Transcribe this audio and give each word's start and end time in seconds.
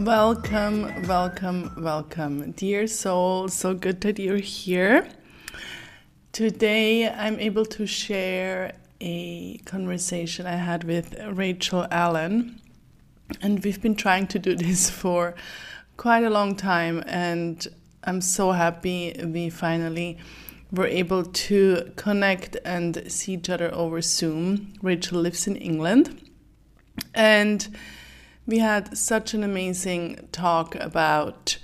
Welcome, 0.00 1.02
welcome, 1.02 1.74
welcome, 1.76 2.52
dear 2.52 2.86
soul. 2.86 3.48
So 3.48 3.74
good 3.74 4.00
that 4.00 4.18
you're 4.18 4.38
here. 4.38 5.06
Today, 6.32 7.06
I'm 7.06 7.38
able 7.38 7.66
to 7.66 7.86
share 7.86 8.72
a 9.02 9.58
conversation 9.66 10.46
I 10.46 10.56
had 10.56 10.84
with 10.84 11.14
Rachel 11.32 11.86
Allen, 11.90 12.62
and 13.42 13.62
we've 13.62 13.82
been 13.82 13.94
trying 13.94 14.26
to 14.28 14.38
do 14.38 14.56
this 14.56 14.88
for 15.02 15.34
quite 15.98 16.24
a 16.24 16.30
long 16.30 16.56
time, 16.56 17.04
and 17.06 17.68
I'm 18.02 18.22
so 18.22 18.52
happy 18.52 19.14
we 19.22 19.50
finally 19.50 20.16
were 20.72 20.86
able 20.86 21.24
to 21.24 21.92
connect 21.96 22.56
and 22.64 23.02
see 23.12 23.34
each 23.34 23.50
other 23.50 23.70
over 23.74 24.00
Zoom. 24.00 24.72
Rachel 24.80 25.20
lives 25.20 25.46
in 25.46 25.56
England, 25.56 26.26
and 27.14 27.68
we 28.50 28.58
had 28.58 28.98
such 28.98 29.32
an 29.32 29.44
amazing 29.44 30.28
talk 30.32 30.74
about 30.74 31.56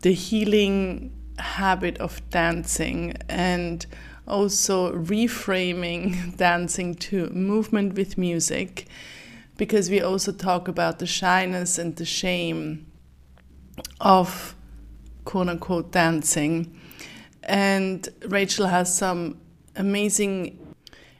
the 0.00 0.12
healing 0.12 1.12
habit 1.38 1.96
of 1.98 2.20
dancing 2.30 3.16
and 3.28 3.86
also 4.26 4.92
reframing 4.92 6.36
dancing 6.48 6.96
to 6.96 7.28
movement 7.30 7.94
with 7.94 8.18
music 8.18 8.88
because 9.56 9.88
we 9.88 10.00
also 10.00 10.32
talk 10.32 10.66
about 10.66 10.98
the 10.98 11.06
shyness 11.06 11.78
and 11.78 11.94
the 11.94 12.04
shame 12.04 12.90
of 14.00 14.56
quote 15.24 15.48
unquote 15.48 15.92
dancing. 15.92 16.76
And 17.44 18.08
Rachel 18.26 18.66
has 18.66 18.92
some 18.92 19.40
amazing 19.76 20.58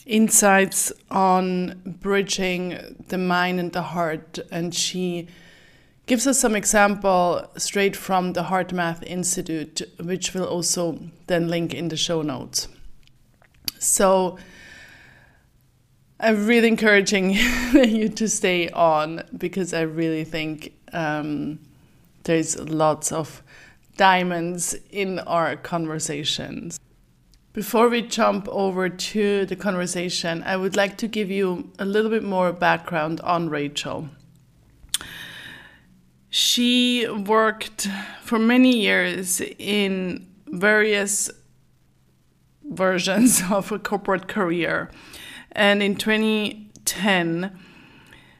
insights 0.06 0.92
on 1.10 1.80
bridging 2.00 2.96
the 3.08 3.18
mind 3.18 3.60
and 3.60 3.72
the 3.72 3.82
heart. 3.82 4.38
And 4.50 4.74
she 4.74 5.28
gives 6.06 6.26
us 6.26 6.38
some 6.38 6.54
example 6.54 7.50
straight 7.56 7.96
from 7.96 8.34
the 8.34 8.44
HeartMath 8.44 9.02
Institute, 9.04 9.82
which 10.02 10.34
we'll 10.34 10.46
also 10.46 10.98
then 11.26 11.48
link 11.48 11.74
in 11.74 11.88
the 11.88 11.96
show 11.96 12.22
notes. 12.22 12.68
So 13.78 14.38
I'm 16.20 16.46
really 16.46 16.68
encouraging 16.68 17.30
you 17.72 18.08
to 18.10 18.28
stay 18.28 18.68
on 18.70 19.22
because 19.36 19.74
I 19.74 19.82
really 19.82 20.24
think 20.24 20.72
um, 20.92 21.58
there's 22.24 22.58
lots 22.58 23.12
of 23.12 23.42
diamonds 23.96 24.74
in 24.90 25.18
our 25.20 25.56
conversations. 25.56 26.78
Before 27.54 27.88
we 27.88 28.02
jump 28.02 28.48
over 28.48 28.88
to 28.88 29.46
the 29.46 29.54
conversation, 29.54 30.42
I 30.42 30.56
would 30.56 30.74
like 30.74 30.98
to 30.98 31.06
give 31.06 31.30
you 31.30 31.70
a 31.78 31.84
little 31.84 32.10
bit 32.10 32.24
more 32.24 32.52
background 32.52 33.20
on 33.20 33.48
Rachel. 33.48 34.08
She 36.30 37.06
worked 37.06 37.86
for 38.22 38.40
many 38.40 38.76
years 38.80 39.40
in 39.40 40.26
various 40.48 41.30
versions 42.64 43.40
of 43.52 43.70
a 43.70 43.78
corporate 43.78 44.26
career. 44.26 44.90
And 45.52 45.80
in 45.80 45.94
2010, 45.94 47.56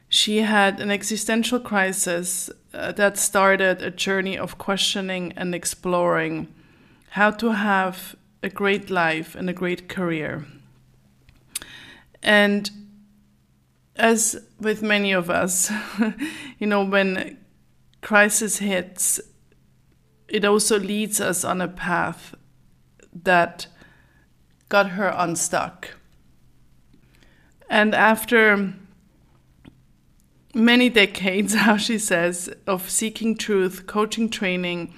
she 0.09 0.39
had 0.39 0.81
an 0.81 0.91
existential 0.91 1.61
crisis 1.61 2.49
uh, 2.73 2.91
that 2.91 3.17
started 3.17 3.81
a 3.81 3.91
journey 3.91 4.37
of 4.37 4.57
questioning 4.57 5.31
and 5.37 5.55
exploring 5.55 6.53
how 7.11 7.31
to 7.31 7.53
have 7.53 8.17
a 8.41 8.49
great 8.49 8.89
life 8.89 9.35
and 9.35 9.49
a 9.49 9.53
great 9.53 9.89
career. 9.89 10.45
And 12.21 12.69
as 13.95 14.41
with 14.59 14.81
many 14.81 15.11
of 15.11 15.29
us, 15.29 15.71
you 16.59 16.67
know, 16.67 16.83
when 16.83 17.37
crisis 18.01 18.57
hits, 18.57 19.19
it 20.27 20.43
also 20.43 20.79
leads 20.79 21.21
us 21.21 21.43
on 21.43 21.61
a 21.61 21.67
path 21.67 22.35
that 23.13 23.67
got 24.69 24.89
her 24.91 25.13
unstuck. 25.15 25.91
And 27.69 27.95
after 27.95 28.73
many 30.53 30.89
decades, 30.89 31.53
how 31.65 31.77
she 31.77 31.97
says, 31.97 32.49
of 32.65 32.89
seeking 32.89 33.37
truth, 33.37 33.85
coaching 33.85 34.29
training, 34.29 34.93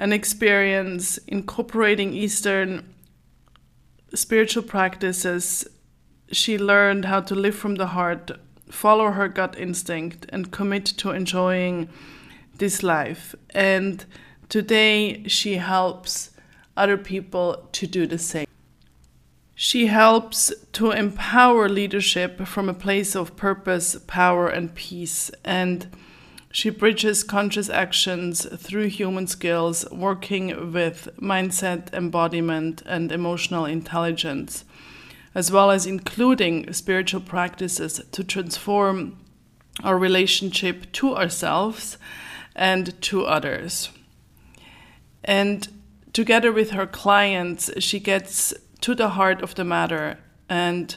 an 0.00 0.14
experience 0.14 1.18
incorporating 1.28 2.14
Eastern 2.14 2.94
spiritual 4.14 4.62
practices, 4.62 5.66
she 6.32 6.56
learned 6.56 7.04
how 7.04 7.20
to 7.20 7.34
live 7.34 7.54
from 7.54 7.74
the 7.74 7.88
heart, 7.88 8.30
follow 8.70 9.10
her 9.10 9.28
gut 9.28 9.58
instinct, 9.58 10.24
and 10.30 10.50
commit 10.50 10.86
to 10.86 11.10
enjoying 11.10 11.90
this 12.56 12.82
life. 12.82 13.34
And 13.50 14.06
today 14.48 15.22
she 15.28 15.56
helps 15.56 16.30
other 16.78 16.96
people 16.96 17.68
to 17.72 17.86
do 17.86 18.06
the 18.06 18.18
same. 18.18 18.46
She 19.54 19.88
helps 19.88 20.50
to 20.72 20.92
empower 20.92 21.68
leadership 21.68 22.46
from 22.46 22.70
a 22.70 22.74
place 22.74 23.14
of 23.14 23.36
purpose, 23.36 23.96
power, 24.06 24.48
and 24.48 24.74
peace. 24.74 25.30
And 25.44 25.94
she 26.52 26.70
bridges 26.70 27.22
conscious 27.22 27.70
actions 27.70 28.44
through 28.60 28.86
human 28.86 29.26
skills, 29.26 29.88
working 29.90 30.72
with 30.72 31.08
mindset, 31.20 31.92
embodiment, 31.94 32.82
and 32.86 33.12
emotional 33.12 33.64
intelligence, 33.64 34.64
as 35.34 35.52
well 35.52 35.70
as 35.70 35.86
including 35.86 36.72
spiritual 36.72 37.20
practices 37.20 38.00
to 38.10 38.24
transform 38.24 39.16
our 39.84 39.96
relationship 39.96 40.90
to 40.92 41.14
ourselves 41.16 41.96
and 42.56 43.00
to 43.00 43.24
others. 43.24 43.90
And 45.22 45.68
together 46.12 46.50
with 46.50 46.70
her 46.70 46.86
clients, 46.86 47.70
she 47.78 48.00
gets 48.00 48.52
to 48.80 48.96
the 48.96 49.10
heart 49.10 49.40
of 49.40 49.54
the 49.54 49.64
matter 49.64 50.18
and 50.48 50.96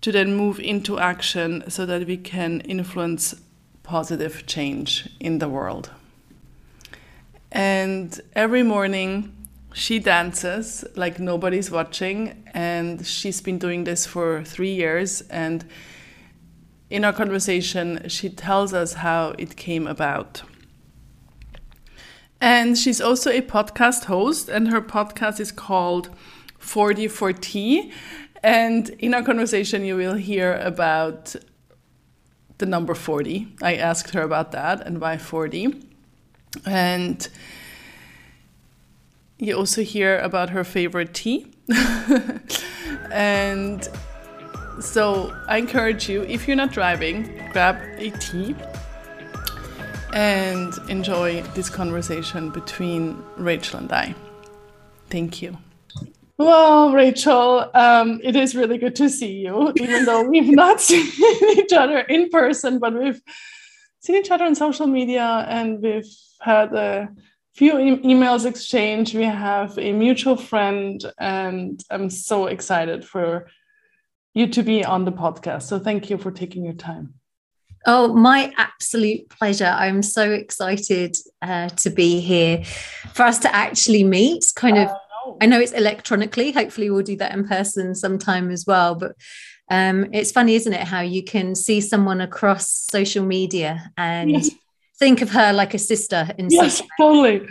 to 0.00 0.10
then 0.10 0.34
move 0.34 0.58
into 0.58 0.98
action 0.98 1.62
so 1.70 1.86
that 1.86 2.06
we 2.06 2.16
can 2.16 2.60
influence 2.62 3.34
positive 3.90 4.46
change 4.46 5.08
in 5.18 5.40
the 5.40 5.48
world. 5.48 5.90
And 7.50 8.08
every 8.36 8.62
morning 8.62 9.12
she 9.74 9.98
dances 9.98 10.84
like 10.94 11.18
nobody's 11.18 11.72
watching, 11.72 12.44
and 12.54 13.04
she's 13.04 13.40
been 13.40 13.58
doing 13.58 13.82
this 13.82 14.06
for 14.06 14.44
three 14.44 14.72
years. 14.72 15.22
And 15.22 15.64
in 16.88 17.04
our 17.04 17.12
conversation, 17.12 18.08
she 18.08 18.28
tells 18.28 18.72
us 18.72 18.92
how 18.94 19.34
it 19.38 19.56
came 19.56 19.88
about. 19.88 20.42
And 22.40 22.78
she's 22.78 23.00
also 23.00 23.28
a 23.30 23.42
podcast 23.42 24.04
host, 24.04 24.48
and 24.48 24.68
her 24.68 24.80
podcast 24.80 25.40
is 25.40 25.50
called 25.50 26.10
40 26.58 27.08
for 27.08 27.32
Tea. 27.32 27.92
And 28.42 28.88
in 29.00 29.14
our 29.14 29.24
conversation, 29.24 29.84
you 29.84 29.96
will 29.96 30.14
hear 30.14 30.54
about 30.54 31.34
the 32.60 32.66
number 32.66 32.94
40. 32.94 33.48
I 33.60 33.74
asked 33.74 34.14
her 34.14 34.22
about 34.22 34.52
that 34.52 34.86
and 34.86 35.00
why 35.00 35.18
40. 35.18 35.82
And 36.64 37.28
you 39.38 39.56
also 39.56 39.82
hear 39.82 40.18
about 40.20 40.50
her 40.50 40.62
favorite 40.62 41.12
tea. 41.14 41.52
and 43.10 43.88
so 44.80 45.34
I 45.48 45.58
encourage 45.58 46.08
you, 46.08 46.22
if 46.22 46.46
you're 46.46 46.56
not 46.56 46.72
driving, 46.72 47.24
grab 47.52 47.76
a 47.98 48.10
tea 48.10 48.54
and 50.12 50.72
enjoy 50.88 51.42
this 51.54 51.70
conversation 51.70 52.50
between 52.50 53.22
Rachel 53.36 53.78
and 53.80 53.92
I. 53.92 54.14
Thank 55.08 55.42
you. 55.42 55.56
Well, 56.40 56.94
Rachel, 56.94 57.70
um, 57.74 58.18
it 58.24 58.34
is 58.34 58.54
really 58.54 58.78
good 58.78 58.96
to 58.96 59.10
see 59.10 59.40
you, 59.40 59.74
even 59.76 60.06
though 60.06 60.22
we've 60.22 60.48
not 60.64 60.80
seen 60.80 61.06
each 61.58 61.74
other 61.74 61.98
in 61.98 62.30
person, 62.30 62.78
but 62.78 62.94
we've 62.94 63.20
seen 64.00 64.16
each 64.16 64.30
other 64.30 64.46
on 64.46 64.54
social 64.54 64.86
media 64.86 65.44
and 65.50 65.82
we've 65.82 66.10
had 66.40 66.72
a 66.72 67.10
few 67.54 67.78
e- 67.78 67.98
emails 67.98 68.46
exchanged. 68.46 69.14
We 69.14 69.24
have 69.24 69.78
a 69.78 69.92
mutual 69.92 70.38
friend, 70.38 71.04
and 71.18 71.78
I'm 71.90 72.08
so 72.08 72.46
excited 72.46 73.04
for 73.04 73.46
you 74.32 74.46
to 74.46 74.62
be 74.62 74.82
on 74.82 75.04
the 75.04 75.12
podcast. 75.12 75.64
So 75.64 75.78
thank 75.78 76.08
you 76.08 76.16
for 76.16 76.30
taking 76.30 76.64
your 76.64 76.72
time. 76.72 77.12
Oh, 77.86 78.14
my 78.14 78.50
absolute 78.56 79.28
pleasure. 79.28 79.74
I'm 79.76 80.02
so 80.02 80.30
excited 80.30 81.18
uh, 81.42 81.68
to 81.68 81.90
be 81.90 82.20
here 82.20 82.64
for 83.12 83.24
us 83.24 83.38
to 83.40 83.54
actually 83.54 84.04
meet. 84.04 84.44
Kind 84.54 84.78
of, 84.78 84.88
uh, 84.88 84.94
I 85.40 85.46
know 85.46 85.60
it's 85.60 85.72
electronically. 85.72 86.52
Hopefully, 86.52 86.90
we'll 86.90 87.02
do 87.02 87.16
that 87.16 87.32
in 87.32 87.46
person 87.46 87.94
sometime 87.94 88.50
as 88.50 88.66
well. 88.66 88.94
But 88.94 89.16
um, 89.70 90.08
it's 90.12 90.32
funny, 90.32 90.54
isn't 90.56 90.72
it, 90.72 90.86
how 90.86 91.00
you 91.00 91.22
can 91.22 91.54
see 91.54 91.80
someone 91.80 92.20
across 92.20 92.70
social 92.90 93.24
media 93.24 93.92
and 93.96 94.30
yes. 94.32 94.50
think 94.98 95.22
of 95.22 95.30
her 95.30 95.52
like 95.52 95.74
a 95.74 95.78
sister 95.78 96.28
in 96.38 96.48
yes, 96.50 96.82
totally. 96.98 97.48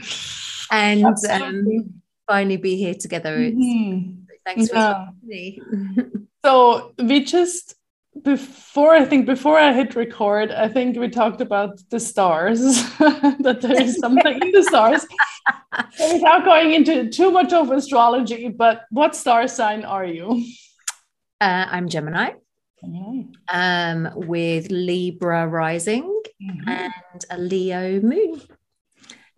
And 0.71 1.05
um, 1.29 2.01
finally 2.27 2.57
be 2.57 2.75
here 2.75 2.93
together. 2.93 3.37
Mm-hmm. 3.37 4.19
Thanks 4.45 4.69
yeah. 4.71 5.07
for 5.07 5.13
me. 5.23 5.61
so 6.45 6.93
we 6.97 7.23
just 7.23 7.75
before 8.23 8.93
I 8.93 9.05
think 9.05 9.25
before 9.25 9.57
I 9.57 9.73
hit 9.73 9.95
record, 9.95 10.51
I 10.51 10.67
think 10.67 10.97
we 10.97 11.09
talked 11.09 11.41
about 11.41 11.79
the 11.89 11.99
stars 11.99 12.59
that 12.99 13.59
there 13.61 13.81
is 13.81 13.97
something 13.97 14.41
in 14.41 14.51
the 14.51 14.63
stars. 14.63 15.05
Without 15.99 16.45
going 16.45 16.73
into 16.73 17.09
too 17.09 17.31
much 17.31 17.53
of 17.53 17.71
astrology, 17.71 18.47
but 18.49 18.85
what 18.91 19.15
star 19.15 19.47
sign 19.47 19.85
are 19.85 20.05
you? 20.05 20.45
Uh, 21.41 21.65
I'm 21.69 21.87
Gemini. 21.89 22.31
Mm-hmm. 22.83 23.31
Um, 23.49 24.09
with 24.27 24.71
Libra 24.71 25.47
rising 25.47 26.21
mm-hmm. 26.41 26.69
and 26.69 27.25
a 27.29 27.37
Leo 27.37 27.99
moon. 28.01 28.41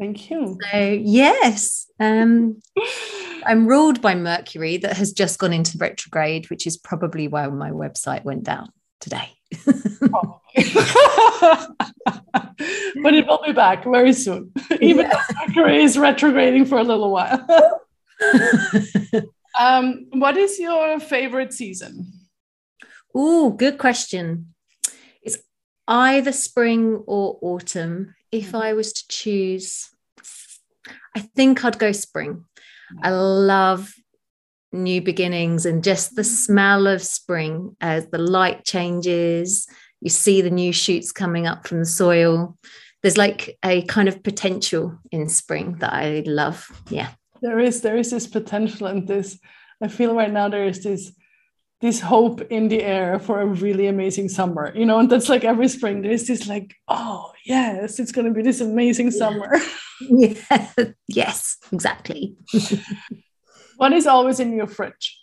Thank 0.01 0.31
you. 0.31 0.57
So 0.71 0.79
yes, 0.79 1.85
um, 1.99 2.59
I'm 3.45 3.67
ruled 3.67 4.01
by 4.01 4.15
Mercury 4.15 4.77
that 4.77 4.97
has 4.97 5.13
just 5.13 5.37
gone 5.37 5.53
into 5.53 5.77
retrograde, 5.77 6.49
which 6.49 6.65
is 6.65 6.75
probably 6.75 7.27
why 7.27 7.45
my 7.49 7.69
website 7.69 8.23
went 8.23 8.43
down 8.43 8.69
today. 8.99 9.29
but 9.65 10.39
it 13.13 13.27
will 13.27 13.43
be 13.45 13.51
back 13.51 13.83
very 13.83 14.13
soon, 14.13 14.51
even 14.81 15.05
yeah. 15.05 15.11
though 15.11 15.35
Mercury 15.45 15.83
is 15.83 15.99
retrograding 15.99 16.65
for 16.65 16.79
a 16.79 16.83
little 16.83 17.11
while. 17.11 17.45
um, 19.59 20.07
what 20.13 20.35
is 20.35 20.57
your 20.59 20.99
favorite 20.99 21.53
season? 21.53 22.11
Oh, 23.13 23.51
good 23.51 23.77
question. 23.77 24.55
It's 25.21 25.37
either 25.87 26.31
spring 26.31 27.03
or 27.05 27.37
autumn. 27.43 28.15
If 28.31 28.47
mm-hmm. 28.47 28.55
I 28.55 28.73
was 28.73 28.93
to 28.93 29.07
choose, 29.07 29.90
I 31.15 31.19
think 31.19 31.63
I'd 31.63 31.79
go 31.79 31.91
spring. 31.91 32.45
I 33.01 33.09
mm. 33.09 33.47
love 33.47 33.93
new 34.73 35.01
beginnings 35.01 35.65
and 35.65 35.83
just 35.83 36.15
the 36.15 36.21
mm. 36.21 36.25
smell 36.25 36.87
of 36.87 37.01
spring 37.01 37.75
as 37.81 38.07
the 38.07 38.17
light 38.17 38.63
changes. 38.63 39.67
You 39.99 40.09
see 40.09 40.41
the 40.41 40.49
new 40.49 40.73
shoots 40.73 41.11
coming 41.11 41.47
up 41.47 41.67
from 41.67 41.79
the 41.79 41.85
soil. 41.85 42.57
There's 43.01 43.17
like 43.17 43.57
a 43.63 43.83
kind 43.83 44.07
of 44.07 44.23
potential 44.23 44.97
in 45.11 45.27
spring 45.29 45.77
that 45.79 45.93
I 45.93 46.23
love. 46.25 46.69
Yeah. 46.89 47.09
There 47.41 47.59
is 47.59 47.81
there 47.81 47.97
is 47.97 48.11
this 48.11 48.27
potential 48.27 48.87
and 48.87 49.07
this 49.07 49.39
I 49.81 49.87
feel 49.87 50.13
right 50.13 50.31
now 50.31 50.47
there 50.47 50.65
is 50.65 50.83
this 50.83 51.11
this 51.81 51.99
hope 51.99 52.41
in 52.51 52.67
the 52.67 52.83
air 52.83 53.19
for 53.19 53.41
a 53.41 53.45
really 53.45 53.87
amazing 53.87 54.29
summer 54.29 54.71
you 54.75 54.85
know 54.85 54.99
and 54.99 55.09
that's 55.09 55.29
like 55.29 55.43
every 55.43 55.67
spring 55.67 56.01
there's 56.01 56.27
this 56.27 56.47
like 56.47 56.75
oh 56.87 57.31
yes 57.45 57.99
it's 57.99 58.11
going 58.11 58.27
to 58.27 58.33
be 58.33 58.41
this 58.41 58.61
amazing 58.61 59.11
summer. 59.11 59.57
Yeah. 60.03 60.67
Yes 61.07 61.57
exactly. 61.71 62.35
What 63.77 63.93
is 63.93 64.07
always 64.07 64.39
in 64.39 64.51
your 64.53 64.65
fridge? 64.65 65.15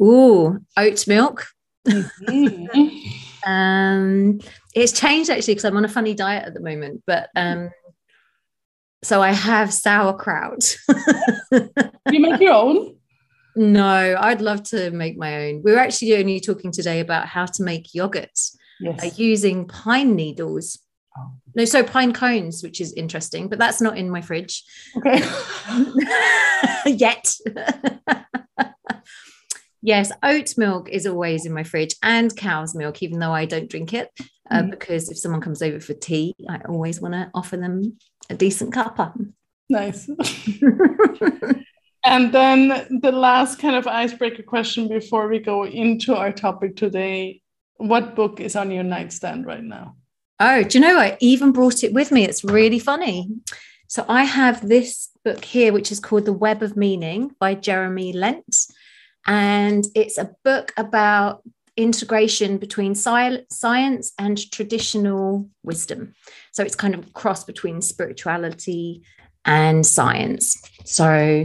Ooh, 0.00 0.60
oat 0.76 1.08
milk. 1.08 1.46
Mm-hmm. 1.84 2.86
um 3.50 4.38
it's 4.74 4.92
changed 4.92 5.30
actually 5.30 5.54
because 5.54 5.64
i'm 5.64 5.76
on 5.76 5.84
a 5.84 5.88
funny 5.88 6.14
diet 6.14 6.44
at 6.44 6.54
the 6.54 6.60
moment 6.60 7.02
but 7.06 7.30
um 7.34 7.70
so 9.02 9.22
i 9.22 9.32
have 9.32 9.72
sauerkraut. 9.72 10.76
You 11.52 12.20
make 12.20 12.40
your 12.40 12.52
own 12.52 12.97
no, 13.58 14.16
I'd 14.18 14.40
love 14.40 14.62
to 14.64 14.90
make 14.92 15.18
my 15.18 15.48
own. 15.48 15.62
We 15.64 15.72
are 15.72 15.78
actually 15.78 16.16
only 16.16 16.38
talking 16.38 16.70
today 16.70 17.00
about 17.00 17.26
how 17.26 17.44
to 17.44 17.62
make 17.64 17.88
yogurts 17.92 18.56
yes. 18.78 19.02
uh, 19.02 19.10
using 19.16 19.66
pine 19.66 20.14
needles. 20.14 20.78
Oh. 21.18 21.32
No, 21.56 21.64
so 21.64 21.82
pine 21.82 22.12
cones, 22.12 22.62
which 22.62 22.80
is 22.80 22.92
interesting, 22.92 23.48
but 23.48 23.58
that's 23.58 23.80
not 23.80 23.98
in 23.98 24.10
my 24.10 24.20
fridge. 24.20 24.62
Okay. 24.96 25.20
Yet. 26.86 27.34
yes, 29.82 30.12
oat 30.22 30.54
milk 30.56 30.88
is 30.88 31.04
always 31.04 31.44
in 31.44 31.52
my 31.52 31.64
fridge 31.64 31.96
and 32.00 32.34
cow's 32.36 32.76
milk, 32.76 33.02
even 33.02 33.18
though 33.18 33.32
I 33.32 33.44
don't 33.44 33.68
drink 33.68 33.92
it. 33.92 34.08
Uh, 34.48 34.62
mm. 34.62 34.70
Because 34.70 35.10
if 35.10 35.18
someone 35.18 35.40
comes 35.40 35.62
over 35.62 35.80
for 35.80 35.94
tea, 35.94 36.36
I 36.48 36.60
always 36.68 37.00
want 37.00 37.14
to 37.14 37.28
offer 37.34 37.56
them 37.56 37.98
a 38.30 38.34
decent 38.34 38.72
cuppa. 38.72 39.12
Nice. 39.68 40.08
And 42.08 42.32
then 42.32 43.00
the 43.02 43.12
last 43.12 43.58
kind 43.58 43.76
of 43.76 43.86
icebreaker 43.86 44.42
question 44.42 44.88
before 44.88 45.28
we 45.28 45.40
go 45.40 45.66
into 45.66 46.16
our 46.16 46.32
topic 46.32 46.74
today 46.74 47.42
what 47.76 48.16
book 48.16 48.40
is 48.40 48.56
on 48.56 48.70
your 48.70 48.82
nightstand 48.82 49.46
right 49.46 49.62
now? 49.62 49.94
Oh, 50.40 50.62
do 50.62 50.78
you 50.78 50.82
know, 50.84 50.98
I 50.98 51.16
even 51.20 51.52
brought 51.52 51.84
it 51.84 51.92
with 51.92 52.10
me. 52.10 52.24
It's 52.24 52.42
really 52.42 52.78
funny. 52.78 53.28
So 53.88 54.04
I 54.08 54.24
have 54.24 54.66
this 54.66 55.10
book 55.24 55.44
here, 55.44 55.72
which 55.72 55.92
is 55.92 56.00
called 56.00 56.24
The 56.24 56.32
Web 56.32 56.62
of 56.62 56.76
Meaning 56.76 57.32
by 57.38 57.54
Jeremy 57.54 58.12
Lent. 58.12 58.56
And 59.26 59.86
it's 59.94 60.18
a 60.18 60.30
book 60.44 60.72
about 60.76 61.42
integration 61.76 62.58
between 62.58 62.92
sci- 62.92 63.44
science 63.50 64.12
and 64.18 64.50
traditional 64.50 65.48
wisdom. 65.62 66.14
So 66.52 66.62
it's 66.62 66.74
kind 66.74 66.94
of 66.94 67.12
cross 67.12 67.44
between 67.44 67.82
spirituality 67.82 69.02
and 69.44 69.86
science. 69.86 70.60
So 70.84 71.44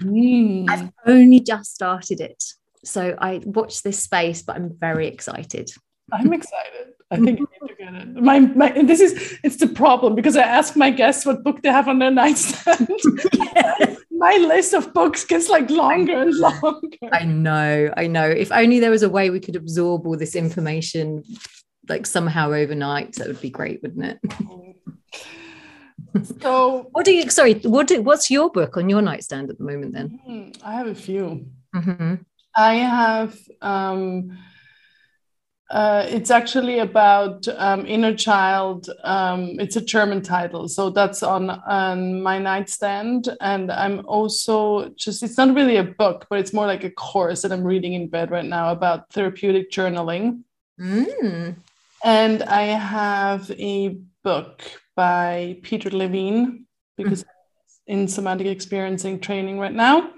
Mm. 0.00 0.68
I've 0.68 0.90
only 1.06 1.40
just 1.40 1.74
started 1.74 2.20
it. 2.20 2.42
So 2.84 3.16
I 3.18 3.40
watched 3.44 3.84
this 3.84 3.98
space, 3.98 4.42
but 4.42 4.56
I'm 4.56 4.76
very 4.78 5.06
excited. 5.06 5.70
I'm 6.12 6.32
excited. 6.32 6.92
I 7.10 7.16
think 7.16 7.38
you 7.38 7.48
need 7.62 7.68
to 7.68 7.74
get 7.76 7.94
it. 7.94 8.08
My, 8.14 8.40
my, 8.40 8.70
this 8.82 9.00
is 9.00 9.38
it's 9.42 9.56
the 9.56 9.68
problem 9.68 10.14
because 10.14 10.36
I 10.36 10.42
ask 10.42 10.76
my 10.76 10.90
guests 10.90 11.24
what 11.24 11.42
book 11.44 11.62
they 11.62 11.70
have 11.70 11.88
on 11.88 11.98
their 11.98 12.10
nightstand. 12.22 12.88
my 14.10 14.36
list 14.36 14.74
of 14.74 14.92
books 14.92 15.24
gets 15.24 15.48
like 15.48 15.70
longer 15.70 16.22
and 16.22 16.34
longer. 16.34 16.88
I 17.12 17.24
know, 17.24 17.92
I 17.96 18.06
know. 18.06 18.28
If 18.28 18.52
only 18.52 18.80
there 18.80 18.90
was 18.90 19.02
a 19.02 19.08
way 19.08 19.30
we 19.30 19.40
could 19.40 19.56
absorb 19.56 20.06
all 20.06 20.16
this 20.16 20.34
information 20.34 21.24
like 21.88 22.06
somehow 22.06 22.52
overnight, 22.52 23.14
that 23.16 23.26
would 23.26 23.40
be 23.40 23.50
great, 23.50 23.82
wouldn't 23.82 24.04
it? 24.04 24.18
So 26.40 26.88
what 26.92 27.04
do 27.04 27.12
you 27.12 27.28
sorry 27.28 27.54
what 27.64 27.86
do, 27.86 28.00
what's 28.02 28.30
your 28.30 28.50
book 28.50 28.76
on 28.76 28.88
your 28.88 29.02
nightstand 29.02 29.50
at 29.50 29.58
the 29.58 29.64
moment 29.64 29.92
then 29.92 30.20
hmm, 30.24 30.50
i 30.64 30.74
have 30.74 30.86
a 30.86 30.94
few 30.94 31.46
mm-hmm. 31.74 32.14
i 32.56 32.74
have 32.74 33.36
um, 33.62 34.36
uh, 35.70 36.06
it's 36.08 36.30
actually 36.30 36.78
about 36.78 37.48
um, 37.56 37.84
inner 37.86 38.14
child 38.14 38.88
um, 39.02 39.56
it's 39.58 39.76
a 39.76 39.80
german 39.80 40.22
title 40.22 40.68
so 40.68 40.90
that's 40.90 41.22
on, 41.22 41.50
on 41.50 42.22
my 42.22 42.38
nightstand 42.38 43.34
and 43.40 43.72
i'm 43.72 44.04
also 44.06 44.88
just 44.90 45.22
it's 45.22 45.38
not 45.38 45.54
really 45.54 45.76
a 45.76 45.84
book 45.84 46.26
but 46.30 46.38
it's 46.38 46.52
more 46.52 46.66
like 46.66 46.84
a 46.84 46.90
course 46.90 47.42
that 47.42 47.52
i'm 47.52 47.64
reading 47.64 47.94
in 47.94 48.08
bed 48.08 48.30
right 48.30 48.44
now 48.44 48.70
about 48.70 49.10
therapeutic 49.10 49.70
journaling 49.70 50.42
mm. 50.78 51.56
and 52.04 52.42
i 52.44 52.62
have 52.62 53.50
a 53.52 53.96
book 54.22 54.62
by 54.96 55.58
Peter 55.62 55.90
Levine 55.90 56.66
because 56.96 57.24
mm. 57.24 57.28
in 57.86 58.08
somatic 58.08 58.46
experiencing 58.46 59.20
training 59.20 59.58
right 59.58 59.72
now. 59.72 60.10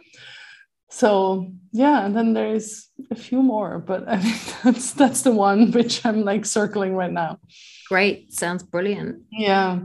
So 0.89 1.53
yeah, 1.73 2.07
and 2.07 2.17
then 2.17 2.33
there's 2.33 2.89
a 3.11 3.17
few 3.17 3.43
more, 3.43 3.79
but 3.79 4.09
I 4.09 4.19
think 4.19 4.63
that's 4.63 4.93
that's 4.93 5.23
the 5.23 5.33
one 5.33 5.73
which 5.73 6.05
I'm 6.07 6.25
like 6.25 6.45
circling 6.45 6.95
right 6.95 7.13
now. 7.13 7.39
Great, 7.89 8.33
sounds 8.33 8.63
brilliant. 8.63 9.23
Yeah. 9.31 9.81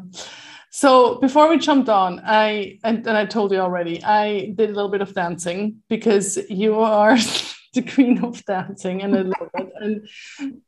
So 0.74 1.20
before 1.20 1.50
we 1.50 1.58
jumped 1.58 1.90
on, 1.90 2.22
I 2.24 2.80
and, 2.84 3.06
and 3.06 3.18
I 3.18 3.26
told 3.26 3.52
you 3.52 3.60
already, 3.60 4.02
I 4.04 4.54
did 4.56 4.70
a 4.70 4.74
little 4.74 4.90
bit 4.90 5.02
of 5.02 5.14
dancing 5.14 5.84
because 5.90 6.38
you 6.50 6.80
are 6.80 7.18
the 7.74 7.82
queen 7.82 8.24
of 8.24 8.44
dancing 8.46 9.02
and 9.02 9.14
a 9.14 9.24
little 9.24 9.50
bit. 9.54 9.70
And 9.82 10.08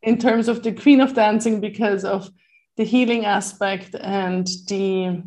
in 0.02 0.18
terms 0.18 0.50
of 0.50 0.62
the 0.62 0.74
queen 0.74 1.00
of 1.00 1.14
dancing, 1.14 1.62
because 1.62 2.04
of 2.04 2.30
the 2.78 2.84
healing 2.84 3.26
aspect 3.26 3.96
and 4.00 4.48
the 4.68 5.22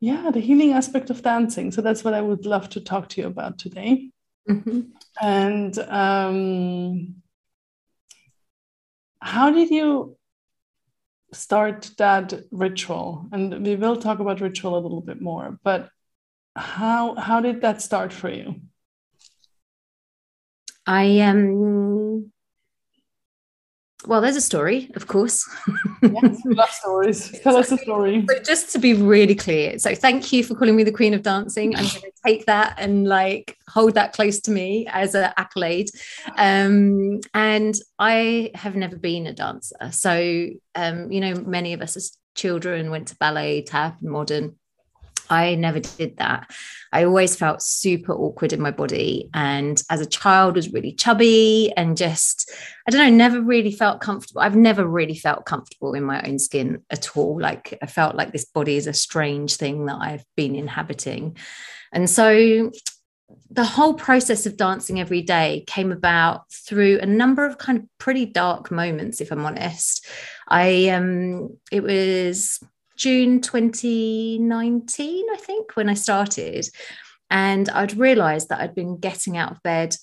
yeah 0.00 0.30
the 0.30 0.40
healing 0.40 0.72
aspect 0.72 1.10
of 1.10 1.22
dancing. 1.22 1.72
So 1.72 1.80
that's 1.80 2.04
what 2.04 2.14
i 2.14 2.20
would 2.20 2.46
love 2.46 2.68
to 2.70 2.80
talk 2.80 3.08
to 3.10 3.20
you 3.20 3.26
about 3.26 3.58
today. 3.58 4.10
Mm-hmm. 4.48 4.80
and 5.22 5.78
um, 5.78 7.14
how 9.22 9.50
did 9.50 9.70
you 9.70 10.18
start 11.32 11.90
that 11.96 12.34
ritual? 12.50 13.26
And 13.32 13.64
we 13.66 13.74
will 13.76 13.96
talk 13.96 14.18
about 14.18 14.42
ritual 14.42 14.76
a 14.76 14.84
little 14.84 15.00
bit 15.00 15.22
more 15.22 15.58
but 15.64 15.88
how 16.56 17.14
how 17.16 17.40
did 17.40 17.62
that 17.62 17.82
start 17.82 18.12
for 18.12 18.28
you? 18.28 18.60
I 20.86 21.20
um 21.20 22.32
well, 24.06 24.20
there's 24.20 24.36
a 24.36 24.40
story, 24.40 24.90
of 24.94 25.06
course. 25.06 25.48
yes, 26.02 26.40
love 26.44 26.70
stories. 26.70 27.38
Tell 27.42 27.56
us 27.56 27.72
a 27.72 27.78
story. 27.78 28.24
So 28.28 28.38
just 28.40 28.70
to 28.72 28.78
be 28.78 28.94
really 28.94 29.34
clear, 29.34 29.78
so 29.78 29.94
thank 29.94 30.32
you 30.32 30.44
for 30.44 30.54
calling 30.54 30.76
me 30.76 30.82
the 30.82 30.92
queen 30.92 31.14
of 31.14 31.22
dancing. 31.22 31.74
I'm 31.76 31.84
going 31.84 32.00
to 32.00 32.12
take 32.24 32.46
that 32.46 32.74
and 32.78 33.06
like 33.06 33.56
hold 33.68 33.94
that 33.94 34.12
close 34.12 34.40
to 34.40 34.50
me 34.50 34.86
as 34.90 35.14
an 35.14 35.32
accolade. 35.36 35.90
Um, 36.36 37.20
and 37.32 37.74
I 37.98 38.50
have 38.54 38.76
never 38.76 38.96
been 38.96 39.26
a 39.26 39.32
dancer, 39.32 39.90
so 39.92 40.48
um, 40.74 41.10
you 41.10 41.20
know, 41.20 41.34
many 41.34 41.72
of 41.72 41.80
us 41.80 41.96
as 41.96 42.16
children 42.34 42.90
went 42.90 43.08
to 43.08 43.16
ballet, 43.16 43.62
tap, 43.62 44.00
and 44.00 44.10
modern. 44.10 44.56
I 45.30 45.54
never 45.54 45.80
did 45.80 46.16
that. 46.18 46.50
I 46.92 47.04
always 47.04 47.34
felt 47.34 47.62
super 47.62 48.12
awkward 48.12 48.52
in 48.52 48.60
my 48.60 48.70
body. 48.70 49.30
And 49.34 49.82
as 49.90 50.00
a 50.00 50.06
child, 50.06 50.56
was 50.56 50.72
really 50.72 50.92
chubby 50.92 51.72
and 51.76 51.96
just, 51.96 52.50
I 52.86 52.90
don't 52.90 53.00
know, 53.00 53.16
never 53.16 53.40
really 53.40 53.72
felt 53.72 54.00
comfortable. 54.00 54.40
I've 54.42 54.56
never 54.56 54.86
really 54.86 55.16
felt 55.16 55.46
comfortable 55.46 55.94
in 55.94 56.04
my 56.04 56.22
own 56.22 56.38
skin 56.38 56.82
at 56.90 57.16
all. 57.16 57.40
Like 57.40 57.76
I 57.82 57.86
felt 57.86 58.14
like 58.14 58.32
this 58.32 58.44
body 58.44 58.76
is 58.76 58.86
a 58.86 58.92
strange 58.92 59.56
thing 59.56 59.86
that 59.86 59.98
I've 60.00 60.24
been 60.36 60.54
inhabiting. 60.54 61.36
And 61.92 62.08
so 62.08 62.70
the 63.50 63.64
whole 63.64 63.94
process 63.94 64.46
of 64.46 64.56
dancing 64.56 65.00
every 65.00 65.22
day 65.22 65.64
came 65.66 65.92
about 65.92 66.50
through 66.52 66.98
a 67.00 67.06
number 67.06 67.44
of 67.44 67.58
kind 67.58 67.78
of 67.78 67.84
pretty 67.98 68.26
dark 68.26 68.70
moments, 68.70 69.20
if 69.20 69.30
I'm 69.32 69.44
honest. 69.44 70.06
I 70.48 70.88
um 70.88 71.56
it 71.72 71.82
was 71.82 72.60
June 72.96 73.40
2019, 73.40 75.26
I 75.32 75.36
think, 75.36 75.76
when 75.76 75.88
I 75.88 75.94
started. 75.94 76.68
And 77.30 77.68
I'd 77.70 77.96
realized 77.96 78.48
that 78.48 78.60
I'd 78.60 78.74
been 78.74 78.98
getting 78.98 79.36
out 79.36 79.52
of 79.52 79.62
bed. 79.62 79.96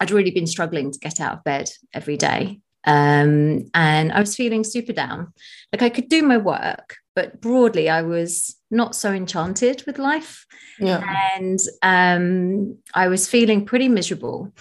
I'd 0.00 0.10
really 0.10 0.30
been 0.30 0.46
struggling 0.46 0.90
to 0.90 0.98
get 0.98 1.20
out 1.20 1.34
of 1.34 1.44
bed 1.44 1.70
every 1.94 2.16
day. 2.16 2.60
Um, 2.84 3.70
and 3.74 4.12
I 4.12 4.20
was 4.20 4.34
feeling 4.34 4.64
super 4.64 4.92
down. 4.92 5.32
Like 5.72 5.82
I 5.82 5.88
could 5.88 6.08
do 6.08 6.22
my 6.22 6.38
work, 6.38 6.96
but 7.14 7.40
broadly, 7.40 7.88
I 7.88 8.02
was 8.02 8.56
not 8.70 8.96
so 8.96 9.12
enchanted 9.12 9.84
with 9.86 9.98
life. 9.98 10.46
Yeah. 10.80 11.02
And 11.36 11.60
um, 11.82 12.78
I 12.94 13.08
was 13.08 13.28
feeling 13.28 13.64
pretty 13.64 13.88
miserable. 13.88 14.52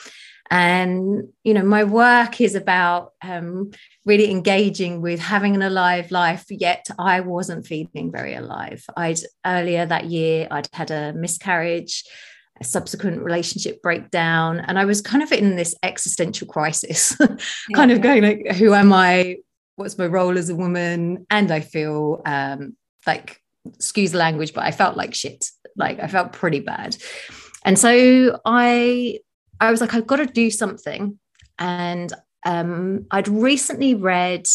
And, 0.52 1.30
you 1.46 1.54
know, 1.54 1.64
my 1.64 1.86
work 1.86 2.42
is 2.42 2.56
about 2.56 3.14
um, 3.24 3.72
really 4.06 4.30
engaging 4.30 5.02
with 5.02 5.22
having 5.22 5.56
an 5.56 5.62
alive 5.62 6.12
life, 6.12 6.46
yet 6.50 6.88
I 7.00 7.22
wasn't 7.22 7.66
feeling 7.66 8.12
very 8.12 8.34
alive. 8.34 8.84
I'd 8.98 9.22
earlier 9.46 9.86
that 9.86 10.06
year, 10.06 10.50
I'd 10.52 10.68
had 10.74 10.92
a 10.92 11.14
miscarriage, 11.14 12.04
a 12.60 12.66
subsequent 12.66 13.24
relationship 13.24 13.82
breakdown, 13.82 14.60
and 14.60 14.78
I 14.78 14.84
was 14.84 15.00
kind 15.00 15.24
of 15.24 15.32
in 15.32 15.56
this 15.56 15.74
existential 15.84 16.48
crisis, 16.48 17.18
kind 17.74 17.92
of 17.94 18.02
going 18.02 18.24
like, 18.24 18.58
who 18.58 18.74
am 18.74 18.92
I? 18.92 19.38
What's 19.78 19.98
my 19.98 20.06
role 20.06 20.38
as 20.38 20.50
a 20.50 20.56
woman? 20.56 21.26
And 21.30 21.50
I 21.50 21.62
feel 21.62 22.22
um, 22.26 22.76
like, 23.08 23.40
excuse 23.74 24.12
the 24.12 24.18
language, 24.18 24.54
but 24.54 24.66
I 24.66 24.72
felt 24.72 24.98
like 24.98 25.14
shit. 25.14 25.46
Like 25.78 26.02
I 26.02 26.08
felt 26.08 26.34
pretty 26.34 26.60
bad. 26.60 26.98
And 27.64 27.80
so 27.80 28.38
I 28.44 29.20
I 29.62 29.72
was 29.72 29.80
like, 29.80 29.94
I've 29.94 30.08
got 30.08 30.18
to 30.18 30.26
do 30.26 30.52
something. 30.52 31.18
And 31.58 32.12
um, 32.46 33.06
I'd 33.12 33.28
recently 33.28 33.96
read 33.96 34.48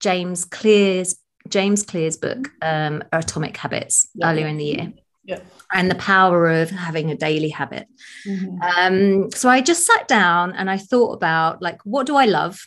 James 0.00 0.44
Clear's 0.44 1.16
James 1.48 1.82
Clear's 1.82 2.16
book, 2.16 2.48
um, 2.62 3.02
Atomic 3.12 3.56
Habits, 3.56 4.08
yeah. 4.14 4.30
earlier 4.30 4.46
in 4.46 4.56
the 4.56 4.64
year. 4.64 4.92
Yeah. 5.24 5.40
And 5.72 5.90
the 5.90 5.96
power 5.96 6.48
of 6.48 6.70
having 6.70 7.10
a 7.10 7.16
daily 7.16 7.48
habit. 7.48 7.86
Mm-hmm. 8.26 8.62
Um, 8.62 9.30
so 9.32 9.48
I 9.48 9.60
just 9.60 9.84
sat 9.84 10.06
down 10.06 10.52
and 10.52 10.70
I 10.70 10.76
thought 10.78 11.12
about 11.12 11.60
like, 11.60 11.80
what 11.84 12.06
do 12.06 12.16
I 12.16 12.26
love 12.26 12.60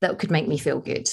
that 0.00 0.18
could 0.18 0.30
make 0.30 0.48
me 0.48 0.58
feel 0.58 0.80
good? 0.80 1.08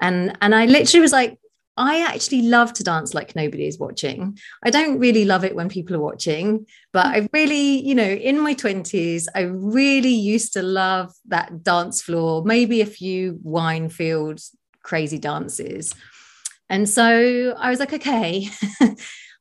And 0.00 0.36
and 0.40 0.54
I 0.54 0.66
literally 0.66 1.02
was 1.02 1.12
like, 1.12 1.38
I 1.78 2.00
actually 2.00 2.42
love 2.42 2.72
to 2.74 2.82
dance 2.82 3.14
like 3.14 3.36
nobody 3.36 3.68
is 3.68 3.78
watching. 3.78 4.36
I 4.64 4.70
don't 4.70 4.98
really 4.98 5.24
love 5.24 5.44
it 5.44 5.54
when 5.54 5.68
people 5.68 5.94
are 5.94 6.00
watching, 6.00 6.66
but 6.92 7.06
I 7.06 7.28
really, 7.32 7.80
you 7.86 7.94
know, 7.94 8.02
in 8.02 8.40
my 8.40 8.52
20s, 8.52 9.26
I 9.32 9.42
really 9.42 10.12
used 10.12 10.52
to 10.54 10.62
love 10.62 11.14
that 11.28 11.62
dance 11.62 12.02
floor, 12.02 12.44
maybe 12.44 12.80
a 12.80 12.86
few 12.86 13.38
wine 13.44 13.90
filled 13.90 14.40
crazy 14.82 15.18
dances. 15.18 15.94
And 16.68 16.88
so 16.88 17.54
I 17.56 17.70
was 17.70 17.78
like, 17.78 17.92
okay, 17.92 18.48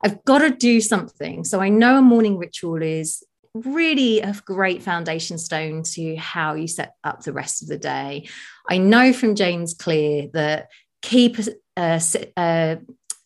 I've 0.03 0.23
got 0.23 0.39
to 0.39 0.51
do 0.51 0.79
something. 0.79 1.43
So 1.43 1.59
I 1.59 1.69
know 1.69 1.97
a 1.97 2.03
morning 2.03 2.37
ritual 2.37 2.83
is 2.83 3.23
really 3.55 4.21
a 4.21 4.35
great 4.45 4.83
foundation 4.83 5.39
stone 5.39 5.81
to 5.81 6.15
how 6.17 6.53
you 6.53 6.67
set 6.67 6.93
up 7.03 7.23
the 7.23 7.33
rest 7.33 7.63
of 7.63 7.67
the 7.67 7.79
day. 7.79 8.29
I 8.69 8.77
know 8.77 9.11
from 9.11 9.33
James 9.33 9.73
Clear 9.73 10.27
that 10.33 10.67
keep 11.01 11.37
a, 11.77 12.01
a, 12.37 12.79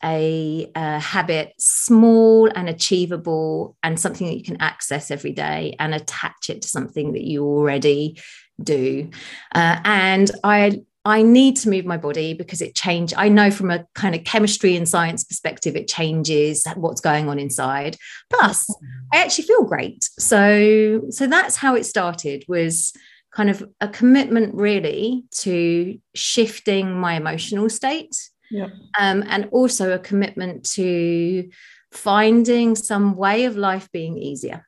a, 0.03 0.72
a, 0.75 1.00
habit 1.00 1.53
small 1.58 2.50
and 2.53 2.70
achievable 2.70 3.75
and 3.81 4.00
something 4.00 4.27
that 4.27 4.38
you 4.38 4.43
can 4.43 4.62
access 4.62 5.12
every 5.12 5.31
day 5.31 5.75
and 5.79 5.96
attach 5.96 6.50
it 6.50 6.62
to 6.63 6.67
something 6.67 7.13
that 7.13 7.24
you 7.24 7.43
already 7.46 8.20
do. 8.63 9.10
Uh, 9.55 9.79
and 9.84 10.29
I 10.43 10.81
I 11.03 11.24
need 11.24 11.58
to 11.58 11.70
move 11.70 11.86
my 11.86 11.98
body 11.98 12.36
because 12.36 12.62
it 12.62 12.75
change. 12.75 13.12
I 13.17 13.27
know 13.27 13.50
from 13.50 13.72
a 13.72 13.86
kind 13.96 14.13
of 14.13 14.24
chemistry 14.24 14.75
and 14.75 14.88
science 14.88 15.24
perspective, 15.24 15.75
it 15.75 15.88
changes 15.88 16.63
what's 16.75 17.01
going 17.01 17.27
on 17.27 17.39
inside. 17.39 17.98
Plus, 18.29 18.70
I 19.12 19.17
actually 19.17 19.46
feel 19.46 19.63
great. 19.63 20.03
So, 20.20 21.01
so 21.10 21.25
that's 21.25 21.55
how 21.55 21.74
it 21.74 21.86
started. 21.88 22.46
Was 22.48 22.93
kind 23.34 23.50
of 23.50 23.67
a 23.79 23.88
commitment 23.88 24.53
really 24.53 25.24
to 25.39 25.98
shifting 26.13 26.93
my 26.93 27.15
emotional 27.15 27.67
state 27.70 28.15
yeah. 28.51 28.67
um, 29.00 29.24
and 29.27 29.48
also 29.51 29.91
a 29.91 30.00
commitment 30.00 30.63
to 30.63 31.50
finding 31.91 32.75
some 32.75 33.15
way 33.15 33.46
of 33.46 33.55
life 33.55 33.89
being 33.91 34.17
easier 34.17 34.67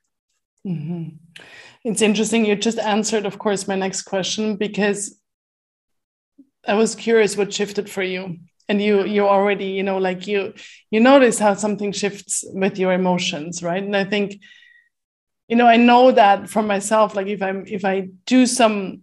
mm-hmm. 0.65 1.09
it's 1.83 2.01
interesting 2.01 2.45
you 2.45 2.55
just 2.55 2.79
answered 2.79 3.25
of 3.25 3.37
course 3.37 3.67
my 3.67 3.75
next 3.75 4.03
question 4.03 4.55
because 4.55 5.19
i 6.67 6.73
was 6.73 6.95
curious 6.95 7.37
what 7.37 7.53
shifted 7.53 7.89
for 7.89 8.03
you 8.03 8.37
and 8.69 8.81
you 8.81 9.03
you 9.05 9.27
already 9.27 9.65
you 9.65 9.83
know 9.83 9.97
like 9.97 10.27
you 10.27 10.53
you 10.89 10.99
notice 10.99 11.39
how 11.39 11.53
something 11.53 11.91
shifts 11.91 12.43
with 12.47 12.77
your 12.77 12.93
emotions 12.93 13.61
right 13.61 13.83
and 13.83 13.95
i 13.95 14.03
think 14.03 14.39
you 15.47 15.55
know 15.55 15.67
i 15.67 15.77
know 15.77 16.11
that 16.11 16.49
for 16.49 16.63
myself 16.63 17.15
like 17.15 17.27
if 17.27 17.41
i'm 17.41 17.65
if 17.67 17.83
i 17.85 18.09
do 18.25 18.45
some 18.45 19.01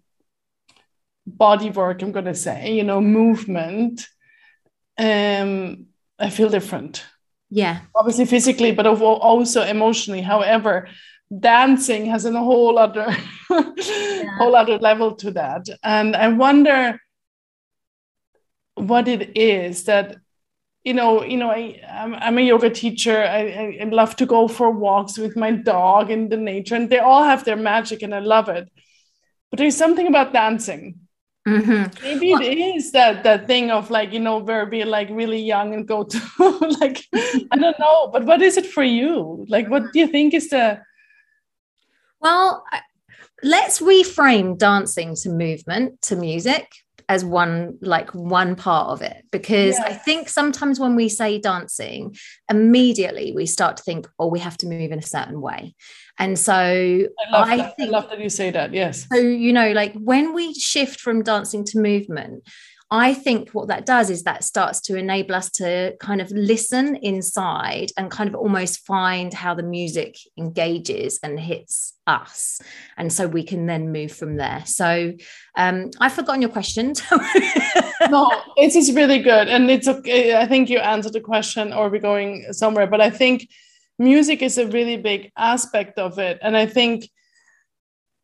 body 1.27 1.71
work 1.71 2.03
i'm 2.03 2.13
going 2.13 2.25
to 2.25 2.35
say 2.35 2.73
you 2.73 2.83
know 2.83 3.01
movement 3.01 4.07
um 5.00 5.87
i 6.19 6.30
feel 6.30 6.50
different 6.50 7.04
yeah 7.49 7.80
obviously 7.95 8.25
physically 8.25 8.73
but 8.73 8.87
also 8.87 9.62
emotionally 9.62 10.21
however 10.21 10.88
dancing 11.38 12.07
has 12.07 12.25
a 12.25 12.33
whole 12.38 12.78
other 12.78 13.07
yeah. 13.50 14.37
whole 14.38 14.54
other 14.54 14.78
level 14.78 15.14
to 15.14 15.30
that 15.30 15.66
and 15.83 16.14
i 16.16 16.28
wonder 16.28 17.00
what 18.75 19.09
it 19.09 19.37
is 19.37 19.85
that 19.85 20.16
you 20.85 20.95
know, 20.95 21.23
you 21.23 21.37
know, 21.37 21.50
I, 21.50 21.80
I'm, 21.88 22.14
I'm 22.14 22.38
a 22.38 22.42
yoga 22.42 22.71
teacher. 22.71 23.23
I, 23.23 23.78
I 23.80 23.85
love 23.85 24.16
to 24.16 24.26
go 24.26 24.49
for 24.49 24.71
walks 24.71 25.19
with 25.19 25.37
my 25.37 25.52
dog 25.52 26.11
in 26.11 26.28
the 26.28 26.38
nature, 26.38 26.75
and 26.75 26.88
they 26.88 26.99
all 26.99 27.23
have 27.23 27.45
their 27.45 27.57
magic, 27.57 28.02
and 28.02 28.14
I 28.14 28.21
love 28.21 28.49
it. 28.49 28.69
But 29.50 29.59
there's 29.59 29.76
something 29.76 30.07
about 30.07 30.33
dancing. 30.33 31.00
Mm-hmm. 31.49 32.03
Maybe 32.03 32.33
well, 32.33 32.43
it 32.43 32.59
is 32.59 32.93
that 32.93 33.25
that 33.25 33.47
thing 33.47 33.71
of 33.71 33.91
like 33.91 34.13
you 34.13 34.21
know 34.21 34.39
where 34.39 34.67
we 34.67 34.85
like 34.85 35.09
really 35.11 35.41
young 35.41 35.73
and 35.73 35.89
go 35.89 36.05
to 36.13 36.21
like 36.81 37.03
I 37.15 37.57
don't 37.57 37.79
know, 37.79 38.09
but 38.13 38.27
what 38.27 38.43
is 38.43 38.57
it 38.57 38.67
for 38.67 38.85
you? 38.85 39.47
Like, 39.49 39.69
what 39.69 39.93
do 39.93 39.99
you 39.99 40.07
think 40.07 40.35
is 40.35 40.51
the? 40.51 40.81
Well, 42.21 42.65
let's 43.43 43.81
reframe 43.81 44.59
dancing 44.59 45.15
to 45.17 45.31
movement 45.31 46.03
to 46.03 46.17
music 46.17 46.69
as 47.09 47.25
one 47.25 47.77
like 47.81 48.15
one 48.15 48.55
part 48.55 48.89
of 48.89 49.03
it 49.03 49.25
because 49.33 49.77
i 49.81 49.93
think 49.93 50.29
sometimes 50.29 50.79
when 50.79 50.95
we 50.95 51.09
say 51.09 51.41
dancing 51.41 52.15
immediately 52.49 53.33
we 53.35 53.47
start 53.47 53.77
to 53.77 53.83
think 53.83 54.07
oh 54.21 54.29
we 54.29 54.39
have 54.39 54.57
to 54.57 54.69
move 54.69 54.93
in 54.93 54.99
a 55.01 55.03
certain 55.03 55.41
way 55.41 55.75
and 56.21 56.39
so 56.39 56.55
i 56.55 57.31
love, 57.33 57.49
I 57.49 57.57
that. 57.57 57.77
Think, 57.77 57.89
I 57.89 57.93
love 57.93 58.09
that 58.11 58.21
you 58.21 58.29
say 58.29 58.50
that 58.53 58.73
yes 58.73 59.07
so 59.12 59.19
you 59.19 59.53
know 59.53 59.73
like 59.73 59.95
when 59.95 60.33
we 60.33 60.55
shift 60.55 61.00
from 61.00 61.25
dancing 61.25 61.65
to 61.65 61.81
movement 61.81 62.45
I 62.93 63.15
think 63.15 63.50
what 63.50 63.69
that 63.69 63.87
does 63.87 64.11
is 64.11 64.25
that 64.25 64.43
starts 64.43 64.81
to 64.83 64.97
enable 64.97 65.37
us 65.37 65.49
to 65.53 65.95
kind 66.00 66.21
of 66.21 66.29
listen 66.33 66.97
inside 66.97 67.93
and 67.97 68.11
kind 68.11 68.29
of 68.29 68.35
almost 68.35 68.85
find 68.85 69.33
how 69.33 69.55
the 69.55 69.62
music 69.62 70.17
engages 70.37 71.21
and 71.23 71.39
hits 71.39 71.95
us. 72.09 72.61
And 72.97 73.12
so 73.12 73.29
we 73.29 73.45
can 73.45 73.67
then 73.67 73.93
move 73.93 74.11
from 74.11 74.37
there. 74.37 74.65
So 74.67 75.12
um, 75.57 75.91
I've 76.00 76.15
forgotten 76.15 76.43
your 76.43 76.50
question. 76.50 76.95
no, 78.11 78.33
it 78.57 78.75
is 78.75 78.93
really 78.93 79.21
good. 79.21 79.47
And 79.47 79.71
it's 79.71 79.87
okay. 79.87 80.37
I 80.37 80.47
think 80.47 80.69
you 80.69 80.81
answered 80.81 81.12
the 81.12 81.21
question 81.21 81.73
or 81.73 81.91
we're 81.91 82.00
going 82.00 82.53
somewhere, 82.53 82.89
but 82.89 83.00
I 83.00 83.11
think 83.11 83.49
music 84.00 84.42
is 84.42 84.59
a 84.59 84.66
really 84.66 84.97
big 84.97 85.30
aspect 85.37 85.99
of 85.99 86.19
it. 86.19 86.38
And 86.42 86.57
I 86.57 86.66
think 86.66 87.09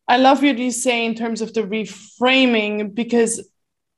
I 0.07 0.17
love 0.17 0.41
what 0.41 0.57
you 0.57 0.71
say 0.71 1.05
in 1.05 1.15
terms 1.15 1.41
of 1.41 1.53
the 1.53 1.61
reframing 1.61 2.95
because 2.95 3.47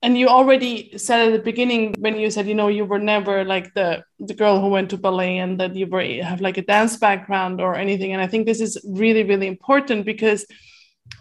and 0.01 0.17
you 0.17 0.27
already 0.27 0.97
said 0.97 1.27
at 1.27 1.31
the 1.33 1.43
beginning 1.43 1.93
when 1.99 2.17
you 2.17 2.31
said 2.31 2.47
you 2.47 2.55
know 2.55 2.67
you 2.67 2.85
were 2.85 2.99
never 2.99 3.43
like 3.43 3.73
the 3.73 4.03
the 4.19 4.33
girl 4.33 4.59
who 4.61 4.69
went 4.69 4.89
to 4.89 4.97
ballet 4.97 5.37
and 5.37 5.59
that 5.59 5.75
you 5.75 5.87
were 5.87 6.03
have 6.23 6.41
like 6.41 6.57
a 6.57 6.61
dance 6.61 6.95
background 6.97 7.59
or 7.59 7.75
anything 7.75 8.13
and 8.13 8.21
i 8.21 8.27
think 8.27 8.45
this 8.45 8.61
is 8.61 8.77
really 8.87 9.23
really 9.23 9.47
important 9.47 10.05
because 10.05 10.45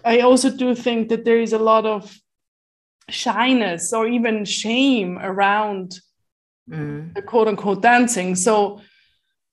i 0.04 0.20
also 0.20 0.48
do 0.48 0.76
think 0.76 1.08
that 1.08 1.24
there 1.24 1.40
is 1.40 1.52
a 1.52 1.58
lot 1.58 1.84
of 1.86 2.16
shyness 3.10 3.92
or 3.92 4.06
even 4.06 4.44
shame 4.44 5.18
around 5.18 5.98
mm. 6.70 7.12
the 7.14 7.22
quote 7.22 7.48
unquote 7.48 7.82
dancing 7.82 8.36
so 8.36 8.80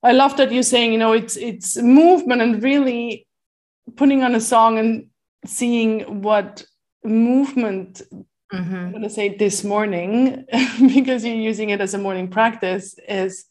i 0.06 0.12
love 0.12 0.38
that 0.38 0.52
you're 0.52 0.64
saying 0.64 0.94
you 0.94 1.00
know 1.00 1.14
it's 1.14 1.36
it's 1.36 1.78
movement 1.78 2.42
and 2.42 2.64
really 2.64 3.28
putting 3.96 4.24
on 4.24 4.36
a 4.36 4.42
song 4.42 4.78
and 4.80 5.08
seeing 5.46 6.22
what 6.22 6.66
movement 7.04 8.02
mm-hmm. 8.54 8.76
I'm 8.76 8.92
going 8.92 9.04
to 9.04 9.10
say 9.10 9.36
this 9.36 9.64
morning 9.64 10.46
because 10.94 11.24
you're 11.24 11.36
using 11.36 11.70
it 11.70 11.82
as 11.82 11.94
a 11.94 11.98
morning 11.98 12.30
practice 12.30 12.96
is 13.08 13.46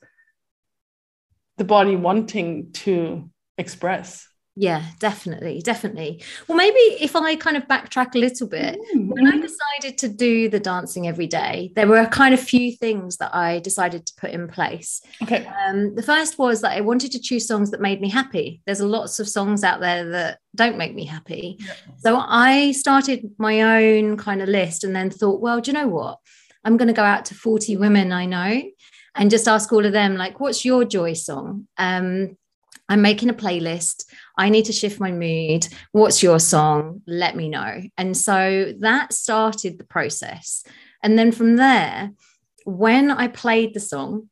the 1.57 1.65
body 1.65 1.97
wanting 1.97 2.73
to 2.85 3.31
express 3.59 4.27
yeah 4.57 4.85
definitely 5.01 5.61
definitely. 5.61 6.23
Well 6.47 6.57
maybe 6.57 6.79
if 6.79 7.17
i 7.17 7.35
kind 7.37 7.57
of 7.57 7.67
backtrack 7.67 8.15
a 8.15 8.19
little 8.19 8.47
bit 8.47 8.79
mm-hmm. 8.79 9.09
when 9.09 9.27
i 9.27 9.39
decided 9.39 9.99
to 9.99 10.09
do 10.09 10.49
the 10.49 10.61
dancing 10.61 11.09
every 11.09 11.27
day 11.27 11.73
there 11.75 11.89
were 11.89 11.99
a 11.99 12.07
kind 12.07 12.35
of 12.35 12.41
few 12.41 12.73
things 12.73 13.17
that 13.17 13.35
i 13.35 13.59
decided 13.61 14.07
to 14.07 14.15
put 14.17 14.31
in 14.31 14.49
place. 14.49 15.01
Okay. 15.23 15.47
Um, 15.47 15.95
the 15.95 16.03
first 16.03 16.39
was 16.39 16.61
that 16.61 16.73
i 16.73 16.81
wanted 16.81 17.13
to 17.13 17.21
choose 17.21 17.47
songs 17.47 17.71
that 17.71 17.81
made 17.81 18.01
me 18.01 18.09
happy. 18.09 18.61
There's 18.67 18.81
lots 18.81 19.19
of 19.19 19.29
songs 19.29 19.65
out 19.65 19.81
there 19.81 20.09
that 20.11 20.39
don't 20.55 20.79
make 20.79 20.95
me 20.95 21.05
happy. 21.05 21.57
Yeah. 21.59 21.73
so 21.99 22.17
i 22.17 22.73
started 22.73 23.31
my 23.39 23.61
own 23.63 24.17
kind 24.17 24.41
of 24.41 24.49
list 24.49 24.85
and 24.85 24.95
then 24.95 25.11
thought 25.11 25.41
well 25.41 25.61
do 25.61 25.71
you 25.71 25.79
know 25.79 25.89
what? 25.89 26.19
I'm 26.65 26.77
going 26.79 26.89
to 26.89 26.95
go 26.95 27.03
out 27.03 27.27
to 27.27 27.35
40 27.35 27.77
women 27.77 28.13
i 28.13 28.25
know 28.25 28.63
and 29.15 29.31
just 29.31 29.49
ask 29.49 29.73
all 29.73 29.85
of 29.85 29.93
them 29.93 30.17
like 30.17 30.41
what's 30.41 30.65
your 30.65 30.85
joy 30.85 31.13
song? 31.13 31.67
Um, 31.77 32.37
I'm 32.89 33.03
making 33.03 33.31
a 33.31 33.35
playlist. 33.35 34.05
I 34.37 34.49
need 34.49 34.67
to 34.67 34.73
shift 34.73 35.01
my 35.01 35.11
mood. 35.11 35.67
What's 35.93 36.23
your 36.23 36.39
song? 36.39 37.03
Let 37.07 37.35
me 37.37 37.49
know. 37.49 37.83
And 37.97 38.17
so 38.17 38.75
that 38.81 39.13
started 39.13 39.79
the 39.79 39.85
process. 39.85 40.65
And 41.03 41.19
then 41.19 41.33
from 41.33 41.57
there, 41.57 42.13
when 42.65 43.11
I 43.11 43.29
played 43.29 43.75
the 43.75 43.81
song, 43.81 44.29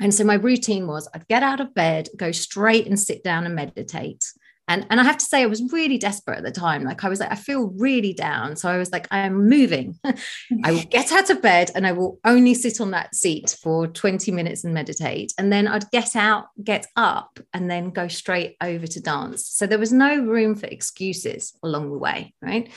and 0.00 0.14
so 0.14 0.22
my 0.24 0.34
routine 0.34 0.86
was 0.86 1.08
I'd 1.12 1.26
get 1.26 1.42
out 1.42 1.60
of 1.60 1.74
bed, 1.74 2.08
go 2.16 2.30
straight 2.30 2.86
and 2.86 2.98
sit 2.98 3.24
down 3.24 3.44
and 3.44 3.54
meditate 3.54 4.24
and 4.68 4.86
and 4.90 5.00
i 5.00 5.04
have 5.04 5.16
to 5.16 5.24
say 5.24 5.42
i 5.42 5.46
was 5.46 5.62
really 5.72 5.98
desperate 5.98 6.38
at 6.38 6.44
the 6.44 6.50
time. 6.52 6.84
Like 6.84 7.04
i 7.04 7.08
was 7.08 7.20
like 7.20 7.32
i 7.32 7.34
feel 7.34 7.68
really 7.76 8.12
down. 8.12 8.56
So 8.56 8.68
i 8.68 8.78
was 8.78 8.92
like 8.92 9.08
i'm 9.10 9.48
moving. 9.48 9.98
I 10.64 10.72
will 10.72 10.84
get 10.84 11.12
out 11.12 11.30
of 11.30 11.42
bed 11.42 11.70
and 11.74 11.86
i 11.86 11.92
will 11.92 12.20
only 12.24 12.54
sit 12.54 12.80
on 12.80 12.90
that 12.92 13.14
seat 13.14 13.56
for 13.62 13.86
20 13.86 14.30
minutes 14.30 14.64
and 14.64 14.74
meditate. 14.74 15.32
And 15.38 15.52
then 15.52 15.66
i'd 15.66 15.90
get 15.90 16.14
out 16.14 16.46
get 16.62 16.86
up 16.96 17.40
and 17.52 17.70
then 17.70 17.90
go 17.90 18.08
straight 18.08 18.56
over 18.60 18.86
to 18.86 19.00
dance. 19.00 19.46
So 19.46 19.66
there 19.66 19.78
was 19.78 19.92
no 19.92 20.20
room 20.20 20.54
for 20.54 20.66
excuses 20.66 21.54
along 21.62 21.90
the 21.90 21.98
way 21.98 22.34
right? 22.42 22.70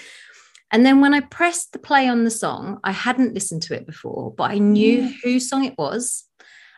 And 0.73 0.85
then 0.85 1.01
when 1.01 1.13
i 1.13 1.19
pressed 1.19 1.73
the 1.73 1.79
play 1.79 2.07
on 2.07 2.23
the 2.23 2.31
song 2.31 2.79
i 2.83 2.91
hadn't 2.91 3.33
listened 3.33 3.61
to 3.63 3.75
it 3.75 3.85
before 3.85 4.33
but 4.33 4.51
i 4.51 4.57
knew 4.57 5.01
mm. 5.01 5.13
whose 5.21 5.49
song 5.49 5.65
it 5.65 5.77
was 5.77 6.23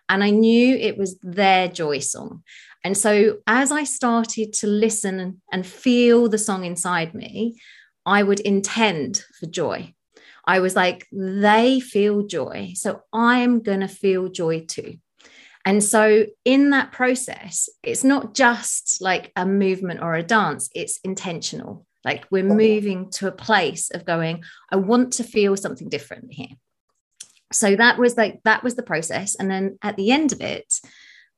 and 0.09 0.23
I 0.23 0.29
knew 0.29 0.75
it 0.75 0.97
was 0.97 1.17
their 1.21 1.67
joy 1.67 1.99
song. 1.99 2.43
And 2.83 2.97
so 2.97 3.37
as 3.47 3.71
I 3.71 3.85
started 3.85 4.53
to 4.53 4.67
listen 4.67 5.41
and 5.51 5.65
feel 5.65 6.27
the 6.27 6.37
song 6.37 6.65
inside 6.65 7.13
me, 7.13 7.55
I 8.05 8.23
would 8.23 8.41
intend 8.41 9.23
for 9.39 9.45
joy. 9.45 9.93
I 10.45 10.59
was 10.59 10.75
like, 10.75 11.07
they 11.11 11.79
feel 11.79 12.23
joy. 12.23 12.73
So 12.75 13.01
I'm 13.13 13.61
going 13.61 13.79
to 13.79 13.87
feel 13.87 14.27
joy 14.27 14.65
too. 14.65 14.97
And 15.65 15.81
so, 15.81 16.25
in 16.43 16.71
that 16.71 16.91
process, 16.91 17.69
it's 17.83 18.03
not 18.03 18.33
just 18.33 18.97
like 18.99 19.31
a 19.37 19.45
movement 19.45 20.01
or 20.01 20.13
a 20.13 20.21
dance, 20.21 20.69
it's 20.75 20.99
intentional. 21.05 21.85
Like 22.03 22.25
we're 22.29 22.43
moving 22.43 23.09
to 23.11 23.27
a 23.27 23.31
place 23.31 23.89
of 23.91 24.05
going, 24.05 24.43
I 24.69 24.75
want 24.75 25.13
to 25.13 25.23
feel 25.23 25.55
something 25.55 25.87
different 25.87 26.33
here. 26.33 26.57
So 27.53 27.75
that 27.75 27.97
was 27.97 28.17
like, 28.17 28.41
that 28.43 28.63
was 28.63 28.75
the 28.75 28.83
process. 28.83 29.35
And 29.35 29.49
then 29.49 29.77
at 29.81 29.95
the 29.95 30.11
end 30.11 30.31
of 30.31 30.41
it, 30.41 30.73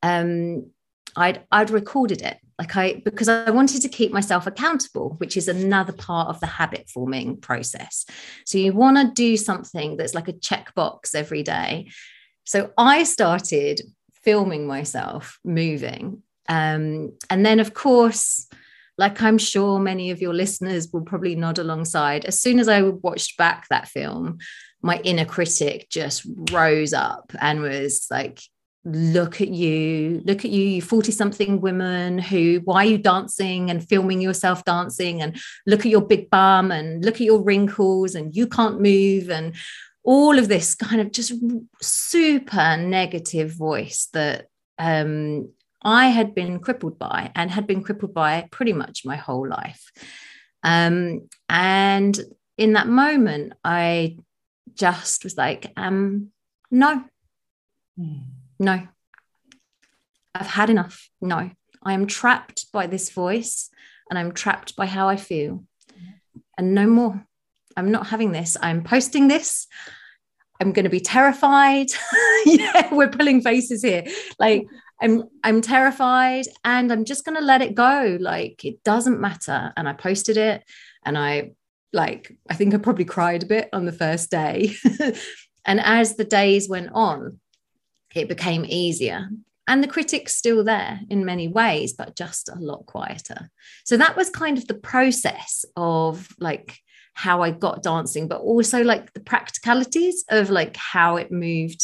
um, 0.02 0.72
I'd 1.16 1.44
I'd 1.52 1.70
recorded 1.70 2.22
it 2.22 2.38
like 2.60 2.76
I 2.76 3.02
because 3.04 3.28
I 3.28 3.52
wanted 3.52 3.82
to 3.82 3.90
keep 3.90 4.12
myself 4.12 4.48
accountable, 4.48 5.16
which 5.18 5.38
is 5.38 5.48
another 5.48 5.94
part 5.94 6.30
of 6.30 6.40
the 6.40 6.48
habit 6.48 6.90
forming 6.90 7.38
process. 7.38 8.06
So 8.46 8.58
you 8.58 8.74
want 8.74 8.98
to 8.98 9.14
do 9.14 9.38
something 9.38 9.98
that's 9.98 10.14
like 10.14 10.28
a 10.28 10.34
checkbox 10.34 11.16
every 11.16 11.44
day. 11.44 11.90
So 12.44 12.72
I 12.78 13.04
started 13.04 13.82
filming 14.24 14.68
myself 14.68 15.40
moving, 15.44 16.22
um, 16.48 17.14
and 17.30 17.46
then 17.46 17.60
of 17.60 17.74
course. 17.74 18.48
Like 18.98 19.22
I'm 19.22 19.38
sure 19.38 19.78
many 19.78 20.12
of 20.12 20.22
your 20.22 20.34
listeners 20.34 20.88
will 20.94 21.02
probably 21.02 21.36
nod 21.36 21.60
alongside. 21.60 22.24
As 22.24 22.40
soon 22.40 22.60
as 22.60 22.70
I 22.70 22.82
watched 22.82 23.36
back 23.36 23.68
that 23.68 23.90
film, 23.90 24.38
my 24.86 25.02
inner 25.04 25.26
critic 25.26 25.88
just 25.90 26.28
rose 26.52 26.94
up 26.94 27.34
and 27.42 27.60
was 27.60 28.06
like, 28.12 28.40
look 28.84 29.42
at 29.42 29.48
you. 29.48 30.22
Look 30.26 30.46
at 30.46 30.52
you 30.52 30.62
you 30.62 30.82
40 30.84 31.12
something 31.12 31.60
women 31.60 32.20
who 32.20 32.62
why 32.66 32.86
are 32.86 32.90
you 32.90 33.00
dancing 33.00 33.72
and 33.72 33.88
filming 33.90 34.22
yourself 34.22 34.64
dancing? 34.64 35.24
And 35.24 35.42
look 35.66 35.80
at 35.80 35.92
your 35.92 36.06
big 36.06 36.30
bum 36.30 36.72
and 36.72 37.04
look 37.04 37.16
at 37.16 37.22
your 37.22 37.42
wrinkles 37.42 38.14
and 38.14 38.36
you 38.36 38.46
can't 38.46 38.80
move. 38.80 39.32
And 39.32 39.56
all 40.04 40.38
of 40.38 40.50
this 40.50 40.76
kind 40.76 41.02
of 41.02 41.12
just 41.12 41.34
super 41.82 42.78
negative 42.78 43.52
voice 43.52 44.08
that 44.14 44.50
um, 44.78 45.50
I 45.82 46.10
had 46.10 46.36
been 46.36 46.60
crippled 46.60 47.00
by 47.00 47.32
and 47.34 47.50
had 47.50 47.66
been 47.66 47.82
crippled 47.82 48.14
by 48.14 48.48
pretty 48.52 48.74
much 48.74 49.04
my 49.04 49.16
whole 49.16 49.50
life. 49.50 49.92
Um, 50.62 51.28
and 51.50 52.20
in 52.60 52.74
that 52.74 52.88
moment, 52.88 53.54
I 53.64 54.18
just 54.76 55.24
was 55.24 55.38
like, 55.38 55.72
um, 55.78 56.32
no. 56.72 57.04
No. 58.60 58.88
I've 60.34 60.48
had 60.48 60.70
enough. 60.70 61.10
No. 61.22 61.52
I 61.84 61.94
am 61.94 62.08
trapped 62.08 62.72
by 62.72 62.88
this 62.88 63.10
voice 63.10 63.70
and 64.10 64.20
I'm 64.20 64.34
trapped 64.34 64.76
by 64.76 64.86
how 64.86 65.08
I 65.08 65.16
feel. 65.16 65.64
And 66.58 66.74
no 66.74 66.88
more. 66.88 67.26
I'm 67.78 67.92
not 67.92 68.08
having 68.08 68.32
this. 68.32 68.58
I'm 68.62 68.84
posting 68.84 69.28
this. 69.28 69.68
I'm 70.62 70.72
going 70.72 70.86
to 70.86 70.90
be 70.90 71.02
terrified. 71.02 71.88
yeah, 72.46 72.94
we're 72.94 73.10
pulling 73.10 73.42
faces 73.42 73.82
here. 73.82 74.06
Like 74.40 74.66
I'm 75.02 75.24
I'm 75.44 75.62
terrified 75.62 76.46
and 76.64 76.92
I'm 76.92 77.04
just 77.04 77.26
going 77.26 77.38
to 77.38 77.44
let 77.44 77.62
it 77.62 77.76
go. 77.76 78.18
Like 78.20 78.64
it 78.64 78.84
doesn't 78.84 79.20
matter. 79.20 79.74
And 79.76 79.90
I 79.90 79.94
posted 79.94 80.38
it 80.38 80.64
and 81.04 81.18
I 81.18 81.52
like 81.94 82.36
I 82.50 82.56
think 82.56 82.74
I 82.74 82.78
probably 82.78 83.06
cried 83.06 83.44
a 83.44 83.48
bit 83.48 83.70
on 83.74 83.86
the 83.86 83.92
first 83.92 84.30
day. 84.32 84.76
and 85.66 85.80
as 85.80 86.16
the 86.16 86.26
days 86.26 86.70
went 86.70 86.90
on, 86.94 87.40
it 88.14 88.28
became 88.28 88.66
easier. 88.66 89.30
And 89.68 89.84
the 89.84 89.88
critic's 89.88 90.36
still 90.36 90.64
there 90.64 91.00
in 91.10 91.26
many 91.26 91.48
ways, 91.48 91.94
but 91.94 92.16
just 92.16 92.50
a 92.50 92.60
lot 92.60 92.86
quieter. 92.86 93.50
So 93.84 93.98
that 93.98 94.16
was 94.16 94.30
kind 94.30 94.58
of 94.58 94.68
the 94.68 94.76
process 94.76 95.66
of 95.76 96.30
like 96.40 96.78
how 97.14 97.42
I 97.42 97.52
got 97.52 97.82
dancing, 97.82 98.28
but 98.28 98.42
also 98.42 98.84
like 98.84 99.14
the 99.14 99.22
practicalities 99.22 100.24
of 100.30 100.50
like 100.50 100.78
how 100.78 101.16
it 101.16 101.32
moved, 101.32 101.84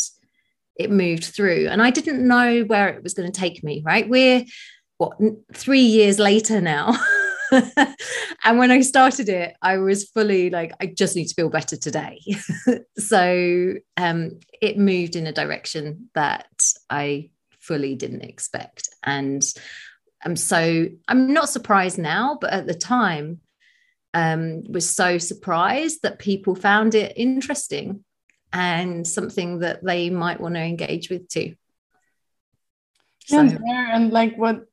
it 0.76 0.92
moved 0.92 1.24
through. 1.24 1.68
And 1.70 1.82
I 1.82 1.90
didn't 1.90 2.28
know 2.28 2.62
where 2.62 2.90
it 2.90 3.02
was 3.02 3.16
going 3.16 3.32
to 3.32 3.40
take 3.40 3.64
me, 3.64 3.82
right? 3.84 4.08
We're 4.08 4.46
what 4.98 5.18
three 5.54 5.82
years 5.82 6.20
later 6.20 6.62
now. 6.62 6.96
and 8.44 8.58
when 8.58 8.72
I 8.72 8.82
started 8.82 9.30
it, 9.30 9.56
I 9.62 9.78
was 9.78 10.10
fully 10.10 10.50
like, 10.50 10.74
I 10.80 10.86
just 10.86 11.16
need 11.16 11.28
to 11.28 11.34
feel 11.34 11.50
better 11.50 11.76
today. 11.76 12.22
so 12.98 13.74
um, 13.98 14.40
it 14.62 14.78
moved 14.78 15.16
in 15.16 15.28
a 15.28 15.34
direction 15.34 16.10
that 16.16 16.48
I 16.90 17.32
fully 17.60 17.96
didn't 17.96 18.24
expect. 18.24 18.90
And 19.04 19.44
I'm 20.24 20.36
so, 20.36 20.88
I'm 21.08 21.34
not 21.34 21.50
surprised 21.50 21.98
now, 21.98 22.38
but 22.40 22.54
at 22.54 22.68
the 22.68 22.74
time, 22.74 23.42
um, 24.14 24.64
was 24.70 24.90
so 24.90 25.18
surprised 25.18 26.02
that 26.04 26.20
people 26.20 26.56
found 26.56 26.96
it 26.96 27.14
interesting 27.16 28.04
and 28.54 29.08
something 29.08 29.60
that 29.60 29.84
they 29.84 30.10
might 30.10 30.40
want 30.40 30.56
to 30.56 30.62
engage 30.62 31.10
with 31.10 31.28
too. 31.30 31.56
So. 33.26 33.44
Yeah, 33.44 33.96
and 33.96 34.12
like 34.12 34.36
what 34.36 34.66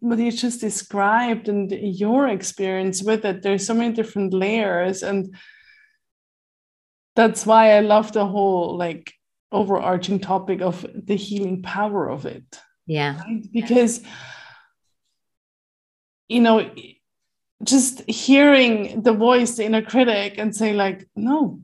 what 0.00 0.18
you 0.18 0.30
just 0.30 0.60
described 0.60 1.48
and 1.48 1.70
your 1.72 2.28
experience 2.28 3.02
with 3.02 3.24
it 3.24 3.42
there's 3.42 3.66
so 3.66 3.74
many 3.74 3.92
different 3.92 4.32
layers 4.32 5.02
and 5.02 5.34
that's 7.16 7.44
why 7.44 7.72
i 7.72 7.80
love 7.80 8.12
the 8.12 8.26
whole 8.26 8.76
like 8.76 9.12
overarching 9.50 10.18
topic 10.18 10.60
of 10.62 10.86
the 10.94 11.16
healing 11.16 11.62
power 11.62 12.08
of 12.08 12.26
it 12.26 12.60
yeah 12.86 13.20
right? 13.22 13.46
because 13.52 14.00
you 16.28 16.40
know 16.40 16.70
just 17.62 18.08
hearing 18.08 19.02
the 19.02 19.12
voice, 19.12 19.56
the 19.56 19.64
inner 19.64 19.82
critic, 19.82 20.34
and 20.38 20.54
say, 20.54 20.72
like, 20.72 21.08
no, 21.14 21.60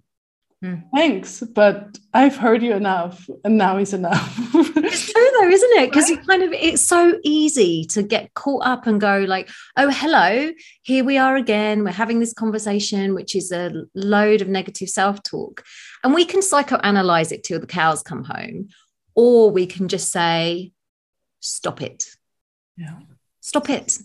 mm. 0.64 0.82
thanks, 0.94 1.40
but 1.40 1.98
I've 2.14 2.36
heard 2.36 2.62
you 2.62 2.74
enough, 2.74 3.28
and 3.44 3.58
now 3.58 3.78
is 3.78 3.94
enough. 3.94 4.38
true 5.12 5.30
though, 5.40 5.48
isn't 5.48 5.82
it? 5.82 5.90
Because 5.90 6.10
right? 6.10 6.18
it 6.18 6.26
kind 6.26 6.42
of 6.42 6.52
it's 6.52 6.82
so 6.82 7.18
easy 7.24 7.84
to 7.86 8.02
get 8.02 8.34
caught 8.34 8.66
up 8.66 8.86
and 8.86 9.00
go, 9.00 9.24
like, 9.26 9.48
oh, 9.76 9.90
hello, 9.90 10.50
here 10.82 11.04
we 11.04 11.18
are 11.18 11.36
again. 11.36 11.84
We're 11.84 11.92
having 11.92 12.20
this 12.20 12.32
conversation, 12.32 13.14
which 13.14 13.34
is 13.34 13.52
a 13.52 13.84
load 13.94 14.40
of 14.40 14.48
negative 14.48 14.88
self-talk. 14.88 15.64
And 16.04 16.14
we 16.14 16.24
can 16.24 16.40
psychoanalyze 16.40 17.32
it 17.32 17.44
till 17.44 17.60
the 17.60 17.66
cows 17.66 18.02
come 18.02 18.24
home, 18.24 18.68
or 19.14 19.50
we 19.50 19.66
can 19.66 19.88
just 19.88 20.12
say, 20.12 20.72
stop 21.40 21.82
it. 21.82 22.06
Yeah. 22.76 22.98
Stop 23.40 23.70
it. 23.70 23.98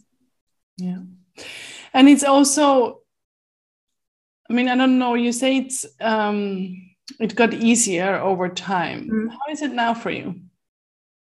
Yeah. 0.77 0.99
And 1.93 2.09
it's 2.09 2.23
also, 2.23 3.01
I 4.49 4.53
mean, 4.53 4.67
I 4.69 4.75
don't 4.75 4.97
know, 4.99 5.13
you 5.13 5.31
say 5.31 5.57
it's 5.57 5.85
um 5.99 6.89
it 7.19 7.35
got 7.35 7.53
easier 7.53 8.15
over 8.15 8.49
time. 8.49 9.09
Mm. 9.09 9.29
How 9.29 9.51
is 9.51 9.61
it 9.61 9.73
now 9.73 9.93
for 9.93 10.09
you? 10.09 10.41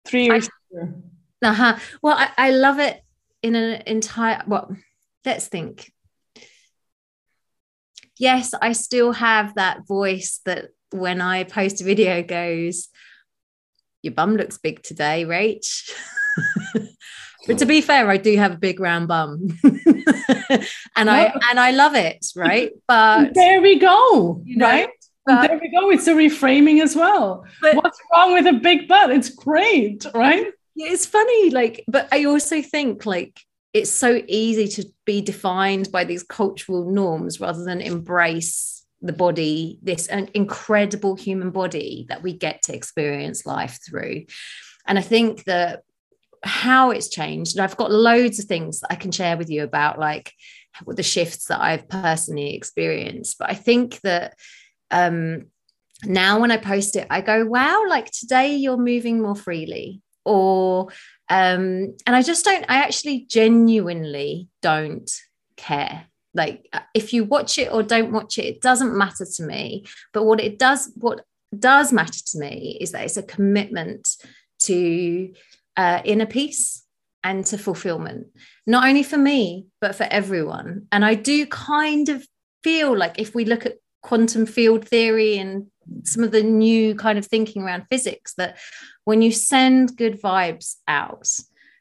Three 0.04 0.24
years 0.24 0.48
I, 0.76 1.48
uh-huh. 1.48 1.76
Well, 2.02 2.16
I, 2.16 2.30
I 2.36 2.50
love 2.50 2.78
it 2.78 3.02
in 3.42 3.54
an 3.54 3.82
entire 3.86 4.42
well, 4.46 4.74
let's 5.24 5.48
think. 5.48 5.92
Yes, 8.18 8.54
I 8.60 8.72
still 8.72 9.12
have 9.12 9.54
that 9.56 9.86
voice 9.86 10.40
that 10.46 10.70
when 10.90 11.20
I 11.20 11.44
post 11.44 11.80
a 11.80 11.84
video 11.84 12.22
goes, 12.22 12.88
Your 14.02 14.14
bum 14.14 14.36
looks 14.36 14.58
big 14.58 14.82
today, 14.82 15.24
Rach. 15.24 15.90
but 17.46 17.58
to 17.58 17.66
be 17.66 17.80
fair, 17.80 18.08
I 18.08 18.16
do 18.16 18.36
have 18.36 18.52
a 18.52 18.58
big 18.58 18.80
round 18.80 19.08
bum. 19.08 19.48
and 20.96 21.10
I 21.10 21.32
and 21.50 21.60
I 21.60 21.72
love 21.72 21.94
it, 21.94 22.26
right? 22.36 22.72
But 22.86 23.34
there 23.34 23.60
we 23.60 23.78
go, 23.78 24.40
you 24.44 24.56
know, 24.56 24.66
right? 24.66 24.88
But, 25.26 25.48
there 25.48 25.58
we 25.58 25.70
go. 25.70 25.90
It's 25.90 26.06
a 26.06 26.14
reframing 26.14 26.82
as 26.82 26.94
well. 26.94 27.44
But, 27.62 27.76
What's 27.76 27.98
wrong 28.12 28.34
with 28.34 28.46
a 28.46 28.52
big 28.52 28.88
butt? 28.88 29.10
It's 29.10 29.30
great, 29.30 30.06
right? 30.14 30.48
It's 30.76 31.06
funny, 31.06 31.50
like, 31.50 31.84
but 31.88 32.08
I 32.12 32.24
also 32.24 32.60
think 32.60 33.06
like 33.06 33.40
it's 33.72 33.90
so 33.90 34.22
easy 34.28 34.68
to 34.68 34.88
be 35.04 35.20
defined 35.20 35.90
by 35.90 36.04
these 36.04 36.22
cultural 36.22 36.90
norms 36.90 37.40
rather 37.40 37.64
than 37.64 37.80
embrace 37.80 38.84
the 39.00 39.12
body, 39.12 39.78
this 39.82 40.06
incredible 40.06 41.14
human 41.14 41.50
body 41.50 42.06
that 42.08 42.22
we 42.22 42.32
get 42.32 42.62
to 42.62 42.74
experience 42.74 43.46
life 43.46 43.78
through. 43.86 44.24
And 44.86 44.98
I 44.98 45.02
think 45.02 45.44
that 45.44 45.82
how 46.42 46.90
it's 46.90 47.08
changed, 47.08 47.56
and 47.56 47.64
I've 47.64 47.76
got 47.76 47.90
loads 47.90 48.38
of 48.38 48.44
things 48.44 48.80
that 48.80 48.92
I 48.92 48.96
can 48.96 49.12
share 49.12 49.36
with 49.36 49.50
you 49.50 49.62
about, 49.62 49.98
like 49.98 50.32
the 50.86 51.02
shifts 51.02 51.46
that 51.46 51.60
I've 51.60 51.88
personally 51.88 52.54
experienced. 52.54 53.38
But 53.38 53.50
I 53.50 53.54
think 53.54 54.00
that 54.00 54.34
um, 54.94 55.46
now 56.04 56.40
when 56.40 56.52
I 56.52 56.56
post 56.56 56.96
it, 56.96 57.06
I 57.10 57.20
go, 57.20 57.44
wow, 57.44 57.84
like 57.88 58.10
today 58.10 58.54
you're 58.54 58.76
moving 58.76 59.20
more 59.20 59.34
freely. 59.34 60.00
Or, 60.24 60.88
um, 61.28 61.96
and 62.06 62.16
I 62.16 62.22
just 62.22 62.44
don't, 62.44 62.64
I 62.68 62.76
actually 62.76 63.26
genuinely 63.28 64.48
don't 64.62 65.10
care. 65.56 66.06
Like 66.32 66.68
if 66.94 67.12
you 67.12 67.24
watch 67.24 67.58
it 67.58 67.72
or 67.72 67.82
don't 67.82 68.12
watch 68.12 68.38
it, 68.38 68.44
it 68.44 68.60
doesn't 68.60 68.96
matter 68.96 69.26
to 69.36 69.42
me. 69.42 69.84
But 70.12 70.24
what 70.24 70.40
it 70.40 70.58
does, 70.58 70.90
what 70.94 71.24
does 71.56 71.92
matter 71.92 72.20
to 72.32 72.38
me 72.38 72.78
is 72.80 72.92
that 72.92 73.04
it's 73.04 73.16
a 73.16 73.22
commitment 73.22 74.08
to 74.60 75.32
uh, 75.76 76.00
inner 76.04 76.26
peace 76.26 76.84
and 77.24 77.44
to 77.46 77.58
fulfillment, 77.58 78.26
not 78.66 78.86
only 78.86 79.02
for 79.02 79.18
me, 79.18 79.66
but 79.80 79.96
for 79.96 80.04
everyone. 80.04 80.86
And 80.92 81.04
I 81.04 81.14
do 81.14 81.46
kind 81.46 82.08
of 82.08 82.26
feel 82.62 82.96
like 82.96 83.18
if 83.18 83.34
we 83.34 83.44
look 83.44 83.66
at 83.66 83.78
quantum 84.04 84.44
field 84.44 84.86
theory 84.86 85.38
and 85.38 85.66
some 86.04 86.22
of 86.22 86.30
the 86.30 86.42
new 86.42 86.94
kind 86.94 87.18
of 87.18 87.26
thinking 87.26 87.62
around 87.62 87.84
physics 87.90 88.34
that 88.36 88.58
when 89.04 89.22
you 89.22 89.32
send 89.32 89.96
good 89.96 90.20
vibes 90.20 90.76
out 90.86 91.26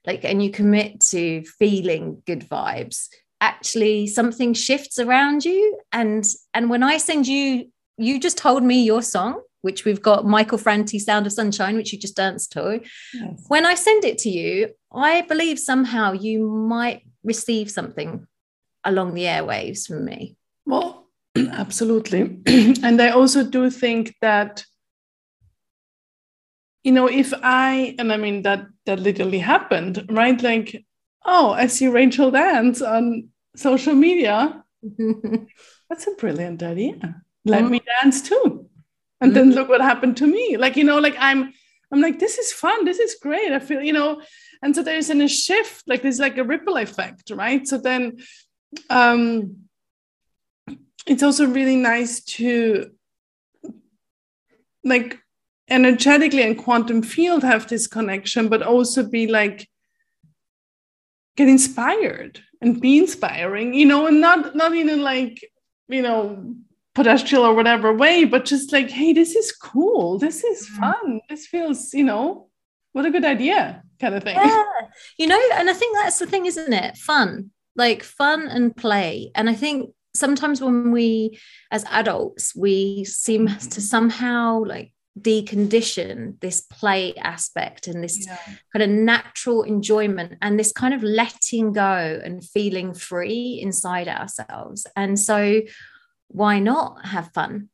like 0.07 0.23
and 0.23 0.41
you 0.41 0.49
commit 0.49 1.01
to 1.01 1.43
feeling 1.59 2.23
good 2.25 2.47
vibes 2.49 3.09
actually 3.41 4.07
something 4.07 4.53
shifts 4.53 4.99
around 4.99 5.43
you. 5.43 5.77
And 5.91 6.23
and 6.53 6.69
when 6.69 6.81
i 6.81 6.97
send 6.97 7.27
you 7.27 7.69
you 7.97 8.19
just 8.19 8.37
told 8.37 8.63
me 8.63 8.83
your 8.83 9.01
song 9.01 9.41
which 9.61 9.83
we've 9.83 10.01
got 10.01 10.25
michael 10.25 10.57
franti 10.57 10.99
sound 10.99 11.25
of 11.25 11.33
sunshine 11.33 11.75
which 11.75 11.91
you 11.91 11.99
just 11.99 12.15
danced 12.15 12.53
to. 12.53 12.81
Yes. 13.13 13.45
when 13.49 13.65
i 13.65 13.75
send 13.75 14.05
it 14.05 14.17
to 14.19 14.29
you 14.29 14.69
i 14.93 15.21
believe 15.21 15.59
somehow 15.59 16.13
you 16.13 16.49
might 16.49 17.03
receive 17.23 17.69
something 17.69 18.25
along 18.85 19.13
the 19.13 19.23
airwaves 19.23 19.87
from 19.87 20.05
me. 20.05 20.35
Well 20.65 21.02
Absolutely. 21.37 22.37
and 22.83 23.01
I 23.01 23.09
also 23.09 23.43
do 23.43 23.69
think 23.69 24.15
that, 24.21 24.63
you 26.83 26.91
know, 26.91 27.07
if 27.07 27.33
I, 27.41 27.95
and 27.97 28.11
I 28.11 28.17
mean, 28.17 28.43
that, 28.43 28.67
that 28.85 28.99
literally 28.99 29.39
happened, 29.39 30.05
right? 30.09 30.41
Like, 30.41 30.85
oh, 31.25 31.51
I 31.51 31.67
see 31.67 31.87
Rachel 31.87 32.31
dance 32.31 32.81
on 32.81 33.29
social 33.55 33.95
media. 33.95 34.63
That's 35.89 36.07
a 36.07 36.15
brilliant 36.17 36.61
idea. 36.61 37.23
Let 37.45 37.63
mm-hmm. 37.63 37.71
me 37.71 37.81
dance 38.01 38.21
too. 38.21 38.69
And 39.21 39.31
mm-hmm. 39.31 39.49
then 39.49 39.51
look 39.51 39.69
what 39.69 39.81
happened 39.81 40.17
to 40.17 40.27
me. 40.27 40.57
Like, 40.57 40.75
you 40.75 40.83
know, 40.83 40.99
like 40.99 41.15
I'm, 41.17 41.53
I'm 41.91 42.01
like, 42.01 42.19
this 42.19 42.37
is 42.37 42.51
fun. 42.51 42.85
This 42.85 42.99
is 42.99 43.15
great. 43.21 43.51
I 43.51 43.59
feel, 43.59 43.81
you 43.81 43.93
know, 43.93 44.21
and 44.61 44.75
so 44.75 44.83
there's 44.83 45.09
an, 45.09 45.21
a 45.21 45.27
shift, 45.27 45.83
like 45.87 46.01
there's 46.01 46.19
like 46.19 46.37
a 46.37 46.43
ripple 46.43 46.77
effect, 46.77 47.31
right? 47.31 47.67
So 47.67 47.77
then, 47.77 48.17
um, 48.89 49.62
it's 51.05 51.23
also 51.23 51.45
really 51.45 51.75
nice 51.75 52.23
to 52.23 52.91
like 54.83 55.19
energetically 55.69 56.43
and 56.43 56.57
quantum 56.57 57.01
field 57.01 57.43
have 57.43 57.67
this 57.67 57.87
connection 57.87 58.49
but 58.49 58.61
also 58.61 59.03
be 59.03 59.27
like 59.27 59.67
get 61.37 61.47
inspired 61.47 62.41
and 62.61 62.81
be 62.81 62.97
inspiring 62.97 63.73
you 63.73 63.85
know 63.85 64.05
and 64.05 64.21
not 64.21 64.55
not 64.55 64.75
in 64.75 64.89
a 64.89 64.95
like 64.95 65.39
you 65.87 66.01
know 66.01 66.55
pedestrian 66.95 67.43
or 67.43 67.53
whatever 67.53 67.93
way 67.93 68.23
but 68.23 68.45
just 68.45 68.71
like 68.71 68.89
hey 68.89 69.13
this 69.13 69.35
is 69.35 69.51
cool. 69.51 70.19
This 70.19 70.43
is 70.43 70.67
mm-hmm. 70.67 70.79
fun. 70.79 71.21
This 71.29 71.47
feels 71.47 71.93
you 71.93 72.03
know 72.03 72.49
what 72.91 73.05
a 73.05 73.11
good 73.11 73.25
idea 73.25 73.83
kind 73.99 74.15
of 74.15 74.23
thing. 74.23 74.35
Yeah. 74.35 74.63
You 75.17 75.27
know 75.27 75.41
and 75.55 75.69
i 75.69 75.73
think 75.73 75.95
that's 75.95 76.19
the 76.19 76.27
thing 76.27 76.45
isn't 76.45 76.73
it? 76.73 76.97
Fun. 76.97 77.51
Like 77.75 78.03
fun 78.03 78.47
and 78.47 78.75
play. 78.75 79.31
And 79.33 79.49
i 79.49 79.55
think 79.55 79.89
sometimes 80.13 80.61
when 80.61 80.91
we 80.91 81.39
as 81.71 81.85
adults 81.89 82.55
we 82.55 83.03
seem 83.05 83.47
to 83.47 83.53
mm-hmm. 83.53 83.79
somehow 83.79 84.63
like 84.63 84.93
decondition 85.19 86.39
this 86.39 86.61
play 86.61 87.13
aspect 87.15 87.87
and 87.87 88.03
this 88.03 88.25
yeah. 88.25 88.37
kind 88.73 88.81
of 88.81 88.89
natural 88.89 89.61
enjoyment 89.61 90.33
and 90.41 90.59
this 90.59 90.71
kind 90.71 90.93
of 90.93 91.03
letting 91.03 91.71
go 91.71 92.19
and 92.23 92.43
feeling 92.43 92.93
free 92.93 93.59
inside 93.61 94.07
ourselves 94.07 94.87
and 94.95 95.19
so 95.19 95.61
why 96.29 96.57
not 96.57 97.05
have 97.05 97.31
fun 97.31 97.69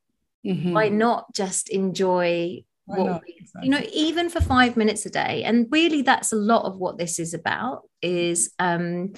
mm-hmm. 0.45 0.73
why 0.73 0.89
not 0.89 1.33
just 1.33 1.69
enjoy 1.69 2.61
why 2.85 2.97
what? 2.99 3.23
We, 3.25 3.47
you 3.63 3.69
know 3.69 3.81
even 3.93 4.29
for 4.29 4.41
five 4.41 4.75
minutes 4.75 5.05
a 5.05 5.09
day 5.09 5.43
and 5.45 5.65
really 5.71 6.01
that's 6.01 6.33
a 6.33 6.37
lot 6.37 6.65
of 6.65 6.77
what 6.77 6.97
this 6.97 7.19
is 7.19 7.33
about 7.33 7.83
is 8.01 8.53
um 8.59 9.13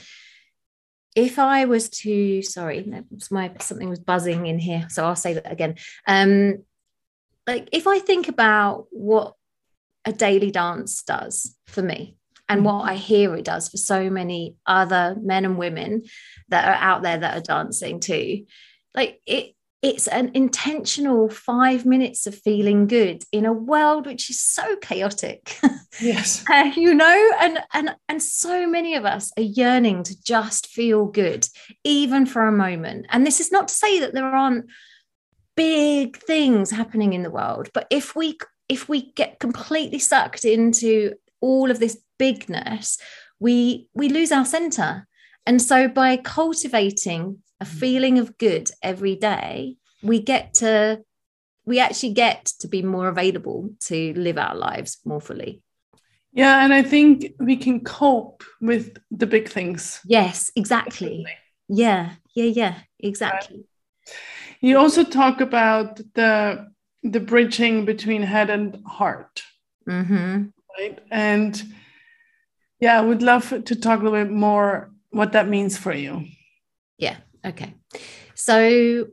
if 1.15 1.39
I 1.39 1.65
was 1.65 1.89
to, 1.89 2.41
sorry, 2.41 2.89
my 3.31 3.51
something 3.59 3.89
was 3.89 3.99
buzzing 3.99 4.45
in 4.45 4.59
here, 4.59 4.87
so 4.89 5.05
I'll 5.05 5.15
say 5.15 5.33
that 5.33 5.51
again. 5.51 5.75
Um, 6.07 6.63
like 7.47 7.69
if 7.71 7.87
I 7.87 7.99
think 7.99 8.27
about 8.27 8.87
what 8.91 9.35
a 10.05 10.13
daily 10.13 10.51
dance 10.51 11.03
does 11.03 11.55
for 11.67 11.81
me, 11.81 12.15
and 12.51 12.65
what 12.65 12.81
I 12.81 12.95
hear 12.95 13.33
it 13.35 13.45
does 13.45 13.69
for 13.69 13.77
so 13.77 14.09
many 14.09 14.57
other 14.65 15.15
men 15.21 15.45
and 15.45 15.57
women 15.57 16.03
that 16.49 16.67
are 16.67 16.83
out 16.83 17.01
there 17.01 17.17
that 17.17 17.37
are 17.37 17.41
dancing 17.41 18.01
too, 18.01 18.45
like 18.93 19.21
it 19.25 19.55
it's 19.81 20.07
an 20.07 20.31
intentional 20.33 21.27
five 21.29 21.85
minutes 21.85 22.27
of 22.27 22.35
feeling 22.35 22.85
good 22.87 23.23
in 23.31 23.45
a 23.45 23.53
world 23.53 24.05
which 24.05 24.29
is 24.29 24.41
so 24.41 24.75
chaotic. 24.77 25.57
Yes. 25.99 26.45
Uh, 26.49 26.71
you 26.77 26.93
know 26.93 27.31
and 27.41 27.59
and 27.73 27.93
and 28.07 28.23
so 28.23 28.65
many 28.65 28.95
of 28.95 29.03
us 29.03 29.29
are 29.37 29.43
yearning 29.43 30.03
to 30.03 30.23
just 30.23 30.67
feel 30.67 31.05
good 31.05 31.45
even 31.83 32.25
for 32.25 32.47
a 32.47 32.51
moment. 32.51 33.07
And 33.09 33.27
this 33.27 33.41
is 33.41 33.51
not 33.51 33.67
to 33.67 33.73
say 33.73 33.99
that 33.99 34.13
there 34.13 34.25
aren't 34.25 34.67
big 35.57 36.15
things 36.17 36.71
happening 36.71 37.11
in 37.11 37.23
the 37.23 37.29
world 37.29 37.69
but 37.73 37.87
if 37.89 38.15
we 38.15 38.37
if 38.69 38.87
we 38.87 39.11
get 39.11 39.39
completely 39.39 39.99
sucked 39.99 40.45
into 40.45 41.13
all 41.41 41.69
of 41.69 41.79
this 41.79 41.97
bigness 42.17 42.97
we 43.41 43.87
we 43.93 44.07
lose 44.07 44.31
our 44.31 44.45
center. 44.45 45.07
And 45.45 45.61
so 45.61 45.89
by 45.89 46.15
cultivating 46.15 47.39
a 47.61 47.65
mm. 47.65 47.67
feeling 47.67 48.19
of 48.19 48.37
good 48.37 48.69
every 48.83 49.15
day, 49.15 49.77
we 50.03 50.19
get 50.19 50.55
to, 50.55 51.01
we 51.65 51.79
actually 51.79 52.13
get 52.13 52.45
to 52.59 52.67
be 52.67 52.81
more 52.81 53.07
available 53.07 53.69
to 53.87 54.13
live 54.15 54.37
our 54.37 54.55
lives 54.55 54.97
more 55.05 55.21
fully. 55.21 55.61
Yeah. 56.33 56.63
And 56.63 56.73
I 56.73 56.81
think 56.81 57.33
we 57.39 57.55
can 57.55 57.81
cope 57.83 58.43
with 58.59 58.97
the 59.11 59.27
big 59.27 59.47
things. 59.47 60.01
Yes, 60.05 60.51
exactly. 60.55 61.25
yeah 61.71 62.11
yeah 62.35 62.45
yeah 62.45 62.75
exactly 62.99 63.57
right. 63.57 64.15
you 64.59 64.77
also 64.77 65.03
talk 65.03 65.39
about 65.41 66.01
the 66.15 66.67
the 67.03 67.19
bridging 67.19 67.85
between 67.85 68.21
head 68.21 68.49
and 68.49 68.77
heart 68.85 69.43
mm-hmm. 69.87 70.45
right 70.77 70.99
and 71.09 71.63
yeah 72.79 72.99
i 72.99 73.01
would 73.01 73.21
love 73.21 73.49
to 73.63 73.75
talk 73.75 74.01
a 74.01 74.03
little 74.03 74.23
bit 74.23 74.31
more 74.31 74.91
what 75.11 75.31
that 75.31 75.47
means 75.47 75.77
for 75.77 75.93
you 75.93 76.25
yeah 76.97 77.15
okay. 77.45 77.75
So 78.35 79.07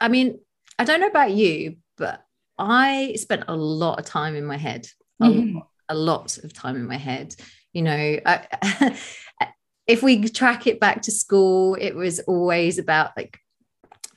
i 0.00 0.08
mean 0.08 0.38
i 0.78 0.84
don't 0.84 1.00
know 1.00 1.06
about 1.06 1.30
you 1.30 1.76
but 1.96 2.24
i 2.58 3.14
spent 3.16 3.44
a 3.48 3.56
lot 3.56 3.98
of 3.98 4.04
time 4.04 4.34
in 4.36 4.44
my 4.44 4.56
head. 4.56 4.86
Mm-hmm. 5.22 5.58
a, 5.58 5.62
a, 5.90 5.94
lot 5.94 6.38
of 6.38 6.52
time 6.52 6.74
in 6.74 6.88
my 6.88 6.96
head. 6.96 7.36
You 7.72 7.82
know 7.82 8.18
I, 8.26 8.98
if 9.86 10.02
we 10.02 10.28
track 10.28 10.66
it 10.66 10.80
back 10.80 11.02
to 11.02 11.12
school 11.12 11.76
it 11.76 11.94
was 11.94 12.18
always 12.20 12.78
about 12.78 13.12
like 13.16 13.38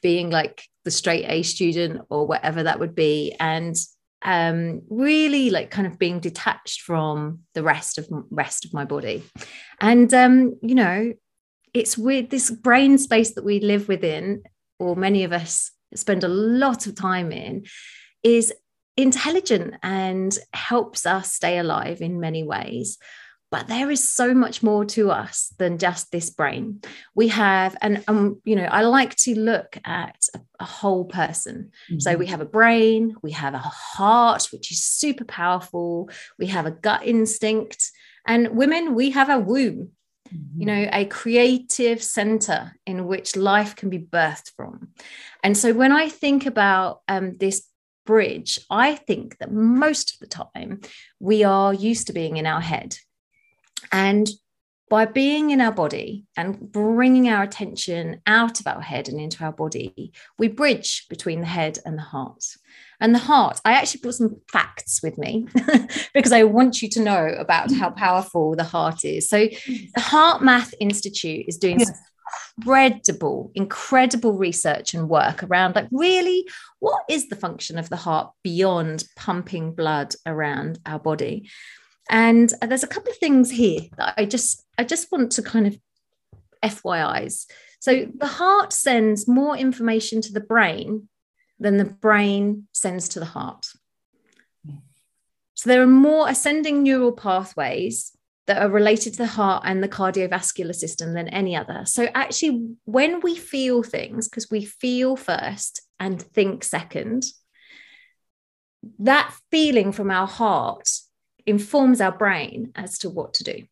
being 0.01 0.29
like 0.29 0.63
the 0.85 0.91
straight 0.91 1.25
A 1.27 1.43
student 1.43 2.01
or 2.09 2.25
whatever 2.25 2.63
that 2.63 2.79
would 2.79 2.95
be 2.95 3.35
and 3.39 3.75
um 4.23 4.81
really 4.89 5.51
like 5.51 5.69
kind 5.69 5.85
of 5.85 5.99
being 5.99 6.19
detached 6.19 6.81
from 6.81 7.41
the 7.53 7.61
rest 7.61 7.99
of 7.99 8.07
rest 8.31 8.65
of 8.65 8.73
my 8.73 8.85
body. 8.85 9.23
And 9.79 10.11
um 10.13 10.55
you 10.61 10.75
know 10.75 11.13
it's 11.73 11.97
with 11.97 12.29
this 12.29 12.49
brain 12.49 12.97
space 12.97 13.33
that 13.35 13.45
we 13.45 13.59
live 13.59 13.87
within 13.87 14.43
or 14.79 14.95
many 14.95 15.23
of 15.23 15.31
us 15.31 15.71
spend 15.95 16.23
a 16.23 16.27
lot 16.27 16.87
of 16.87 16.95
time 16.95 17.31
in 17.31 17.65
is 18.23 18.53
intelligent 18.95 19.75
and 19.83 20.37
helps 20.53 21.05
us 21.05 21.33
stay 21.33 21.57
alive 21.59 22.01
in 22.01 22.19
many 22.19 22.43
ways. 22.43 22.97
But 23.49 23.69
there 23.69 23.89
is 23.89 24.05
so 24.05 24.33
much 24.33 24.61
more 24.61 24.83
to 24.85 25.09
us 25.09 25.53
than 25.57 25.77
just 25.77 26.11
this 26.11 26.29
brain. 26.29 26.81
We 27.15 27.29
have 27.29 27.77
and 27.81 28.03
um, 28.09 28.41
you 28.43 28.57
know 28.57 28.65
i 28.65 28.81
like 28.81 29.15
to 29.15 29.39
look 29.39 29.77
at 29.85 30.17
a, 30.35 30.39
a 30.59 30.65
whole 30.65 31.05
person. 31.05 31.71
Mm-hmm. 31.89 31.99
so 31.99 32.17
we 32.17 32.25
have 32.25 32.41
a 32.41 32.45
brain 32.45 33.15
we 33.21 33.31
have 33.31 33.53
a 33.53 33.59
heart 33.59 34.49
which 34.51 34.71
is 34.71 34.83
super 34.83 35.23
powerful. 35.23 36.09
We 36.37 36.47
have 36.47 36.65
a 36.65 36.71
gut 36.71 37.05
instinct. 37.05 37.91
And 38.25 38.57
women 38.57 38.95
we 38.95 39.11
have 39.11 39.29
a 39.29 39.39
womb 39.39 39.91
mm-hmm. 40.33 40.59
you 40.59 40.65
know 40.65 40.89
a 40.91 41.05
creative 41.05 42.01
center 42.03 42.75
in 42.85 43.05
which 43.07 43.35
life 43.35 43.75
can 43.75 43.89
be 43.89 43.99
birthed 43.99 44.51
from 44.55 44.89
and 45.43 45.57
so 45.57 45.73
when 45.73 45.91
i 45.91 46.09
think 46.09 46.45
about 46.45 47.01
um, 47.07 47.37
this 47.37 47.67
bridge 48.05 48.59
i 48.69 48.95
think 48.95 49.37
that 49.39 49.51
most 49.51 50.13
of 50.13 50.19
the 50.19 50.27
time 50.27 50.79
we 51.19 51.43
are 51.43 51.73
used 51.73 52.07
to 52.07 52.13
being 52.13 52.37
in 52.37 52.45
our 52.45 52.61
head 52.61 52.97
and 53.91 54.29
by 54.89 55.05
being 55.05 55.49
in 55.49 55.59
our 55.59 55.71
body 55.71 56.25
and 56.37 56.71
bringing 56.71 57.27
our 57.27 57.43
attention 57.43 58.21
out 58.25 58.59
of 58.59 58.67
our 58.67 58.81
head 58.81 59.09
and 59.09 59.19
into 59.19 59.43
our 59.43 59.51
body, 59.51 60.13
we 60.39 60.47
bridge 60.47 61.05
between 61.09 61.41
the 61.41 61.47
head 61.47 61.77
and 61.85 61.97
the 61.97 62.03
heart. 62.03 62.45
And 62.99 63.13
the 63.13 63.19
heart, 63.19 63.59
I 63.63 63.73
actually 63.73 64.01
brought 64.01 64.15
some 64.15 64.41
facts 64.51 65.01
with 65.03 65.17
me 65.17 65.47
because 66.13 66.31
I 66.31 66.43
want 66.43 66.81
you 66.81 66.89
to 66.89 67.01
know 67.01 67.27
about 67.37 67.71
how 67.71 67.89
mm-hmm. 67.89 67.99
powerful 67.99 68.55
the 68.55 68.63
heart 68.63 69.05
is. 69.05 69.29
So, 69.29 69.47
mm-hmm. 69.47 69.85
the 69.93 70.01
HeartMath 70.01 70.73
Institute 70.79 71.45
is 71.47 71.57
doing 71.57 71.79
yes. 71.79 71.91
incredible, 72.57 73.51
incredible 73.53 74.33
research 74.33 74.95
and 74.95 75.09
work 75.09 75.43
around 75.43 75.75
like 75.75 75.87
really 75.91 76.47
what 76.79 77.03
is 77.07 77.29
the 77.29 77.35
function 77.35 77.77
of 77.77 77.89
the 77.89 77.97
heart 77.97 78.31
beyond 78.43 79.03
pumping 79.15 79.73
blood 79.73 80.15
around 80.25 80.79
our 80.85 80.99
body. 80.99 81.49
And 82.09 82.51
uh, 82.61 82.65
there's 82.65 82.83
a 82.83 82.87
couple 82.87 83.11
of 83.11 83.17
things 83.17 83.51
here 83.51 83.81
that 83.97 84.15
I 84.17 84.25
just 84.25 84.63
I 84.77 84.83
just 84.83 85.11
want 85.11 85.33
to 85.33 85.43
kind 85.43 85.67
of 85.67 85.77
FYIs. 86.63 87.45
So 87.79 88.07
the 88.15 88.27
heart 88.27 88.73
sends 88.73 89.27
more 89.27 89.55
information 89.55 90.21
to 90.21 90.33
the 90.33 90.39
brain 90.39 91.09
than 91.59 91.77
the 91.77 91.85
brain 91.85 92.67
sends 92.71 93.09
to 93.09 93.19
the 93.19 93.25
heart. 93.25 93.67
So 95.55 95.69
there 95.69 95.81
are 95.81 95.87
more 95.87 96.29
ascending 96.29 96.83
neural 96.83 97.11
pathways 97.11 98.15
that 98.45 98.61
are 98.61 98.69
related 98.69 99.13
to 99.13 99.17
the 99.19 99.27
heart 99.27 99.63
and 99.65 99.83
the 99.83 99.89
cardiovascular 99.89 100.73
system 100.73 101.13
than 101.13 101.27
any 101.27 101.55
other. 101.55 101.83
So 101.85 102.07
actually, 102.13 102.75
when 102.85 103.21
we 103.21 103.35
feel 103.35 103.83
things, 103.83 104.29
because 104.29 104.49
we 104.49 104.65
feel 104.65 105.15
first 105.15 105.81
and 105.99 106.21
think 106.21 106.63
second, 106.63 107.23
that 108.99 109.35
feeling 109.51 109.91
from 109.91 110.11
our 110.11 110.27
heart 110.27 110.89
informs 111.45 112.01
our 112.01 112.11
brain 112.11 112.71
as 112.75 112.99
to 112.99 113.09
what 113.09 113.33
to 113.35 113.43
do. 113.43 113.63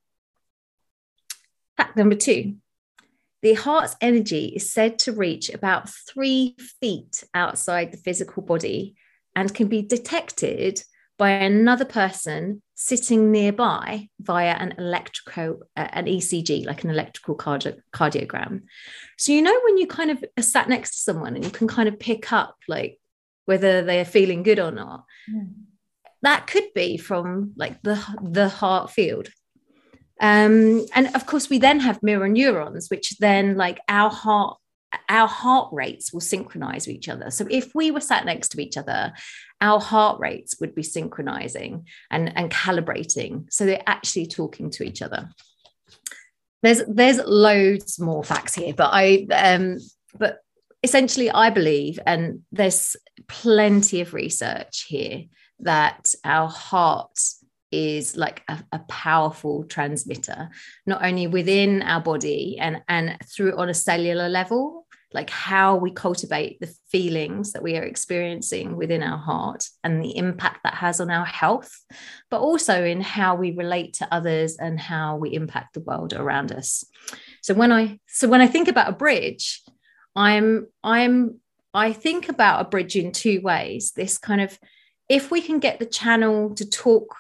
Fact 1.78 1.96
number 1.96 2.16
two 2.16 2.56
the 3.46 3.54
heart's 3.54 3.96
energy 4.02 4.48
is 4.56 4.74
said 4.74 4.98
to 4.98 5.12
reach 5.12 5.52
about 5.52 5.88
three 6.10 6.56
feet 6.82 7.24
outside 7.36 7.92
the 7.92 7.98
physical 7.98 8.42
body 8.42 8.96
and 9.36 9.54
can 9.54 9.68
be 9.68 9.84
detected 9.84 10.82
by 11.20 11.30
another 11.30 11.86
person 11.86 12.64
sitting 12.74 13.32
nearby 13.32 14.10
via 14.20 14.56
an 14.56 14.74
electrical 14.80 15.60
uh, 15.78 15.88
an 15.92 16.08
ECG 16.08 16.66
like 16.66 16.84
an 16.84 16.90
electrical 16.90 17.36
cardi- 17.36 17.76
cardiogram. 17.94 18.64
So 19.20 19.32
you 19.32 19.44
know 19.44 19.60
when 19.66 19.78
you 19.78 19.86
kind 19.86 20.10
of 20.10 20.26
are 20.40 20.42
sat 20.42 20.68
next 20.68 20.96
to 20.96 21.00
someone 21.02 21.36
and 21.36 21.46
you 21.46 21.52
can 21.52 21.68
kind 21.68 21.88
of 21.88 22.00
pick 22.00 22.34
up 22.34 22.56
like 22.68 23.00
whether 23.46 23.84
they're 23.84 24.06
feeling 24.06 24.42
good 24.42 24.58
or 24.58 24.72
not 24.72 25.06
mm 25.30 25.54
that 26.22 26.48
could 26.48 26.74
be 26.74 26.98
from 26.98 27.54
like 27.56 27.80
the 27.84 28.02
the 28.24 28.50
heart 28.50 28.90
field 28.90 29.30
um, 30.22 30.86
and 30.96 31.14
of 31.16 31.26
course 31.26 31.50
we 31.50 31.58
then 31.58 31.80
have 31.80 32.02
mirror 32.02 32.30
neurons 32.30 32.90
which 32.90 33.18
then 33.18 33.56
like 33.56 33.80
our 33.90 34.10
heart 34.10 34.58
our 35.10 35.28
heart 35.28 35.70
rates 35.74 36.14
will 36.14 36.22
synchronize 36.22 36.88
with 36.88 36.96
each 36.96 37.10
other. 37.10 37.30
So 37.30 37.46
if 37.50 37.76
we 37.76 37.92
were 37.92 38.00
sat 38.00 38.26
next 38.26 38.50
to 38.50 38.62
each 38.62 38.78
other 38.78 39.14
our 39.62 39.80
heart 39.80 40.20
rates 40.20 40.60
would 40.60 40.76
be 40.76 40.84
synchronizing 40.84 41.88
and 42.12 42.32
and 42.38 42.52
calibrating. 42.52 43.52
So 43.52 43.66
they're 43.66 43.84
actually 43.88 44.28
talking 44.28 44.70
to 44.72 44.84
each 44.84 45.02
other. 45.02 45.30
There's 46.62 46.82
there's 46.88 47.20
loads 47.20 48.00
more 48.00 48.24
facts 48.24 48.56
here 48.56 48.74
but 48.74 48.90
i 48.92 49.28
um 49.32 49.78
but 50.18 50.40
essentially 50.82 51.30
i 51.30 51.52
believe 51.52 52.00
and 52.08 52.42
there's 52.52 52.96
plenty 53.28 54.02
of 54.02 54.16
research 54.16 54.86
here 54.88 55.26
that 55.60 56.14
our 56.24 56.48
heart 56.48 57.20
is 57.76 58.16
like 58.16 58.42
a, 58.48 58.64
a, 58.72 58.80
powerful 58.88 59.66
transmitter, 59.66 60.50
not 60.86 61.04
only 61.04 61.28
within 61.28 61.82
our 61.82 62.00
body 62.00 62.58
and, 62.58 62.82
and 62.88 63.18
through 63.26 63.58
on 63.58 63.68
a 63.68 63.74
cellular 63.74 64.30
level, 64.30 64.88
like 65.12 65.30
how 65.30 65.76
we 65.76 65.92
cultivate 65.92 66.60
the 66.60 66.74
feelings 66.90 67.52
that 67.52 67.64
we 67.64 67.76
are 67.78 67.84
experiencing 67.84 68.78
within 68.78 69.04
our 69.04 69.18
heart 69.18 69.68
and 69.84 70.02
the 70.02 70.16
impact 70.16 70.62
that 70.64 70.76
has 70.76 71.02
on 71.02 71.12
our 71.12 71.26
health, 71.26 71.84
but 72.30 72.40
also 72.40 72.84
in 72.84 73.02
how 73.02 73.36
we 73.36 73.52
relate 73.52 73.94
to 73.96 74.08
others 74.10 74.56
and 74.58 74.80
how 74.80 75.18
we 75.18 75.34
impact 75.34 75.74
the 75.74 75.82
world 75.82 76.14
around 76.14 76.52
us. 76.52 76.86
So 77.42 77.54
when 77.54 77.72
I 77.72 78.00
so 78.08 78.28
when 78.28 78.42
I 78.42 78.48
think 78.48 78.68
about 78.70 78.90
a 78.90 78.96
bridge, 78.96 79.62
I'm 80.16 80.68
I'm 80.84 81.40
I 81.74 81.92
think 81.92 82.30
about 82.30 82.62
a 82.62 82.70
bridge 82.70 82.96
in 82.96 83.12
two 83.12 83.42
ways. 83.42 83.92
This 83.92 84.18
kind 84.18 84.42
of 84.42 84.58
if 85.10 85.30
we 85.30 85.42
can 85.42 85.60
get 85.60 85.80
the 85.80 85.86
channel 85.86 86.56
to 86.56 86.70
talk 86.70 87.16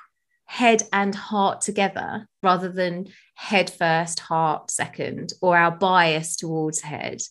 head 0.45 0.83
and 0.93 1.13
heart 1.13 1.61
together 1.61 2.27
rather 2.41 2.69
than 2.69 3.07
head 3.35 3.69
first, 3.69 4.19
heart 4.19 4.71
second, 4.71 5.33
or 5.41 5.57
our 5.57 5.71
bias 5.71 6.35
towards 6.35 6.81
head, 6.81 7.21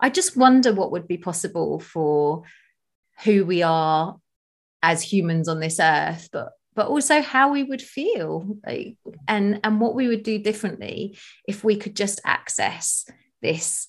I 0.00 0.10
just 0.10 0.36
wonder 0.36 0.72
what 0.72 0.92
would 0.92 1.08
be 1.08 1.18
possible 1.18 1.80
for 1.80 2.42
who 3.24 3.44
we 3.44 3.62
are 3.62 4.16
as 4.82 5.02
humans 5.02 5.48
on 5.48 5.60
this 5.60 5.80
earth, 5.80 6.28
but 6.32 6.52
but 6.76 6.88
also 6.88 7.22
how 7.22 7.52
we 7.52 7.62
would 7.62 7.82
feel 7.82 8.58
like, 8.66 8.96
and 9.28 9.60
and 9.62 9.80
what 9.80 9.94
we 9.94 10.08
would 10.08 10.22
do 10.24 10.38
differently 10.38 11.16
if 11.46 11.62
we 11.62 11.76
could 11.76 11.94
just 11.94 12.20
access 12.24 13.06
this 13.40 13.86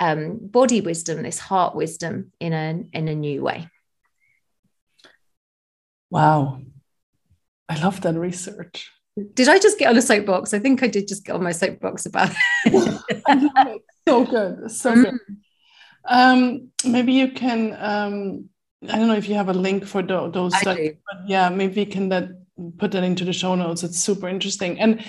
um, 0.00 0.38
body 0.40 0.80
wisdom, 0.80 1.22
this 1.22 1.38
heart 1.38 1.74
wisdom 1.74 2.32
in 2.38 2.52
a 2.52 2.82
in 2.92 3.08
a 3.08 3.14
new 3.14 3.42
way. 3.42 3.68
Wow. 6.10 6.60
I 7.68 7.80
love 7.80 8.00
that 8.02 8.14
research. 8.14 8.90
Did 9.34 9.48
I 9.48 9.58
just 9.58 9.78
get 9.78 9.88
on 9.88 9.96
a 9.96 10.02
soapbox? 10.02 10.54
I 10.54 10.58
think 10.58 10.82
I 10.82 10.86
did 10.86 11.08
just 11.08 11.24
get 11.24 11.34
on 11.34 11.42
my 11.42 11.52
soapbox 11.52 12.06
about 12.06 12.30
it. 12.66 13.00
so 14.08 14.24
good. 14.24 14.70
So 14.70 14.94
mm. 14.94 15.04
good. 15.04 15.20
Um, 16.04 16.68
maybe 16.84 17.12
you 17.12 17.32
can, 17.32 17.76
um, 17.78 18.48
I 18.88 18.96
don't 18.96 19.08
know 19.08 19.16
if 19.16 19.28
you 19.28 19.34
have 19.34 19.48
a 19.48 19.54
link 19.54 19.84
for 19.84 20.02
the, 20.02 20.30
those 20.30 20.54
yeah, 21.26 21.48
maybe 21.48 21.80
you 21.80 21.86
can 21.86 22.08
that, 22.10 22.28
put 22.78 22.92
that 22.92 23.04
into 23.04 23.24
the 23.24 23.32
show 23.32 23.54
notes. 23.54 23.82
It's 23.82 23.98
super 23.98 24.28
interesting. 24.28 24.80
And, 24.80 25.04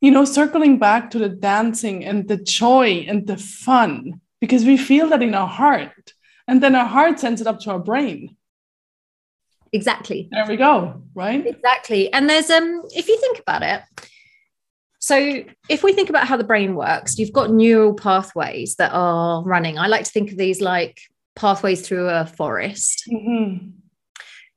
you 0.00 0.10
know, 0.10 0.24
circling 0.24 0.78
back 0.78 1.10
to 1.10 1.18
the 1.18 1.28
dancing 1.28 2.04
and 2.04 2.28
the 2.28 2.36
joy 2.36 3.06
and 3.08 3.26
the 3.26 3.36
fun, 3.38 4.20
because 4.40 4.64
we 4.64 4.76
feel 4.76 5.08
that 5.08 5.22
in 5.22 5.34
our 5.34 5.48
heart. 5.48 6.12
And 6.46 6.62
then 6.62 6.76
our 6.76 6.86
heart 6.86 7.18
sends 7.18 7.40
it 7.40 7.46
up 7.46 7.58
to 7.60 7.70
our 7.72 7.80
brain 7.80 8.35
exactly 9.76 10.28
there 10.32 10.46
we 10.48 10.56
go 10.56 11.02
right 11.14 11.46
exactly 11.46 12.12
and 12.12 12.28
there's 12.28 12.50
um 12.50 12.82
if 12.94 13.06
you 13.08 13.16
think 13.20 13.38
about 13.38 13.62
it 13.62 13.82
so 15.06 15.44
if 15.68 15.84
we 15.84 15.92
think 15.92 16.10
about 16.10 16.26
how 16.26 16.36
the 16.36 16.42
brain 16.42 16.74
works, 16.74 17.16
you've 17.16 17.32
got 17.32 17.52
neural 17.52 17.94
pathways 17.94 18.74
that 18.74 18.90
are 18.92 19.40
running. 19.44 19.78
I 19.78 19.86
like 19.86 20.04
to 20.04 20.10
think 20.10 20.32
of 20.32 20.36
these 20.36 20.60
like 20.60 21.00
pathways 21.36 21.86
through 21.86 22.08
a 22.08 22.26
forest. 22.26 23.04
Mm-hmm. 23.08 23.68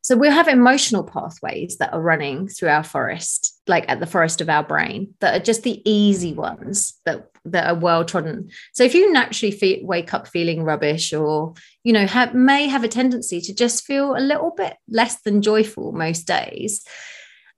So 0.02 0.18
we 0.18 0.28
have 0.28 0.48
emotional 0.48 1.04
pathways 1.04 1.78
that 1.78 1.94
are 1.94 2.02
running 2.02 2.48
through 2.48 2.70
our 2.70 2.84
forest, 2.84 3.59
like 3.70 3.86
at 3.88 4.00
the 4.02 4.08
forest 4.08 4.42
of 4.42 4.50
our 4.50 4.64
brain, 4.64 5.14
that 5.22 5.40
are 5.40 5.44
just 5.44 5.64
the 5.64 5.82
easy 5.90 6.34
ones 6.34 7.00
that 7.06 7.28
that 7.46 7.68
are 7.68 7.80
well 7.80 8.04
trodden. 8.04 8.50
So 8.74 8.84
if 8.84 8.94
you 8.94 9.14
naturally 9.14 9.52
fe- 9.52 9.84
wake 9.84 10.14
up 10.14 10.28
feeling 10.28 10.64
rubbish, 10.64 11.14
or 11.14 11.54
you 11.84 11.94
know 11.94 12.06
have, 12.08 12.34
may 12.34 12.68
have 12.68 12.84
a 12.84 12.90
tendency 12.90 13.40
to 13.42 13.54
just 13.54 13.86
feel 13.86 14.18
a 14.18 14.20
little 14.20 14.52
bit 14.58 14.76
less 14.90 15.22
than 15.22 15.42
joyful 15.42 15.94
most 15.94 16.28
days, 16.28 16.84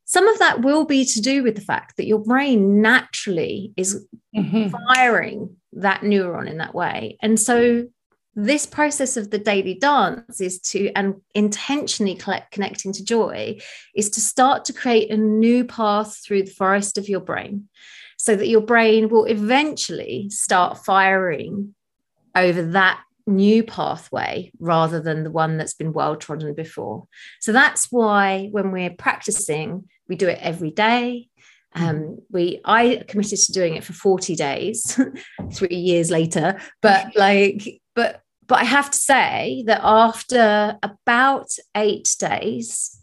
some 0.06 0.28
of 0.28 0.38
that 0.40 0.62
will 0.62 0.86
be 0.86 1.06
to 1.06 1.22
do 1.22 1.42
with 1.42 1.56
the 1.56 1.62
fact 1.62 1.98
that 1.98 2.06
your 2.06 2.20
brain 2.20 2.82
naturally 2.82 3.74
is 3.78 4.06
mm-hmm. 4.36 4.76
firing 4.94 5.56
that 5.74 6.02
neuron 6.02 6.50
in 6.50 6.58
that 6.58 6.76
way, 6.76 7.18
and 7.22 7.40
so 7.40 7.88
this 8.36 8.66
process 8.66 9.18
of 9.18 9.30
the 9.30 9.38
daily 9.38 9.74
dance 9.74 10.40
is 10.40 10.60
to 10.60 10.90
and 10.94 11.16
intentionally 11.36 12.16
collect, 12.16 12.52
connecting 12.52 12.94
to 12.94 13.04
joy 13.04 13.60
is 13.96 14.10
to 14.12 14.22
start 14.22 14.64
to 14.66 14.74
create 14.74 15.12
a 15.12 15.18
new 15.18 15.66
path 15.66 16.18
through 16.26 16.44
the 16.44 16.52
forest 16.52 16.98
of 16.98 17.10
your 17.10 17.20
brain 17.20 17.68
so 18.18 18.36
that 18.36 18.48
your 18.48 18.62
brain 18.62 19.10
will 19.10 19.26
eventually 19.26 20.30
start 20.30 20.78
firing 20.78 21.76
over 22.36 22.62
that 22.62 23.02
new 23.28 23.64
pathway 23.64 24.52
rather 24.60 25.00
than 25.00 25.24
the 25.24 25.32
one 25.32 25.58
that's 25.58 25.74
been 25.74 25.94
well 25.94 26.16
trodden 26.16 26.54
before 26.56 27.06
so 27.40 27.52
that's 27.52 27.92
why 27.92 28.48
when 28.52 28.72
we're 28.72 28.90
practicing 28.90 29.88
we 30.08 30.16
do 30.16 30.28
it 30.28 30.40
every 30.42 30.72
day 30.72 31.28
um, 31.74 31.96
mm-hmm. 31.96 32.14
we 32.32 32.62
I 32.66 33.04
committed 33.08 33.40
to 33.40 33.52
doing 33.52 33.76
it 33.76 33.84
for 33.84 33.94
40 33.94 34.36
days, 34.36 35.00
three 35.54 35.76
years 35.76 36.12
later. 36.12 36.60
But 36.82 37.16
like 37.16 37.82
but 37.96 38.21
but 38.52 38.60
I 38.60 38.66
have 38.66 38.92
to 38.92 38.98
say 38.98 39.64
that 39.68 39.80
after 39.82 40.78
about 40.84 41.48
eight 41.74 42.18
days, 42.20 43.00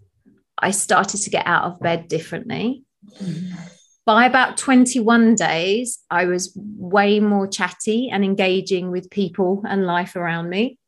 I 0.59 0.73
started 0.73 1.23
to 1.23 1.31
get 1.31 1.47
out 1.47 1.65
of 1.65 1.81
bed 1.81 2.07
differently. 2.07 2.85
Mm-hmm. 3.19 3.57
By 4.05 4.27
about 4.27 4.59
21 4.59 5.37
days, 5.37 6.01
I 6.11 6.27
was 6.27 6.53
way 6.55 7.19
more 7.21 7.47
chatty 7.47 8.11
and 8.11 8.27
engaging 8.27 8.91
with 8.91 9.09
people 9.09 9.63
and 9.67 9.87
life 9.87 10.17
around 10.17 10.51
me. 10.51 10.79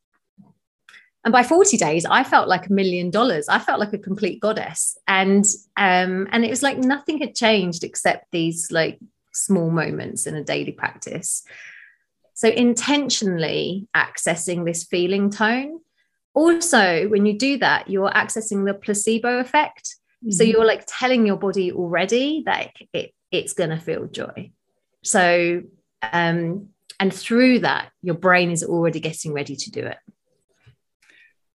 And 1.25 1.31
by 1.31 1.41
40 1.41 1.77
days, 1.77 2.05
I 2.05 2.23
felt 2.23 2.47
like 2.47 2.67
a 2.67 2.73
million 2.73 3.09
dollars. 3.09 3.49
I 3.49 3.57
felt 3.57 3.79
like 3.79 3.93
a 3.93 3.97
complete 3.97 4.39
goddess. 4.41 4.95
And 5.07 5.43
um, 5.75 6.27
and 6.31 6.45
it 6.45 6.51
was 6.51 6.61
like 6.61 6.77
nothing 6.77 7.17
had 7.17 7.33
changed 7.33 7.83
except 7.83 8.27
these 8.31 8.71
like 8.71 8.99
small 9.33 9.71
moments 9.71 10.27
in 10.27 10.35
a 10.35 10.43
daily 10.43 10.71
practice. 10.71 11.41
So, 12.41 12.47
intentionally 12.47 13.87
accessing 13.95 14.65
this 14.65 14.83
feeling 14.83 15.29
tone. 15.29 15.79
Also, 16.33 17.07
when 17.07 17.27
you 17.27 17.37
do 17.37 17.59
that, 17.59 17.87
you're 17.87 18.09
accessing 18.09 18.65
the 18.65 18.73
placebo 18.73 19.37
effect. 19.37 19.95
Mm-hmm. 20.25 20.31
So, 20.31 20.43
you're 20.43 20.65
like 20.65 20.83
telling 20.87 21.27
your 21.27 21.35
body 21.35 21.71
already 21.71 22.41
that 22.47 22.71
it, 22.93 23.13
it's 23.29 23.53
going 23.53 23.69
to 23.69 23.77
feel 23.77 24.07
joy. 24.07 24.49
So, 25.03 25.61
um, 26.01 26.69
and 26.99 27.13
through 27.13 27.59
that, 27.59 27.91
your 28.01 28.15
brain 28.15 28.49
is 28.49 28.63
already 28.63 29.01
getting 29.01 29.33
ready 29.33 29.55
to 29.55 29.69
do 29.69 29.85
it. 29.85 29.97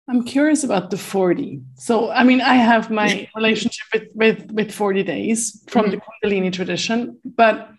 I'm 0.10 0.26
curious 0.26 0.66
about 0.66 0.90
the 0.90 0.98
40. 0.98 1.62
So, 1.76 2.12
I 2.12 2.26
mean, 2.26 2.42
I 2.42 2.56
have 2.56 2.92
my 2.92 3.30
relationship 3.38 3.88
with, 3.94 4.10
with, 4.16 4.52
with 4.52 4.72
40 4.74 5.04
days 5.04 5.64
from 5.70 5.86
mm-hmm. 5.86 5.92
the 5.92 6.30
Kundalini 6.30 6.52
tradition, 6.52 7.20
but 7.24 7.70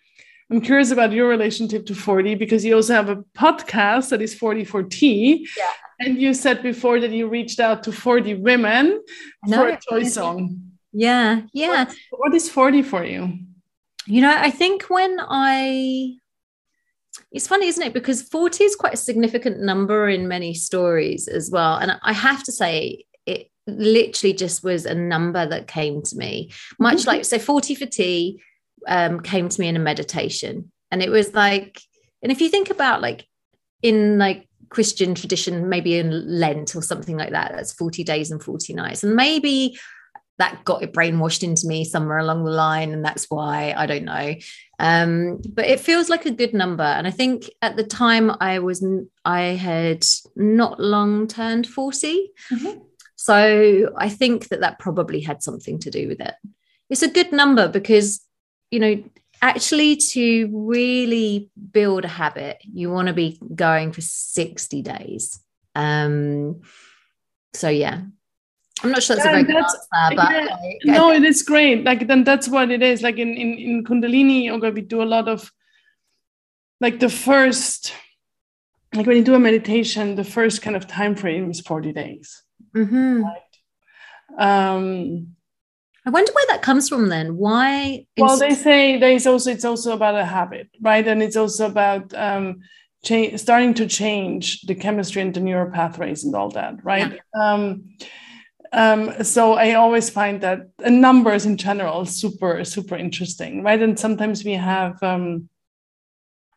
I'm 0.50 0.60
curious 0.60 0.90
about 0.90 1.12
your 1.12 1.28
relationship 1.28 1.86
to 1.86 1.94
40 1.94 2.34
because 2.34 2.64
you 2.64 2.74
also 2.76 2.94
have 2.94 3.08
a 3.08 3.16
podcast 3.36 4.10
that 4.10 4.20
is 4.20 4.34
40 4.34 4.64
for 4.64 4.82
tea. 4.82 5.48
Yeah. 5.56 5.70
And 6.00 6.20
you 6.20 6.34
said 6.34 6.62
before 6.62 7.00
that 7.00 7.10
you 7.10 7.28
reached 7.28 7.60
out 7.60 7.82
to 7.84 7.92
40 7.92 8.34
women 8.34 9.02
for 9.48 9.68
a 9.68 9.78
joy 9.90 10.04
song. 10.04 10.60
Yeah. 10.92 11.42
Yeah. 11.52 11.84
What, 11.84 11.96
what 12.10 12.34
is 12.34 12.48
40 12.48 12.82
for 12.82 13.04
you? 13.04 13.38
You 14.06 14.20
know, 14.20 14.34
I 14.36 14.50
think 14.50 14.84
when 14.84 15.18
I 15.20 16.18
it's 17.32 17.48
funny, 17.48 17.66
isn't 17.66 17.82
it? 17.82 17.92
Because 17.92 18.22
40 18.22 18.64
is 18.64 18.76
quite 18.76 18.94
a 18.94 18.98
significant 18.98 19.60
number 19.60 20.08
in 20.08 20.28
many 20.28 20.54
stories 20.54 21.28
as 21.28 21.50
well. 21.50 21.76
And 21.76 21.98
I 22.02 22.12
have 22.12 22.42
to 22.44 22.52
say, 22.52 23.04
it 23.26 23.50
literally 23.66 24.34
just 24.34 24.62
was 24.62 24.84
a 24.84 24.94
number 24.94 25.46
that 25.46 25.66
came 25.66 26.02
to 26.02 26.16
me, 26.16 26.52
much 26.78 26.98
mm-hmm. 26.98 27.08
like, 27.08 27.24
so 27.24 27.38
40 27.38 27.74
for 27.74 27.86
tea, 27.86 28.40
um, 28.86 29.20
came 29.20 29.48
to 29.48 29.60
me 29.60 29.68
in 29.68 29.76
a 29.76 29.80
meditation. 29.80 30.70
And 30.90 31.02
it 31.02 31.10
was 31.10 31.34
like, 31.34 31.80
and 32.22 32.30
if 32.30 32.40
you 32.40 32.48
think 32.48 32.70
about 32.70 33.02
like 33.02 33.26
in 33.82 34.18
like 34.18 34.48
Christian 34.70 35.14
tradition, 35.14 35.68
maybe 35.68 35.98
in 35.98 36.38
Lent 36.40 36.74
or 36.74 36.82
something 36.82 37.16
like 37.16 37.30
that, 37.30 37.52
that's 37.54 37.72
40 37.72 38.04
days 38.04 38.30
and 38.30 38.42
40 38.42 38.74
nights. 38.74 39.02
And 39.02 39.14
maybe 39.14 39.78
that 40.38 40.64
got 40.64 40.82
it 40.82 40.92
brainwashed 40.92 41.42
into 41.42 41.66
me 41.66 41.84
somewhere 41.84 42.18
along 42.18 42.44
the 42.44 42.50
line. 42.50 42.92
And 42.92 43.04
that's 43.04 43.30
why 43.30 43.72
I 43.76 43.86
don't 43.86 44.04
know. 44.04 44.34
Um, 44.78 45.40
but 45.48 45.66
it 45.66 45.80
feels 45.80 46.08
like 46.08 46.26
a 46.26 46.32
good 46.32 46.54
number. 46.54 46.82
And 46.82 47.06
I 47.06 47.10
think 47.10 47.48
at 47.62 47.76
the 47.76 47.84
time 47.84 48.32
I 48.40 48.58
was, 48.58 48.84
I 49.24 49.40
had 49.40 50.04
not 50.34 50.80
long 50.80 51.28
turned 51.28 51.68
40. 51.68 52.30
Mm-hmm. 52.52 52.80
So 53.16 53.92
I 53.96 54.08
think 54.08 54.48
that 54.48 54.60
that 54.60 54.78
probably 54.78 55.20
had 55.20 55.42
something 55.42 55.78
to 55.80 55.90
do 55.90 56.08
with 56.08 56.20
it. 56.20 56.34
It's 56.90 57.02
a 57.02 57.08
good 57.08 57.32
number 57.32 57.68
because 57.68 58.20
you 58.70 58.80
know, 58.80 59.02
actually 59.42 59.96
to 59.96 60.48
really 60.52 61.50
build 61.72 62.04
a 62.04 62.08
habit, 62.08 62.58
you 62.62 62.90
want 62.90 63.08
to 63.08 63.14
be 63.14 63.38
going 63.54 63.92
for 63.92 64.00
60 64.00 64.82
days. 64.82 65.40
Um, 65.74 66.62
so 67.52 67.68
yeah. 67.68 68.02
I'm 68.82 68.90
not 68.90 69.02
sure 69.02 69.16
that's 69.16 69.26
yeah, 69.26 69.38
a 69.38 69.44
very 69.44 69.52
that's, 69.52 69.74
answer, 69.74 70.16
but 70.16 70.30
yeah, 70.32 70.56
like, 70.62 70.78
no, 70.84 71.12
it 71.12 71.24
is 71.24 71.42
great. 71.42 71.84
Like 71.84 72.06
then 72.06 72.24
that's 72.24 72.48
what 72.48 72.70
it 72.70 72.82
is. 72.82 73.02
Like 73.02 73.18
in 73.18 73.28
in, 73.28 73.54
in 73.54 73.84
Kundalini 73.84 74.44
yoga, 74.46 74.70
we 74.70 74.80
do 74.80 75.00
a 75.00 75.04
lot 75.04 75.28
of 75.28 75.50
like 76.80 76.98
the 76.98 77.08
first 77.08 77.94
like 78.94 79.06
when 79.06 79.16
you 79.16 79.24
do 79.24 79.34
a 79.34 79.38
meditation, 79.38 80.14
the 80.14 80.24
first 80.24 80.62
kind 80.62 80.76
of 80.76 80.86
time 80.86 81.14
frame 81.14 81.50
is 81.50 81.60
40 81.60 81.92
days. 81.92 82.42
Mm-hmm. 82.76 83.24
Right? 83.24 83.40
Um, 84.38 85.36
I 86.06 86.10
wonder 86.10 86.32
where 86.32 86.46
that 86.48 86.62
comes 86.62 86.88
from 86.88 87.08
then. 87.08 87.36
Why? 87.36 88.06
Well, 88.18 88.38
they 88.38 88.54
say 88.54 88.98
there's 88.98 89.26
also 89.26 89.50
it's 89.50 89.64
also 89.64 89.94
about 89.94 90.16
a 90.16 90.24
habit, 90.24 90.68
right? 90.82 91.06
And 91.06 91.22
it's 91.22 91.36
also 91.36 91.66
about 91.66 92.12
um, 92.14 92.60
cha- 93.02 93.36
starting 93.36 93.72
to 93.74 93.86
change 93.86 94.62
the 94.62 94.74
chemistry 94.74 95.22
and 95.22 95.32
the 95.32 95.40
neural 95.40 95.70
pathways 95.70 96.24
and 96.24 96.34
all 96.34 96.50
that, 96.50 96.84
right? 96.84 97.12
Yeah. 97.12 97.52
Um, 97.52 97.96
um, 98.72 99.24
so 99.24 99.54
I 99.54 99.74
always 99.74 100.10
find 100.10 100.42
that 100.42 100.68
numbers 100.80 101.46
in 101.46 101.56
general 101.56 102.04
super 102.04 102.64
super 102.64 102.96
interesting, 102.96 103.62
right? 103.62 103.80
And 103.80 103.98
sometimes 103.98 104.44
we 104.44 104.52
have 104.52 105.02
um, 105.02 105.48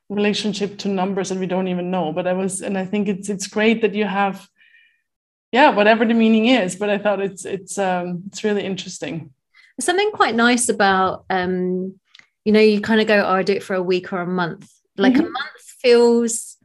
relationship 0.10 0.78
to 0.80 0.90
numbers 0.90 1.30
that 1.30 1.38
we 1.38 1.48
don't 1.48 1.70
even 1.70 1.90
know. 1.90 2.12
But 2.12 2.28
I 2.28 2.34
was, 2.34 2.62
and 2.62 2.78
I 2.78 2.84
think 2.84 3.08
it's 3.08 3.30
it's 3.30 3.48
great 3.48 3.82
that 3.82 3.94
you 3.94 4.04
have, 4.04 4.46
yeah, 5.54 5.70
whatever 5.70 6.04
the 6.04 6.14
meaning 6.14 6.48
is. 6.48 6.76
But 6.76 6.90
I 6.90 6.98
thought 6.98 7.22
it's 7.22 7.46
it's 7.46 7.78
um, 7.78 8.24
it's 8.28 8.44
really 8.44 8.66
interesting 8.66 9.32
something 9.86 10.12
quite 10.12 10.36
nice 10.36 10.70
about 10.70 11.26
um 11.30 11.96
you 12.46 12.52
know 12.52 12.60
you 12.60 12.82
kind 12.82 13.02
of 13.02 13.08
go 13.08 13.24
oh 13.24 13.34
i 13.34 13.44
do 13.44 13.54
it 13.54 13.64
for 13.64 13.76
a 13.76 13.84
week 13.84 14.12
or 14.12 14.22
a 14.22 14.28
month 14.28 14.72
like 14.98 15.14
mm-hmm. 15.14 15.26
a 15.26 15.30
month 15.30 15.62
feels 15.82 16.58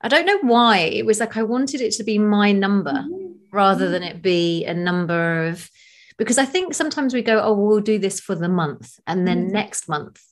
i 0.00 0.08
don't 0.08 0.26
know 0.26 0.38
why 0.40 0.78
it 0.78 1.04
was 1.04 1.20
like 1.20 1.36
i 1.36 1.42
wanted 1.42 1.80
it 1.80 1.92
to 1.92 2.04
be 2.04 2.18
my 2.18 2.52
number 2.52 2.92
mm-hmm. 2.92 3.32
rather 3.52 3.90
than 3.90 4.02
it 4.02 4.22
be 4.22 4.64
a 4.64 4.74
number 4.74 5.46
of 5.48 5.70
because 6.16 6.38
i 6.38 6.44
think 6.44 6.74
sometimes 6.74 7.12
we 7.12 7.22
go 7.22 7.40
oh 7.40 7.52
we'll 7.52 7.80
do 7.80 7.98
this 7.98 8.20
for 8.20 8.34
the 8.34 8.48
month 8.48 8.98
and 9.06 9.26
then 9.26 9.44
mm-hmm. 9.44 9.54
next 9.54 9.88
month 9.88 10.22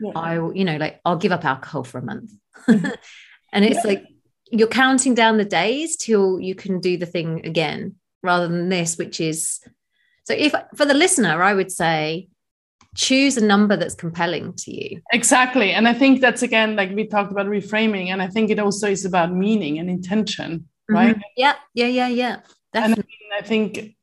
yeah. 0.00 0.12
i 0.16 0.34
you 0.54 0.64
know 0.64 0.76
like 0.76 1.00
i'll 1.04 1.16
give 1.16 1.32
up 1.32 1.44
alcohol 1.44 1.84
for 1.84 1.98
a 1.98 2.04
month 2.04 2.30
mm-hmm. 2.68 2.90
and 3.52 3.64
it's 3.64 3.84
yeah. 3.84 3.90
like 3.90 4.04
you're 4.50 4.68
counting 4.68 5.14
down 5.14 5.36
the 5.36 5.44
days 5.44 5.96
till 5.96 6.38
you 6.38 6.54
can 6.54 6.80
do 6.80 6.96
the 6.96 7.06
thing 7.06 7.44
again 7.44 7.96
rather 8.22 8.48
than 8.48 8.68
this 8.68 8.96
which 8.96 9.20
is 9.20 9.60
so 10.24 10.34
if 10.34 10.54
for 10.74 10.84
the 10.84 10.94
listener, 10.94 11.42
I 11.42 11.54
would 11.54 11.70
say 11.70 12.28
choose 12.94 13.36
a 13.36 13.44
number 13.44 13.76
that's 13.76 13.94
compelling 13.94 14.54
to 14.54 14.72
you. 14.72 15.00
Exactly. 15.12 15.72
And 15.72 15.88
I 15.88 15.94
think 15.94 16.20
that's 16.20 16.42
again, 16.42 16.76
like 16.76 16.90
we 16.94 17.06
talked 17.06 17.32
about 17.32 17.46
reframing, 17.46 18.08
and 18.08 18.22
I 18.22 18.28
think 18.28 18.50
it 18.50 18.58
also 18.58 18.88
is 18.88 19.04
about 19.04 19.32
meaning 19.32 19.78
and 19.78 19.90
intention, 19.90 20.60
mm-hmm. 20.90 20.94
right? 20.94 21.16
Yeah, 21.36 21.54
yeah, 21.74 21.88
yeah, 21.88 22.08
yeah. 22.08 22.36
Definitely. 22.72 23.18
And 23.30 23.44
I 23.44 23.46
think 23.46 23.94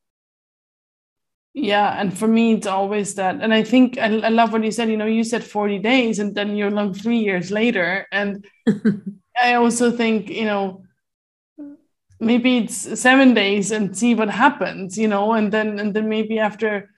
yeah 1.53 1.99
and 1.99 2.17
for 2.17 2.27
me 2.27 2.53
it's 2.53 2.67
always 2.67 3.15
that 3.15 3.35
and 3.41 3.53
i 3.53 3.61
think 3.61 3.97
I, 3.97 4.05
I, 4.05 4.29
love 4.29 4.53
what 4.53 4.63
you 4.63 4.71
said 4.71 4.89
you 4.89 4.95
know 4.95 5.05
you 5.05 5.25
said 5.25 5.43
40 5.43 5.79
days 5.79 6.19
and 6.19 6.33
then 6.33 6.55
you're 6.55 6.71
long 6.71 6.93
three 6.93 7.17
years 7.17 7.51
later 7.51 8.07
and 8.11 8.45
i 9.37 9.55
also 9.55 9.91
think 9.91 10.29
you 10.29 10.45
know 10.45 10.83
maybe 12.21 12.59
it's 12.59 12.99
seven 12.99 13.33
days 13.33 13.71
and 13.71 13.97
see 13.97 14.13
what 14.15 14.29
happens 14.29 14.97
you 14.97 15.07
know 15.07 15.33
and 15.33 15.51
then 15.51 15.79
and 15.79 15.93
then 15.93 16.07
maybe 16.07 16.39
after 16.39 16.89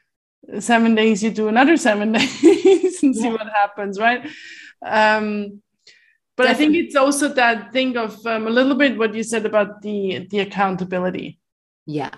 seven 0.59 0.93
days 0.93 1.23
you 1.23 1.31
do 1.31 1.47
another 1.47 1.77
seven 1.77 2.11
days 2.19 3.01
and 3.01 3.15
see 3.15 3.29
what 3.29 3.47
happens 3.47 3.99
right 3.99 4.25
um 4.85 5.61
but 6.35 6.43
Definitely. 6.43 6.49
i 6.49 6.53
think 6.53 6.85
it's 6.85 6.95
also 6.95 7.29
that 7.29 7.71
thing 7.71 7.95
of 7.95 8.23
um, 8.25 8.47
a 8.47 8.49
little 8.49 8.75
bit 8.75 8.97
what 8.97 9.15
you 9.15 9.23
said 9.23 9.45
about 9.45 9.81
the 9.81 10.27
the 10.29 10.39
accountability 10.39 11.39
yeah 11.85 12.11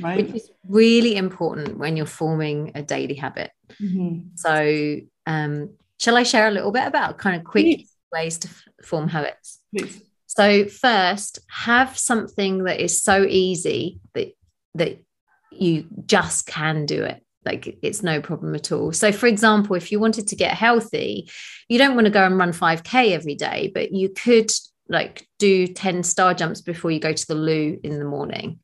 right 0.00 0.26
which 0.26 0.34
is 0.34 0.50
really 0.66 1.16
important 1.16 1.76
when 1.76 1.96
you're 1.96 2.06
forming 2.06 2.72
a 2.74 2.82
daily 2.82 3.14
habit 3.14 3.50
mm-hmm. 3.80 4.28
so 4.34 4.96
um 5.26 5.70
shall 6.00 6.16
i 6.16 6.22
share 6.22 6.48
a 6.48 6.50
little 6.50 6.72
bit 6.72 6.86
about 6.86 7.18
kind 7.18 7.36
of 7.36 7.44
quick 7.44 7.64
Please. 7.64 7.96
ways 8.12 8.38
to 8.38 8.48
f- 8.48 8.64
form 8.82 9.08
habits 9.08 9.60
Please. 9.76 10.05
So 10.36 10.66
first 10.66 11.38
have 11.48 11.96
something 11.96 12.64
that 12.64 12.80
is 12.80 13.02
so 13.02 13.24
easy 13.24 14.00
that 14.14 14.32
that 14.74 15.02
you 15.50 15.86
just 16.04 16.46
can 16.46 16.84
do 16.84 17.02
it. 17.04 17.22
Like 17.44 17.78
it's 17.80 18.02
no 18.02 18.20
problem 18.20 18.54
at 18.54 18.70
all. 18.70 18.92
So 18.92 19.12
for 19.12 19.26
example 19.26 19.76
if 19.76 19.90
you 19.90 19.98
wanted 19.98 20.28
to 20.28 20.36
get 20.36 20.52
healthy 20.52 21.30
you 21.68 21.78
don't 21.78 21.94
want 21.94 22.06
to 22.06 22.10
go 22.10 22.24
and 22.24 22.36
run 22.36 22.52
5k 22.52 23.12
every 23.12 23.34
day 23.34 23.70
but 23.72 23.92
you 23.92 24.10
could 24.10 24.50
like 24.88 25.26
do 25.38 25.66
10 25.66 26.02
star 26.02 26.34
jumps 26.34 26.60
before 26.60 26.90
you 26.90 27.00
go 27.00 27.12
to 27.12 27.26
the 27.26 27.34
loo 27.34 27.78
in 27.82 27.98
the 27.98 28.04
morning. 28.04 28.60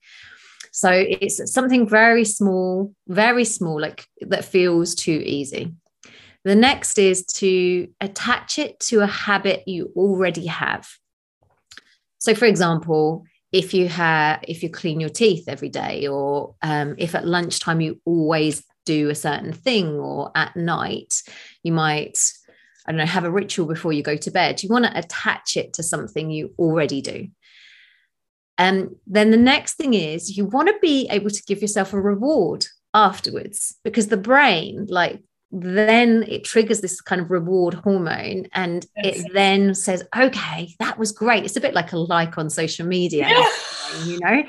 So 0.72 0.90
it's 0.90 1.52
something 1.52 1.88
very 1.88 2.24
small 2.24 2.94
very 3.08 3.44
small 3.44 3.80
like 3.80 4.06
that 4.20 4.44
feels 4.44 4.94
too 4.94 5.22
easy. 5.24 5.74
The 6.44 6.56
next 6.56 6.98
is 6.98 7.24
to 7.36 7.88
attach 8.00 8.58
it 8.58 8.80
to 8.80 9.00
a 9.00 9.06
habit 9.06 9.62
you 9.66 9.92
already 9.96 10.46
have 10.46 10.88
so 12.22 12.36
for 12.36 12.44
example 12.44 13.24
if 13.50 13.74
you 13.74 13.88
have 13.88 14.38
if 14.46 14.62
you 14.62 14.70
clean 14.70 15.00
your 15.00 15.10
teeth 15.10 15.44
every 15.48 15.68
day 15.68 16.06
or 16.06 16.54
um, 16.62 16.94
if 16.96 17.14
at 17.14 17.26
lunchtime 17.26 17.80
you 17.80 18.00
always 18.04 18.64
do 18.86 19.10
a 19.10 19.14
certain 19.14 19.52
thing 19.52 19.88
or 19.88 20.30
at 20.36 20.56
night 20.56 21.22
you 21.64 21.72
might 21.72 22.16
i 22.86 22.92
don't 22.92 22.98
know 22.98 23.06
have 23.06 23.24
a 23.24 23.30
ritual 23.30 23.66
before 23.66 23.92
you 23.92 24.02
go 24.02 24.16
to 24.16 24.30
bed. 24.30 24.62
You 24.62 24.68
want 24.68 24.84
to 24.84 24.98
attach 24.98 25.56
it 25.56 25.72
to 25.74 25.82
something 25.82 26.30
you 26.30 26.54
already 26.58 27.00
do. 27.00 27.28
And 28.58 28.82
um, 28.82 28.96
then 29.06 29.30
the 29.30 29.36
next 29.36 29.74
thing 29.74 29.94
is 29.94 30.36
you 30.36 30.44
want 30.44 30.68
to 30.68 30.74
be 30.80 31.08
able 31.10 31.30
to 31.30 31.42
give 31.48 31.60
yourself 31.60 31.92
a 31.92 32.00
reward 32.00 32.66
afterwards 32.94 33.76
because 33.82 34.08
the 34.08 34.16
brain 34.16 34.86
like 34.88 35.22
then 35.52 36.24
it 36.28 36.44
triggers 36.44 36.80
this 36.80 37.00
kind 37.00 37.20
of 37.20 37.30
reward 37.30 37.74
hormone 37.74 38.46
and 38.54 38.86
yes. 38.96 39.20
it 39.20 39.32
then 39.34 39.74
says 39.74 40.02
okay 40.16 40.74
that 40.78 40.98
was 40.98 41.12
great 41.12 41.44
it's 41.44 41.56
a 41.56 41.60
bit 41.60 41.74
like 41.74 41.92
a 41.92 41.98
like 41.98 42.38
on 42.38 42.48
social 42.48 42.86
media 42.86 43.28
yeah. 43.28 43.48
you 44.06 44.18
know 44.20 44.42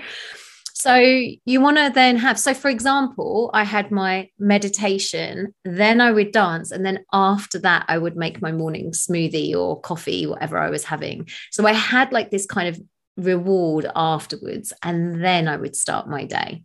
so 0.84 0.95
you 0.97 1.62
want 1.62 1.78
to 1.78 1.89
then 1.95 2.18
have, 2.18 2.38
so 2.38 2.54
for 2.54 2.68
example, 2.68 3.49
I 3.54 3.64
had 3.64 3.89
my 3.89 4.30
meditation, 4.38 5.56
then 5.64 6.01
I 6.01 6.12
would 6.12 6.34
dance, 6.34 6.72
and 6.72 6.86
then 6.86 7.06
after 7.14 7.58
that, 7.60 7.86
I 7.88 7.97
would 7.97 8.18
make 8.18 8.41
my 8.41 8.51
morning 8.51 8.91
smoothie 8.91 9.56
or 9.56 9.80
coffee, 9.80 10.28
whatever 10.28 10.58
I 10.58 10.70
was 10.70 10.84
having. 10.84 11.30
So 11.51 11.66
I 11.66 11.72
had 11.72 12.12
like 12.12 12.32
this 12.32 12.45
kind 12.45 12.68
of 12.68 12.82
reward 13.16 13.89
afterwards, 13.95 14.74
and 14.84 15.24
then 15.24 15.47
I 15.47 15.56
would 15.56 15.78
start 15.78 16.10
my 16.10 16.26
day. 16.26 16.64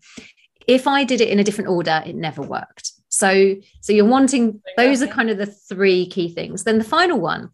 If 0.67 0.89
I 0.89 1.05
did 1.05 1.21
it 1.21 1.29
in 1.29 1.39
a 1.39 1.45
different 1.45 1.71
order, 1.71 2.03
it 2.05 2.17
never 2.17 2.43
worked. 2.43 2.91
So, 3.19 3.57
so 3.81 3.93
you're 3.93 4.05
wanting 4.05 4.63
those 4.77 5.03
are 5.03 5.09
kind 5.09 5.29
of 5.29 5.39
the 5.39 5.47
three 5.47 6.07
key 6.07 6.29
things. 6.29 6.63
Then 6.63 6.79
the 6.79 6.85
final 6.85 7.19
one 7.19 7.51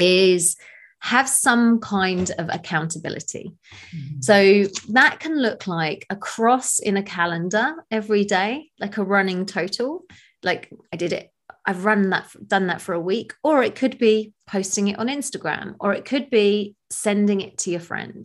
is 0.00 0.56
have 0.98 1.28
some 1.28 1.78
kind 1.78 2.30
of 2.38 2.48
accountability. 2.48 3.52
Mm-hmm. 3.94 4.20
So 4.20 4.64
that 4.92 5.20
can 5.20 5.40
look 5.40 5.68
like 5.68 6.06
a 6.10 6.16
cross 6.16 6.80
in 6.80 6.96
a 6.96 7.04
calendar 7.04 7.74
every 7.90 8.24
day, 8.24 8.70
like 8.80 8.96
a 8.96 9.04
running 9.04 9.46
total. 9.46 10.02
Like 10.42 10.72
I 10.92 10.96
did 10.96 11.12
it, 11.12 11.30
I've 11.64 11.84
run 11.84 12.10
that, 12.10 12.28
done 12.46 12.66
that 12.66 12.80
for 12.80 12.92
a 12.92 13.00
week, 13.00 13.34
or 13.44 13.62
it 13.62 13.76
could 13.76 13.96
be 13.96 14.32
posting 14.48 14.88
it 14.88 14.98
on 14.98 15.06
Instagram, 15.06 15.76
or 15.78 15.94
it 15.94 16.04
could 16.04 16.30
be 16.30 16.74
sending 16.90 17.40
it 17.40 17.58
to 17.58 17.70
your 17.70 17.80
friend. 17.80 18.24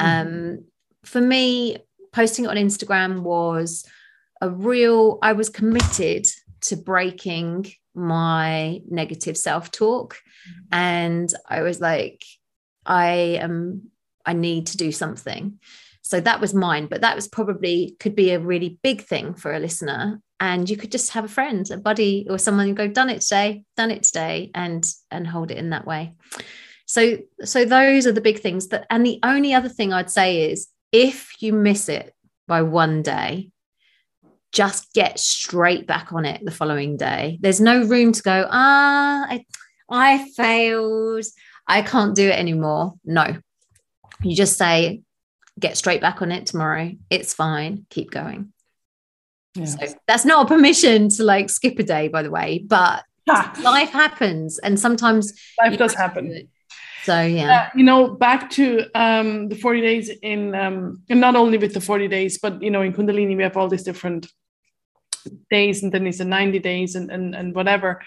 Mm-hmm. 0.00 0.28
Um, 0.28 0.64
for 1.04 1.20
me, 1.20 1.76
posting 2.12 2.46
it 2.46 2.48
on 2.48 2.56
Instagram 2.56 3.22
was 3.22 3.86
a 4.40 4.50
real, 4.50 5.18
I 5.22 5.32
was 5.32 5.48
committed 5.48 6.26
to 6.62 6.76
breaking 6.76 7.66
my 7.94 8.82
negative 8.88 9.36
self 9.36 9.70
talk. 9.70 10.14
Mm-hmm. 10.14 10.60
And 10.72 11.34
I 11.48 11.62
was 11.62 11.80
like, 11.80 12.24
I 12.86 13.38
am, 13.40 13.90
I 14.24 14.32
need 14.32 14.68
to 14.68 14.76
do 14.76 14.92
something. 14.92 15.58
So 16.02 16.20
that 16.20 16.40
was 16.40 16.54
mine, 16.54 16.86
but 16.86 17.02
that 17.02 17.14
was 17.14 17.28
probably 17.28 17.96
could 18.00 18.16
be 18.16 18.30
a 18.30 18.40
really 18.40 18.78
big 18.82 19.02
thing 19.02 19.34
for 19.34 19.54
a 19.54 19.60
listener. 19.60 20.20
And 20.40 20.68
you 20.68 20.76
could 20.76 20.90
just 20.90 21.12
have 21.12 21.24
a 21.24 21.28
friend, 21.28 21.70
a 21.70 21.76
buddy, 21.76 22.26
or 22.28 22.38
someone 22.38 22.66
and 22.68 22.76
go, 22.76 22.88
done 22.88 23.10
it 23.10 23.20
today, 23.20 23.62
done 23.76 23.90
it 23.90 24.02
today, 24.02 24.50
and 24.54 24.84
and 25.10 25.26
hold 25.26 25.50
it 25.50 25.58
in 25.58 25.70
that 25.70 25.86
way. 25.86 26.14
So, 26.86 27.18
so 27.44 27.64
those 27.64 28.06
are 28.08 28.12
the 28.12 28.20
big 28.20 28.40
things 28.40 28.68
that, 28.68 28.86
and 28.90 29.06
the 29.06 29.20
only 29.22 29.54
other 29.54 29.68
thing 29.68 29.92
I'd 29.92 30.10
say 30.10 30.50
is 30.50 30.66
if 30.90 31.40
you 31.40 31.52
miss 31.52 31.88
it 31.88 32.12
by 32.48 32.62
one 32.62 33.02
day, 33.02 33.52
just 34.52 34.92
get 34.92 35.18
straight 35.18 35.86
back 35.86 36.12
on 36.12 36.24
it 36.24 36.44
the 36.44 36.50
following 36.50 36.96
day. 36.96 37.38
There's 37.40 37.60
no 37.60 37.84
room 37.84 38.12
to 38.12 38.22
go, 38.22 38.48
ah, 38.50 39.26
I, 39.28 39.44
I 39.88 40.28
failed. 40.36 41.24
I 41.66 41.82
can't 41.82 42.16
do 42.16 42.28
it 42.28 42.38
anymore. 42.38 42.94
No. 43.04 43.36
You 44.22 44.36
just 44.36 44.58
say, 44.58 45.02
get 45.58 45.76
straight 45.76 46.00
back 46.00 46.20
on 46.22 46.32
it 46.32 46.46
tomorrow. 46.46 46.92
It's 47.10 47.32
fine. 47.32 47.86
Keep 47.90 48.10
going. 48.10 48.52
Yeah. 49.54 49.66
So 49.66 49.86
that's 50.06 50.24
not 50.24 50.46
a 50.46 50.48
permission 50.48 51.08
to 51.10 51.24
like 51.24 51.50
skip 51.50 51.78
a 51.78 51.82
day, 51.82 52.08
by 52.08 52.22
the 52.22 52.30
way, 52.30 52.64
but 52.66 53.04
life 53.26 53.90
happens. 53.90 54.58
And 54.58 54.78
sometimes 54.78 55.32
life 55.60 55.78
does 55.78 55.94
happen. 55.94 56.48
So 57.04 57.22
yeah, 57.22 57.52
uh, 57.52 57.68
you 57.74 57.84
know, 57.84 58.08
back 58.08 58.50
to 58.50 58.86
um, 58.94 59.48
the 59.48 59.54
forty 59.54 59.80
days 59.80 60.10
in, 60.22 60.54
um, 60.54 61.02
and 61.08 61.18
not 61.18 61.34
only 61.34 61.56
with 61.56 61.72
the 61.72 61.80
forty 61.80 62.08
days, 62.08 62.38
but 62.38 62.62
you 62.62 62.70
know, 62.70 62.82
in 62.82 62.92
Kundalini 62.92 63.36
we 63.36 63.42
have 63.42 63.56
all 63.56 63.68
these 63.68 63.82
different 63.82 64.30
days, 65.50 65.82
and 65.82 65.92
then 65.92 66.06
it's 66.06 66.20
a 66.20 66.24
ninety 66.24 66.58
days, 66.58 66.94
and 66.94 67.10
and 67.10 67.34
and 67.34 67.54
whatever. 67.54 68.00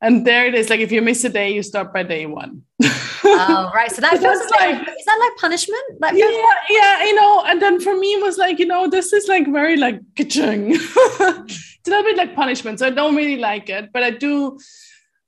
And 0.00 0.26
there 0.26 0.46
it 0.46 0.54
is. 0.56 0.68
Like 0.68 0.80
if 0.80 0.90
you 0.90 1.00
miss 1.00 1.22
a 1.24 1.28
day, 1.28 1.54
you 1.54 1.62
start 1.62 1.92
by 1.94 2.02
day 2.02 2.26
one. 2.26 2.62
oh, 2.82 3.70
right. 3.72 3.90
So 3.90 4.00
that 4.00 4.18
feels 4.20 4.50
like 4.58 4.80
is 4.80 5.04
that 5.06 5.18
like 5.20 5.36
punishment? 5.38 6.00
Like 6.00 6.14
yeah, 6.16 6.30
yeah, 6.68 7.04
you 7.04 7.14
know. 7.14 7.44
And 7.46 7.62
then 7.62 7.80
for 7.80 7.96
me, 7.96 8.14
it 8.14 8.22
was 8.22 8.36
like 8.36 8.58
you 8.58 8.66
know, 8.66 8.88
this 8.88 9.12
is 9.12 9.28
like 9.28 9.46
very 9.46 9.76
like 9.76 10.00
kitchen. 10.16 10.66
it's 10.72 11.88
a 11.88 11.90
little 11.90 12.02
bit 12.02 12.16
like 12.16 12.34
punishment. 12.34 12.80
So 12.80 12.86
I 12.88 12.90
don't 12.90 13.14
really 13.14 13.36
like 13.36 13.68
it, 13.68 13.90
but 13.92 14.02
I 14.02 14.10
do 14.10 14.58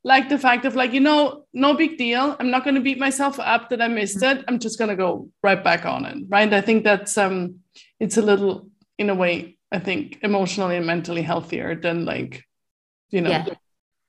like 0.04 0.28
the 0.28 0.38
fact 0.38 0.64
of 0.64 0.74
like 0.74 0.92
you 0.92 1.00
know 1.00 1.44
no 1.52 1.74
big 1.74 1.96
deal 1.96 2.36
i'm 2.38 2.50
not 2.50 2.62
going 2.62 2.74
to 2.74 2.80
beat 2.80 2.98
myself 2.98 3.40
up 3.40 3.70
that 3.70 3.80
i 3.80 3.88
missed 3.88 4.22
it 4.22 4.44
i'm 4.46 4.58
just 4.58 4.78
going 4.78 4.90
to 4.90 4.96
go 4.96 5.28
right 5.42 5.64
back 5.64 5.86
on 5.86 6.04
it 6.04 6.18
right 6.28 6.52
i 6.52 6.60
think 6.60 6.84
that's 6.84 7.16
um 7.18 7.56
it's 7.98 8.16
a 8.18 8.22
little 8.22 8.68
in 8.98 9.10
a 9.10 9.14
way 9.14 9.56
i 9.74 9.78
think 9.78 10.18
emotionally 10.22 10.76
and 10.76 10.86
mentally 10.86 11.22
healthier 11.22 11.74
than 11.74 12.04
like 12.04 12.44
you 13.10 13.20
know 13.20 13.30
yeah. 13.30 13.46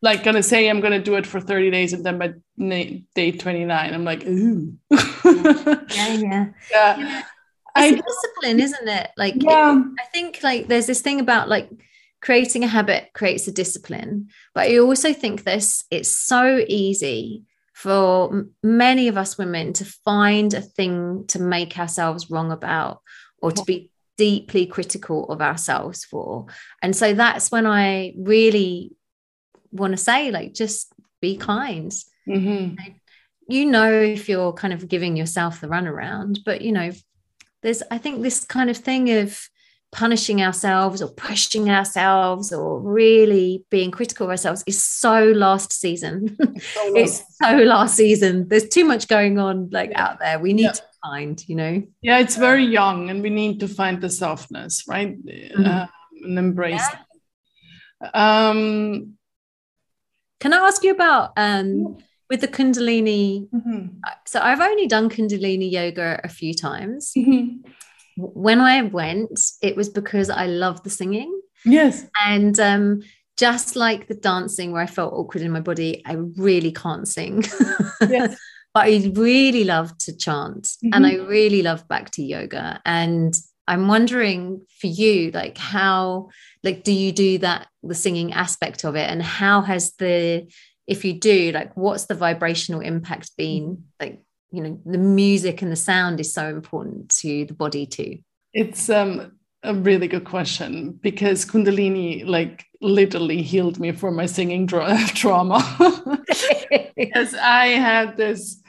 like 0.02 0.24
gonna 0.24 0.44
say 0.44 0.70
i'm 0.70 0.82
gonna 0.82 1.02
do 1.02 1.16
it 1.16 1.26
for 1.26 1.40
30 1.40 1.72
days 1.72 1.94
and 1.94 2.06
then 2.06 2.18
by 2.18 2.34
day 3.16 3.32
29 3.32 3.94
i'm 3.94 4.04
like 4.04 4.26
ooh 4.26 4.74
yeah 4.92 5.02
yeah, 5.92 6.46
yeah. 6.72 6.98
yeah. 6.98 7.24
I, 7.78 7.92
discipline 7.92 8.60
isn't 8.62 8.88
it 8.88 9.10
like 9.18 9.36
yeah. 9.38 9.78
It, 9.78 9.86
i 10.00 10.06
think 10.14 10.40
like 10.44 10.68
there's 10.68 10.88
this 10.88 11.02
thing 11.02 11.20
about 11.20 11.50
like 11.50 11.70
creating 12.22 12.64
a 12.64 12.68
habit 12.68 13.10
creates 13.14 13.48
a 13.48 13.52
discipline 13.52 14.30
but 14.54 14.68
i 14.68 14.78
also 14.78 15.14
think 15.14 15.44
this 15.44 15.84
it's 15.92 16.10
so 16.10 16.64
easy 16.68 17.44
for 17.74 18.46
many 18.64 19.10
of 19.10 19.18
us 19.18 19.38
women 19.38 19.74
to 19.74 19.84
find 19.84 20.54
a 20.54 20.62
thing 20.62 21.26
to 21.28 21.42
make 21.42 21.78
ourselves 21.78 22.32
wrong 22.32 22.52
about 22.52 23.02
or 23.42 23.52
to 23.52 23.64
be 23.66 23.92
deeply 24.18 24.66
critical 24.66 25.30
of 25.30 25.42
ourselves 25.42 26.06
for 26.06 26.46
and 26.82 26.96
so 26.96 27.14
that's 27.14 27.52
when 27.52 27.66
i 27.66 28.14
really 28.18 28.92
want 29.72 29.92
to 29.92 29.98
say 29.98 30.32
like 30.32 30.54
just 30.54 30.94
be 31.22 31.36
kind 31.36 31.92
mm-hmm. 32.28 32.76
you 33.50 33.66
know 33.66 33.92
if 33.92 34.30
you're 34.30 34.54
kind 34.54 34.74
of 34.74 34.88
giving 34.88 35.18
yourself 35.18 35.60
the 35.60 35.68
runaround 35.68 36.40
but 36.46 36.62
you 36.62 36.72
know 36.72 36.92
there's 37.62 37.84
i 37.92 37.98
think 37.98 38.22
this 38.22 38.46
kind 38.46 38.70
of 38.70 38.78
thing 38.78 39.12
of 39.12 39.50
punishing 39.96 40.42
ourselves 40.42 41.02
or 41.02 41.08
pushing 41.08 41.70
ourselves 41.70 42.52
or 42.52 42.82
really 42.82 43.64
being 43.70 43.92
critical 43.92 44.26
of 44.26 44.30
ourselves 44.30 44.62
is 44.68 44.84
so 44.84 45.32
last 45.32 45.72
season. 45.72 46.36
It's 46.76 47.24
so 47.42 47.56
last, 47.64 47.96
season. 47.96 48.50
There's 48.50 48.68
too 48.68 48.84
much 48.84 49.08
going 49.08 49.40
on 49.40 49.70
like 49.72 49.92
yeah. 49.92 50.04
out 50.04 50.20
there. 50.20 50.38
We 50.38 50.52
need 50.52 50.64
yeah. 50.64 50.72
to 50.74 50.84
find, 51.06 51.44
you 51.48 51.56
know. 51.56 51.84
Yeah, 52.02 52.20
it's 52.20 52.36
very 52.36 52.66
young 52.66 53.10
and 53.10 53.22
we 53.22 53.30
need 53.30 53.60
to 53.62 53.68
find 53.68 54.02
the 54.02 54.10
softness, 54.10 54.84
right? 54.88 55.16
Mm-hmm. 55.26 55.66
Uh, 55.66 55.88
and 56.24 56.40
embrace 56.40 56.88
yeah. 58.02 58.10
Um 58.14 59.14
can 60.40 60.54
I 60.54 60.58
ask 60.58 60.84
you 60.84 60.92
about 60.92 61.34
um 61.38 61.98
with 62.30 62.42
the 62.42 62.48
kundalini 62.48 63.48
mm-hmm. 63.50 63.88
so 64.26 64.42
i've 64.42 64.60
only 64.60 64.88
done 64.88 65.10
kundalini 65.10 65.70
yoga 65.72 66.20
a 66.24 66.30
few 66.30 66.54
times 66.54 67.14
mm-hmm 67.16 67.70
when 68.18 68.62
I 68.62 68.82
went, 68.82 69.40
it 69.62 69.76
was 69.76 69.90
because 69.90 70.30
I 70.30 70.48
love 70.48 70.84
the 70.84 70.90
singing. 70.90 71.40
Yes. 71.66 72.06
And 72.24 72.58
um, 72.60 73.02
just 73.38 73.76
like 73.76 74.08
the 74.08 74.16
dancing 74.16 74.72
where 74.72 74.82
I 74.82 74.88
felt 74.88 75.14
awkward 75.14 75.44
in 75.44 75.52
my 75.52 75.60
body, 75.60 76.02
I 76.06 76.14
really 76.14 76.72
can't 76.72 77.08
sing. 77.08 77.44
Yes. 78.08 78.38
but 78.76 78.88
I 78.88 79.10
really 79.14 79.64
love 79.64 79.98
to 80.00 80.16
chant 80.16 80.64
mm-hmm. 80.64 80.90
and 80.92 81.08
I 81.08 81.16
really 81.16 81.62
love 81.62 81.88
bhakti 81.88 82.26
yoga. 82.26 82.82
And 82.86 83.34
I'm 83.70 83.88
wondering 83.88 84.66
for 84.82 84.88
you, 84.88 85.32
like 85.32 85.58
how, 85.58 86.28
like, 86.62 86.84
do 86.84 86.92
you 86.92 87.14
do 87.14 87.38
that, 87.38 87.68
the 87.84 87.96
singing 87.96 88.34
aspect 88.34 88.84
of 88.84 88.98
it? 88.98 89.10
And 89.10 89.24
how 89.24 89.62
has 89.62 89.94
the, 89.94 90.52
if 90.88 91.06
you 91.06 91.14
do, 91.14 91.54
like, 91.54 91.76
what's 91.78 92.08
the 92.08 92.16
vibrational 92.16 92.82
impact 92.82 93.32
been? 93.38 93.64
Mm-hmm. 93.64 93.82
Like, 94.02 94.22
you 94.52 94.62
know, 94.62 94.78
the 94.86 94.98
music 94.98 95.62
and 95.62 95.72
the 95.72 95.78
sound 95.78 96.20
is 96.20 96.34
so 96.34 96.50
important 96.50 97.10
to 97.22 97.46
the 97.46 97.54
body 97.54 97.86
too. 97.86 98.20
It's 98.54 98.90
um 98.90 99.32
a 99.64 99.74
really 99.74 100.08
good 100.08 100.26
question 100.26 100.92
because 101.02 101.46
Kundalini 101.46 102.26
like 102.26 102.66
literally 102.82 103.42
healed 103.42 103.80
me 103.80 103.92
from 103.92 104.16
my 104.16 104.26
singing 104.26 104.66
dra- 104.66 105.08
trauma. 105.08 105.60
because 106.96 107.34
I 107.36 107.68
had 107.68 108.18
this, 108.18 108.62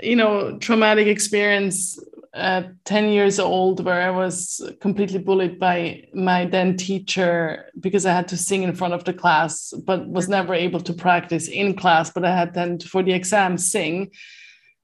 you 0.00 0.16
know, 0.16 0.58
traumatic 0.58 1.06
experience 1.06 1.98
at 2.36 2.84
10 2.84 3.08
years 3.08 3.38
old 3.38 3.82
where 3.82 4.02
I 4.02 4.10
was 4.10 4.60
completely 4.80 5.18
bullied 5.18 5.58
by 5.58 6.04
my 6.12 6.44
then 6.44 6.76
teacher 6.76 7.70
because 7.80 8.04
I 8.04 8.12
had 8.12 8.28
to 8.28 8.36
sing 8.36 8.62
in 8.62 8.74
front 8.74 8.92
of 8.92 9.04
the 9.04 9.14
class, 9.14 9.72
but 9.84 10.06
was 10.06 10.28
never 10.28 10.52
able 10.52 10.80
to 10.80 10.92
practice 10.92 11.48
in 11.48 11.74
class. 11.74 12.10
But 12.10 12.26
I 12.26 12.36
had 12.36 12.52
then 12.52 12.78
for 12.78 13.02
the 13.02 13.14
exam 13.14 13.56
sing. 13.56 14.10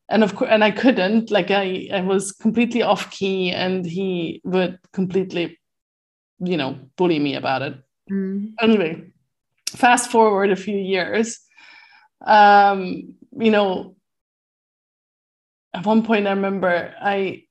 And 0.08 0.24
of 0.24 0.34
course, 0.34 0.50
and 0.50 0.64
I 0.64 0.70
couldn't, 0.70 1.30
like 1.30 1.50
I, 1.50 1.88
I 1.92 2.00
was 2.00 2.32
completely 2.32 2.82
off 2.82 3.10
key 3.10 3.50
and 3.50 3.84
he 3.84 4.40
would 4.44 4.78
completely, 4.92 5.58
you 6.40 6.56
know, 6.56 6.78
bully 6.96 7.18
me 7.18 7.34
about 7.34 7.62
it. 7.62 7.74
Mm. 8.10 8.54
Anyway, 8.60 9.12
fast 9.68 10.10
forward 10.10 10.50
a 10.50 10.56
few 10.56 10.76
years, 10.76 11.40
um, 12.26 13.14
you 13.38 13.50
know, 13.50 13.96
at 15.74 15.86
one 15.86 16.02
point 16.02 16.26
I 16.26 16.30
remember 16.30 16.94
I 17.00 17.44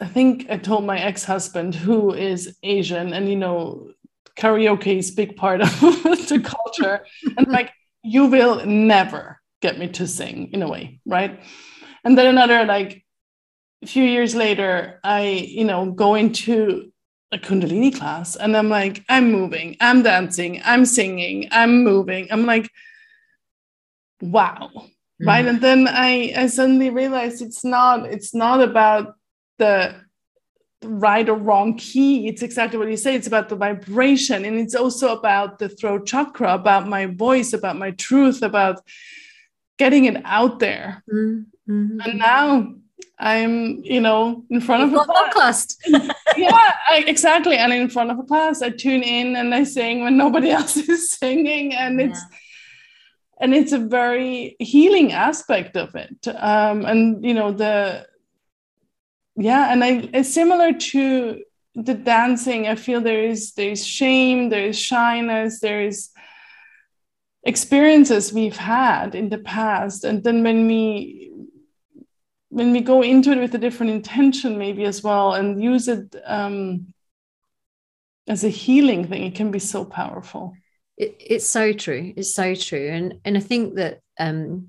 I 0.00 0.06
think 0.06 0.46
I 0.50 0.56
told 0.58 0.84
my 0.84 0.98
ex-husband 0.98 1.74
who 1.74 2.12
is 2.12 2.56
Asian 2.62 3.12
and 3.12 3.28
you 3.28 3.36
know 3.36 3.90
karaoke 4.36 4.98
is 4.98 5.12
big 5.12 5.36
part 5.36 5.60
of 5.60 5.80
the 5.80 6.42
culture. 6.44 7.06
And 7.36 7.46
like 7.48 7.72
you 8.02 8.26
will 8.26 8.66
never 8.66 9.40
get 9.62 9.78
me 9.78 9.88
to 9.88 10.06
sing 10.06 10.50
in 10.52 10.62
a 10.62 10.68
way 10.68 11.00
right? 11.06 11.40
And 12.04 12.18
then 12.18 12.26
another 12.26 12.64
like 12.64 13.04
a 13.82 13.86
few 13.86 14.04
years 14.04 14.34
later 14.34 15.00
I 15.04 15.22
you 15.22 15.64
know 15.64 15.92
go 15.92 16.14
into 16.14 16.90
a 17.32 17.38
kundalini 17.38 17.94
class 17.96 18.36
and 18.36 18.56
I'm 18.56 18.68
like 18.68 19.04
I'm 19.08 19.30
moving. 19.30 19.76
I'm 19.80 20.02
dancing. 20.02 20.60
I'm 20.64 20.84
singing. 20.84 21.48
I'm 21.52 21.84
moving. 21.84 22.28
I'm 22.30 22.46
like 22.46 22.68
wow 24.20 24.70
mm-hmm. 25.20 25.28
right 25.28 25.46
and 25.46 25.60
then 25.60 25.88
i 25.88 26.32
i 26.36 26.46
suddenly 26.46 26.90
realized 26.90 27.42
it's 27.42 27.64
not 27.64 28.06
it's 28.06 28.34
not 28.34 28.60
about 28.60 29.14
the 29.58 29.94
right 30.84 31.28
or 31.28 31.36
wrong 31.36 31.76
key. 31.76 32.28
It's 32.28 32.42
exactly 32.42 32.78
what 32.78 32.88
you 32.88 32.96
say 32.96 33.14
it's 33.14 33.26
about 33.26 33.48
the 33.48 33.56
vibration. 33.56 34.44
And 34.44 34.58
it's 34.58 34.74
also 34.74 35.16
about 35.16 35.58
the 35.58 35.68
throat 35.68 36.06
chakra 36.06 36.54
about 36.54 36.88
my 36.88 37.06
voice 37.06 37.52
about 37.52 37.76
my 37.76 37.92
truth 37.92 38.42
about 38.42 38.80
getting 39.78 40.04
it 40.04 40.20
out 40.24 40.58
there. 40.58 41.02
Mm-hmm. 41.12 42.00
and 42.04 42.18
now 42.18 42.74
i'm 43.18 43.82
you 43.82 43.98
know 43.98 44.44
in 44.50 44.60
front 44.60 44.82
of 44.82 44.92
a 44.92 45.04
podcast. 45.04 45.76
Yeah 46.36 46.72
I, 46.90 47.04
exactly. 47.06 47.56
And 47.56 47.72
in 47.72 47.88
front 47.88 48.10
of 48.10 48.18
a 48.18 48.22
class 48.24 48.60
i 48.60 48.70
tune 48.70 49.02
in 49.02 49.36
and 49.36 49.54
i 49.54 49.64
sing 49.64 50.02
when 50.02 50.16
nobody 50.16 50.50
else 50.58 50.76
is 50.76 51.10
singing. 51.10 51.74
And 51.74 52.00
yeah. 52.00 52.06
it's 52.06 52.20
and 53.40 53.54
it's 53.54 53.72
a 53.72 53.78
very 53.78 54.56
healing 54.58 55.12
aspect 55.12 55.76
of 55.76 55.94
it. 55.94 56.26
Um, 56.28 56.84
and 56.84 57.24
you 57.24 57.34
know 57.34 57.52
the 57.52 58.06
yeah 59.36 59.72
and 59.72 59.82
i 59.82 60.08
it's 60.12 60.32
similar 60.32 60.72
to 60.72 61.42
the 61.74 61.94
dancing. 61.94 62.68
I 62.68 62.76
feel 62.76 63.00
there 63.00 63.24
is 63.24 63.52
there's 63.54 63.84
shame 63.84 64.48
there's 64.48 64.78
shyness 64.78 65.60
there's 65.60 66.10
experiences 67.44 68.32
we've 68.32 68.56
had 68.56 69.14
in 69.14 69.28
the 69.28 69.38
past. 69.38 70.04
And 70.04 70.22
then 70.22 70.42
when 70.42 70.66
we 70.66 71.32
when 72.48 72.72
we 72.72 72.80
go 72.80 73.02
into 73.02 73.32
it 73.32 73.38
with 73.40 73.54
a 73.56 73.58
different 73.58 73.90
intention 73.90 74.56
maybe 74.56 74.84
as 74.84 75.02
well 75.02 75.34
and 75.34 75.60
use 75.60 75.88
it 75.88 76.14
um, 76.24 76.94
as 78.28 78.44
a 78.44 78.48
healing 78.48 79.08
thing 79.08 79.24
it 79.24 79.34
can 79.34 79.50
be 79.50 79.58
so 79.58 79.84
powerful 79.84 80.54
it, 80.96 81.16
it's 81.18 81.46
so 81.46 81.72
true. 81.72 82.12
It's 82.16 82.34
so 82.34 82.54
true. 82.54 82.88
And 82.88 83.20
and 83.24 83.36
I 83.36 83.40
think 83.40 83.74
that 83.76 84.00
um, 84.18 84.68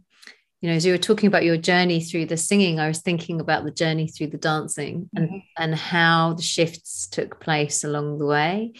you 0.61 0.69
know, 0.69 0.75
as 0.75 0.85
you 0.85 0.93
were 0.93 0.97
talking 0.97 1.27
about 1.27 1.43
your 1.43 1.57
journey 1.57 2.01
through 2.01 2.25
the 2.25 2.37
singing, 2.37 2.79
I 2.79 2.87
was 2.87 3.01
thinking 3.01 3.39
about 3.39 3.65
the 3.65 3.71
journey 3.71 4.07
through 4.07 4.27
the 4.27 4.37
dancing 4.37 5.09
and 5.15 5.29
mm-hmm. 5.29 5.63
and 5.63 5.75
how 5.75 6.33
the 6.33 6.41
shifts 6.41 7.07
took 7.07 7.39
place 7.39 7.83
along 7.83 8.17
the 8.17 8.25
way. 8.25 8.73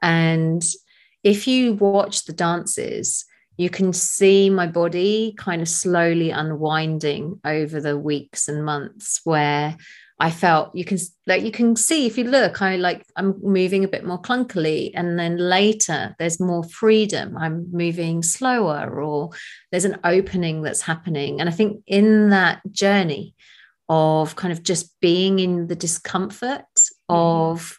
And 0.00 0.62
if 1.24 1.46
you 1.46 1.74
watch 1.74 2.24
the 2.24 2.32
dances, 2.32 3.24
you 3.56 3.70
can 3.70 3.92
see 3.92 4.50
my 4.50 4.66
body 4.66 5.34
kind 5.36 5.62
of 5.62 5.68
slowly 5.68 6.30
unwinding 6.30 7.40
over 7.44 7.80
the 7.80 7.98
weeks 7.98 8.48
and 8.48 8.64
months 8.64 9.20
where 9.24 9.76
I 10.18 10.30
felt 10.30 10.74
you 10.74 10.84
can 10.84 10.98
like 11.26 11.42
you 11.42 11.50
can 11.50 11.74
see 11.74 12.06
if 12.06 12.16
you 12.16 12.24
look, 12.24 12.62
I 12.62 12.76
like 12.76 13.04
I'm 13.16 13.34
moving 13.42 13.84
a 13.84 13.88
bit 13.88 14.04
more 14.04 14.20
clunkily, 14.20 14.92
and 14.94 15.18
then 15.18 15.36
later 15.36 16.14
there's 16.18 16.38
more 16.38 16.64
freedom. 16.64 17.36
I'm 17.36 17.66
moving 17.72 18.22
slower, 18.22 19.02
or 19.02 19.30
there's 19.70 19.84
an 19.84 19.98
opening 20.04 20.62
that's 20.62 20.82
happening. 20.82 21.40
And 21.40 21.48
I 21.48 21.52
think 21.52 21.82
in 21.86 22.30
that 22.30 22.60
journey 22.70 23.34
of 23.88 24.36
kind 24.36 24.52
of 24.52 24.62
just 24.62 24.98
being 25.00 25.38
in 25.38 25.66
the 25.66 25.76
discomfort 25.76 26.64
mm-hmm. 26.76 27.14
of 27.14 27.78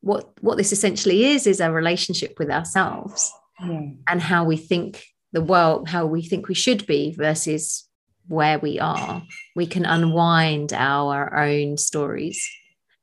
what 0.00 0.32
what 0.40 0.56
this 0.56 0.72
essentially 0.72 1.24
is 1.24 1.46
is 1.46 1.60
a 1.60 1.70
relationship 1.70 2.38
with 2.38 2.50
ourselves 2.50 3.32
mm. 3.60 3.96
and 4.08 4.20
how 4.20 4.44
we 4.44 4.56
think 4.56 5.04
the 5.32 5.40
world, 5.40 5.88
how 5.88 6.06
we 6.06 6.22
think 6.22 6.48
we 6.48 6.54
should 6.54 6.86
be 6.86 7.12
versus 7.12 7.88
where 8.28 8.58
we 8.58 8.78
are, 8.78 9.22
we 9.54 9.66
can 9.66 9.84
unwind 9.84 10.72
our 10.72 11.36
own 11.36 11.76
stories. 11.76 12.48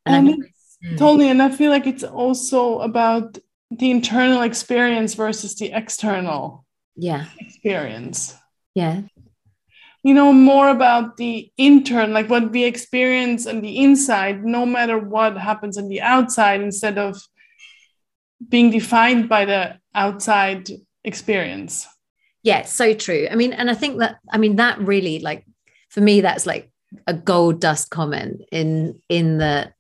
And, 0.06 0.30
and 0.30 0.44
mm. 0.84 0.98
totally. 0.98 1.30
And 1.30 1.42
I 1.42 1.50
feel 1.50 1.72
like 1.72 1.88
it's 1.88 2.04
also 2.04 2.80
about 2.80 3.38
the 3.70 3.92
internal 3.92 4.42
experience 4.42 5.14
versus 5.14 5.56
the 5.56 5.72
external 5.72 6.66
yeah 6.96 7.26
experience. 7.40 8.36
Yeah. 8.76 9.02
You 10.04 10.16
know, 10.16 10.34
more 10.34 10.70
about 10.70 11.18
the 11.18 11.52
intern, 11.58 12.12
like 12.12 12.28
what 12.28 12.52
we 12.52 12.64
experience 12.64 13.46
on 13.46 13.62
the 13.62 13.78
inside, 13.78 14.44
no 14.44 14.66
matter 14.66 14.98
what 14.98 15.38
happens 15.38 15.78
on 15.78 15.90
the 15.90 16.02
outside, 16.02 16.62
instead 16.62 16.98
of 16.98 17.22
being 18.50 18.72
defined 18.72 19.30
by 19.30 19.46
the 19.46 19.78
outside 19.94 20.68
experience 21.04 21.88
yeah 22.44 22.64
so 22.64 22.94
true 22.94 23.28
i 23.32 23.36
mean 23.36 23.54
and 23.54 23.70
i 23.70 23.74
think 23.74 24.00
that 24.00 24.18
i 24.32 24.38
mean 24.38 24.56
that 24.56 24.80
really 24.80 25.20
like 25.20 25.46
for 25.90 26.02
me 26.02 26.22
that's 26.22 26.46
like 26.46 26.72
a 27.08 27.14
gold 27.14 27.60
dust 27.60 27.90
comment 27.90 28.42
in 28.52 29.00
in 29.10 29.38
that 29.38 29.74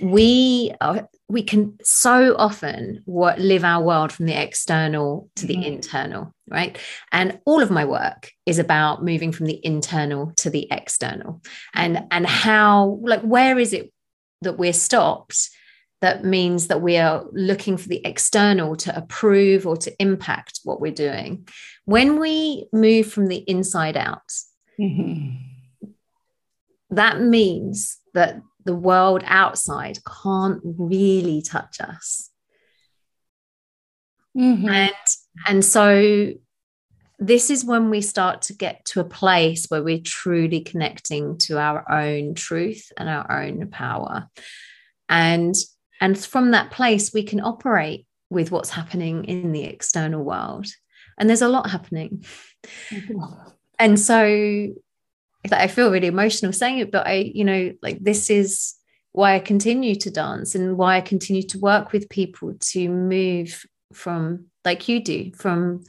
we 0.00 0.72
are 0.80 1.08
we 1.28 1.42
can 1.42 1.76
so 1.82 2.36
often 2.38 3.02
what 3.04 3.38
live 3.38 3.64
our 3.64 3.82
world 3.82 4.12
from 4.12 4.26
the 4.26 4.40
external 4.40 5.28
to 5.34 5.46
the 5.46 5.54
mm-hmm. 5.54 5.74
internal 5.74 6.34
right 6.48 6.78
and 7.12 7.38
all 7.46 7.62
of 7.62 7.70
my 7.70 7.84
work 7.84 8.30
is 8.44 8.58
about 8.58 9.04
moving 9.04 9.32
from 9.32 9.46
the 9.46 9.64
internal 9.64 10.32
to 10.36 10.50
the 10.50 10.68
external 10.70 11.40
and 11.74 12.04
and 12.10 12.26
how 12.26 12.98
like 13.02 13.22
where 13.22 13.58
is 13.58 13.72
it 13.72 13.92
that 14.42 14.58
we're 14.58 14.72
stopped 14.72 15.50
that 16.02 16.24
means 16.24 16.66
that 16.68 16.82
we 16.82 16.98
are 16.98 17.24
looking 17.32 17.76
for 17.76 17.88
the 17.88 18.04
external 18.04 18.76
to 18.76 18.96
approve 18.96 19.66
or 19.66 19.76
to 19.78 19.92
impact 20.00 20.60
what 20.62 20.80
we're 20.80 20.92
doing. 20.92 21.48
When 21.86 22.20
we 22.20 22.66
move 22.72 23.10
from 23.10 23.28
the 23.28 23.38
inside 23.38 23.96
out, 23.96 24.30
mm-hmm. 24.78 25.36
that 26.90 27.20
means 27.20 27.98
that 28.14 28.42
the 28.64 28.74
world 28.74 29.22
outside 29.24 29.98
can't 30.22 30.60
really 30.62 31.42
touch 31.42 31.80
us. 31.80 32.30
Mm-hmm. 34.36 34.68
And, 34.68 34.92
and 35.46 35.64
so 35.64 36.32
this 37.18 37.50
is 37.50 37.64
when 37.64 37.88
we 37.88 38.00
start 38.00 38.42
to 38.42 38.52
get 38.52 38.84
to 38.86 39.00
a 39.00 39.04
place 39.04 39.66
where 39.66 39.82
we're 39.82 40.00
truly 40.02 40.60
connecting 40.60 41.38
to 41.38 41.58
our 41.58 41.90
own 41.90 42.34
truth 42.34 42.92
and 42.96 43.08
our 43.08 43.42
own 43.42 43.68
power. 43.70 44.28
And 45.08 45.54
and 46.00 46.18
from 46.18 46.50
that 46.50 46.70
place, 46.70 47.14
we 47.14 47.22
can 47.22 47.40
operate 47.40 48.06
with 48.28 48.50
what's 48.50 48.70
happening 48.70 49.24
in 49.24 49.52
the 49.52 49.64
external 49.64 50.22
world. 50.22 50.66
And 51.18 51.28
there's 51.28 51.42
a 51.42 51.48
lot 51.48 51.70
happening. 51.70 52.24
and 53.78 53.98
so 53.98 54.68
like, 55.50 55.60
I 55.60 55.68
feel 55.68 55.90
really 55.90 56.06
emotional 56.06 56.52
saying 56.52 56.78
it, 56.78 56.90
but 56.90 57.06
I, 57.06 57.30
you 57.34 57.44
know, 57.44 57.72
like 57.82 57.98
this 58.00 58.30
is 58.30 58.74
why 59.12 59.34
I 59.34 59.38
continue 59.38 59.94
to 59.96 60.10
dance 60.10 60.54
and 60.54 60.76
why 60.76 60.96
I 60.96 61.00
continue 61.00 61.42
to 61.44 61.58
work 61.58 61.92
with 61.92 62.08
people 62.08 62.54
to 62.58 62.88
move 62.88 63.64
from, 63.92 64.46
like 64.64 64.88
you 64.88 65.02
do, 65.02 65.32
from 65.34 65.84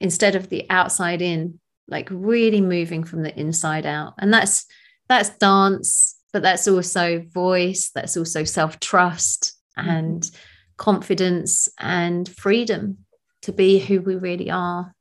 instead 0.00 0.34
of 0.34 0.48
the 0.48 0.66
outside 0.68 1.22
in, 1.22 1.60
like 1.88 2.08
really 2.10 2.60
moving 2.60 3.04
from 3.04 3.22
the 3.22 3.38
inside 3.38 3.86
out. 3.86 4.14
And 4.18 4.32
that's 4.32 4.66
that's 5.08 5.30
dance, 5.38 6.16
but 6.32 6.42
that's 6.42 6.66
also 6.66 7.20
voice, 7.20 7.90
that's 7.94 8.16
also 8.16 8.42
self-trust 8.42 9.54
mm-hmm. 9.78 9.88
and 9.88 10.30
confidence 10.76 11.68
and 11.78 12.28
freedom 12.28 12.98
to 13.46 13.52
be 13.52 13.78
who 13.78 14.00
we 14.00 14.16
really 14.16 14.50
are. 14.50 14.92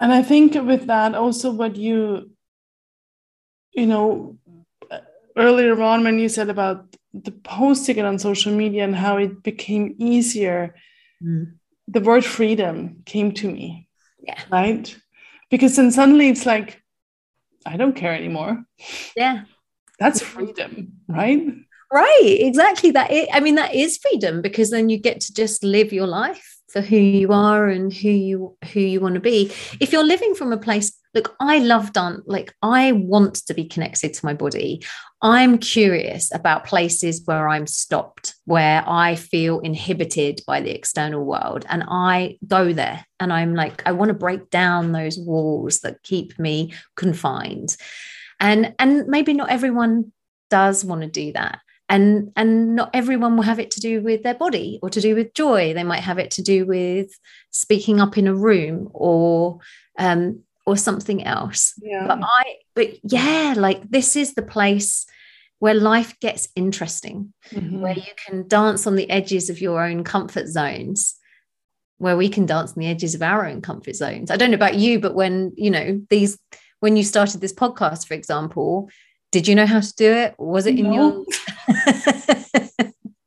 And 0.00 0.12
I 0.12 0.22
think 0.22 0.54
with 0.54 0.86
that 0.86 1.14
also 1.14 1.50
what 1.50 1.76
you 1.76 2.30
you 3.72 3.86
know 3.86 4.38
earlier 5.36 5.80
on 5.82 6.02
when 6.04 6.18
you 6.18 6.28
said 6.28 6.48
about 6.48 6.96
the 7.12 7.30
posting 7.30 7.98
it 7.98 8.04
on 8.04 8.18
social 8.18 8.52
media 8.52 8.84
and 8.84 8.96
how 8.96 9.18
it 9.18 9.42
became 9.42 9.94
easier 9.98 10.74
mm. 11.22 11.52
the 11.88 12.00
word 12.00 12.24
freedom 12.24 13.02
came 13.04 13.32
to 13.32 13.50
me 13.50 13.88
yeah. 14.22 14.40
right? 14.50 14.96
Because 15.50 15.76
then 15.76 15.90
suddenly 15.90 16.28
it's 16.28 16.46
like 16.46 16.82
i 17.66 17.76
don't 17.76 17.96
care 17.96 18.14
anymore. 18.14 18.64
Yeah. 19.16 19.42
That's 19.98 20.20
freedom 20.22 20.92
right? 21.08 21.42
Right 21.92 22.38
exactly. 22.40 22.90
That 22.92 23.10
i 23.32 23.40
mean 23.40 23.56
that 23.56 23.74
is 23.74 23.98
freedom 23.98 24.42
because 24.42 24.70
then 24.70 24.88
you 24.88 24.98
get 24.98 25.20
to 25.22 25.34
just 25.34 25.64
live 25.64 25.92
your 25.92 26.06
life 26.06 26.55
for 26.68 26.80
who 26.80 26.96
you 26.96 27.32
are 27.32 27.68
and 27.68 27.92
who 27.92 28.10
you 28.10 28.56
who 28.72 28.80
you 28.80 29.00
want 29.00 29.14
to 29.14 29.20
be. 29.20 29.52
If 29.80 29.92
you're 29.92 30.04
living 30.04 30.34
from 30.34 30.52
a 30.52 30.58
place 30.58 30.92
look 31.16 31.34
i 31.40 31.58
love 31.58 31.94
dance 31.94 32.22
like 32.26 32.52
i 32.60 32.92
want 32.92 33.34
to 33.34 33.54
be 33.54 33.64
connected 33.64 34.12
to 34.14 34.24
my 34.24 34.34
body. 34.34 34.84
I'm 35.22 35.58
curious 35.58 36.32
about 36.34 36.66
places 36.66 37.22
where 37.24 37.48
i'm 37.48 37.66
stopped 37.66 38.34
where 38.44 38.84
i 38.86 39.14
feel 39.14 39.60
inhibited 39.60 40.42
by 40.46 40.60
the 40.60 40.74
external 40.74 41.24
world 41.24 41.64
and 41.68 41.84
i 41.88 42.38
go 42.46 42.72
there 42.72 43.04
and 43.18 43.32
i'm 43.32 43.54
like 43.54 43.82
i 43.86 43.92
want 43.92 44.10
to 44.10 44.14
break 44.14 44.50
down 44.50 44.92
those 44.92 45.18
walls 45.18 45.80
that 45.80 46.02
keep 46.02 46.38
me 46.38 46.74
confined. 46.96 47.76
And 48.38 48.74
and 48.78 49.06
maybe 49.06 49.32
not 49.32 49.50
everyone 49.50 50.12
does 50.50 50.84
want 50.84 51.00
to 51.00 51.08
do 51.08 51.32
that 51.32 51.60
and 51.88 52.32
and 52.36 52.74
not 52.74 52.90
everyone 52.94 53.36
will 53.36 53.44
have 53.44 53.60
it 53.60 53.70
to 53.72 53.80
do 53.80 54.00
with 54.00 54.22
their 54.22 54.34
body 54.34 54.78
or 54.82 54.90
to 54.90 55.00
do 55.00 55.14
with 55.14 55.34
joy 55.34 55.72
they 55.72 55.84
might 55.84 56.02
have 56.02 56.18
it 56.18 56.30
to 56.30 56.42
do 56.42 56.66
with 56.66 57.10
speaking 57.50 58.00
up 58.00 58.18
in 58.18 58.26
a 58.26 58.34
room 58.34 58.88
or 58.92 59.58
um 59.98 60.40
or 60.66 60.76
something 60.76 61.24
else 61.24 61.74
yeah. 61.80 62.06
but 62.06 62.18
i 62.22 62.56
but 62.74 62.90
yeah 63.04 63.54
like 63.56 63.88
this 63.88 64.16
is 64.16 64.34
the 64.34 64.42
place 64.42 65.06
where 65.58 65.74
life 65.74 66.18
gets 66.20 66.48
interesting 66.56 67.32
mm-hmm. 67.50 67.80
where 67.80 67.94
you 67.94 68.12
can 68.26 68.46
dance 68.48 68.86
on 68.86 68.96
the 68.96 69.08
edges 69.08 69.48
of 69.48 69.60
your 69.60 69.82
own 69.82 70.04
comfort 70.04 70.48
zones 70.48 71.14
where 71.98 72.16
we 72.16 72.28
can 72.28 72.44
dance 72.44 72.72
on 72.72 72.80
the 72.80 72.88
edges 72.88 73.14
of 73.14 73.22
our 73.22 73.46
own 73.46 73.62
comfort 73.62 73.94
zones 73.94 74.30
i 74.30 74.36
don't 74.36 74.50
know 74.50 74.56
about 74.56 74.74
you 74.74 74.98
but 74.98 75.14
when 75.14 75.52
you 75.56 75.70
know 75.70 76.00
these 76.10 76.36
when 76.80 76.96
you 76.96 77.04
started 77.04 77.40
this 77.40 77.54
podcast 77.54 78.06
for 78.06 78.14
example 78.14 78.90
did 79.36 79.46
you 79.46 79.54
know 79.54 79.66
how 79.66 79.80
to 79.80 79.94
do 79.96 80.10
it? 80.10 80.34
Was 80.38 80.64
it 80.64 80.78
in 80.78 80.88
no. 80.90 80.94
your 80.94 81.24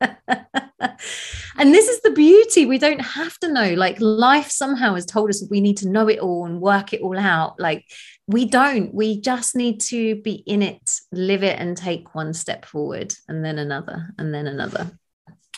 and 1.60 1.72
this 1.72 1.88
is 1.88 2.02
the 2.02 2.10
beauty 2.10 2.66
we 2.66 2.80
don't 2.80 3.02
have 3.02 3.38
to 3.38 3.48
know 3.48 3.76
like 3.76 4.02
life 4.02 4.50
somehow 4.50 4.96
has 4.96 5.06
told 5.06 5.30
us 5.30 5.46
we 5.52 5.62
need 5.62 5.78
to 5.78 5.88
know 5.88 6.08
it 6.10 6.18
all 6.18 6.48
and 6.48 6.62
work 6.62 6.94
it 6.94 7.02
all 7.02 7.20
out 7.20 7.60
like 7.60 7.86
we 8.26 8.46
don't 8.46 8.92
we 8.92 9.22
just 9.22 9.56
need 9.56 9.80
to 9.80 10.16
be 10.24 10.32
in 10.48 10.64
it 10.64 10.82
live 11.12 11.44
it 11.44 11.60
and 11.60 11.78
take 11.78 12.16
one 12.16 12.34
step 12.34 12.66
forward 12.66 13.14
and 13.28 13.46
then 13.46 13.60
another 13.60 14.12
and 14.18 14.34
then 14.34 14.48
another 14.48 14.90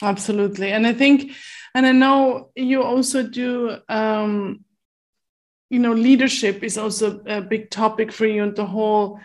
absolutely 0.01 0.73
and 0.73 0.85
i 0.85 0.91
think 0.91 1.31
and 1.73 1.85
i 1.85 1.93
know 1.93 2.49
you 2.57 2.83
also 2.83 3.23
do 3.23 3.77
um 3.87 4.65
you 5.69 5.79
know 5.79 5.93
leadership 5.93 6.61
is 6.61 6.77
also 6.77 7.21
a 7.25 7.39
big 7.41 7.69
topic 7.69 8.11
for 8.11 8.25
you 8.25 8.43
and 8.43 8.57
the 8.57 8.65
whole 8.65 9.17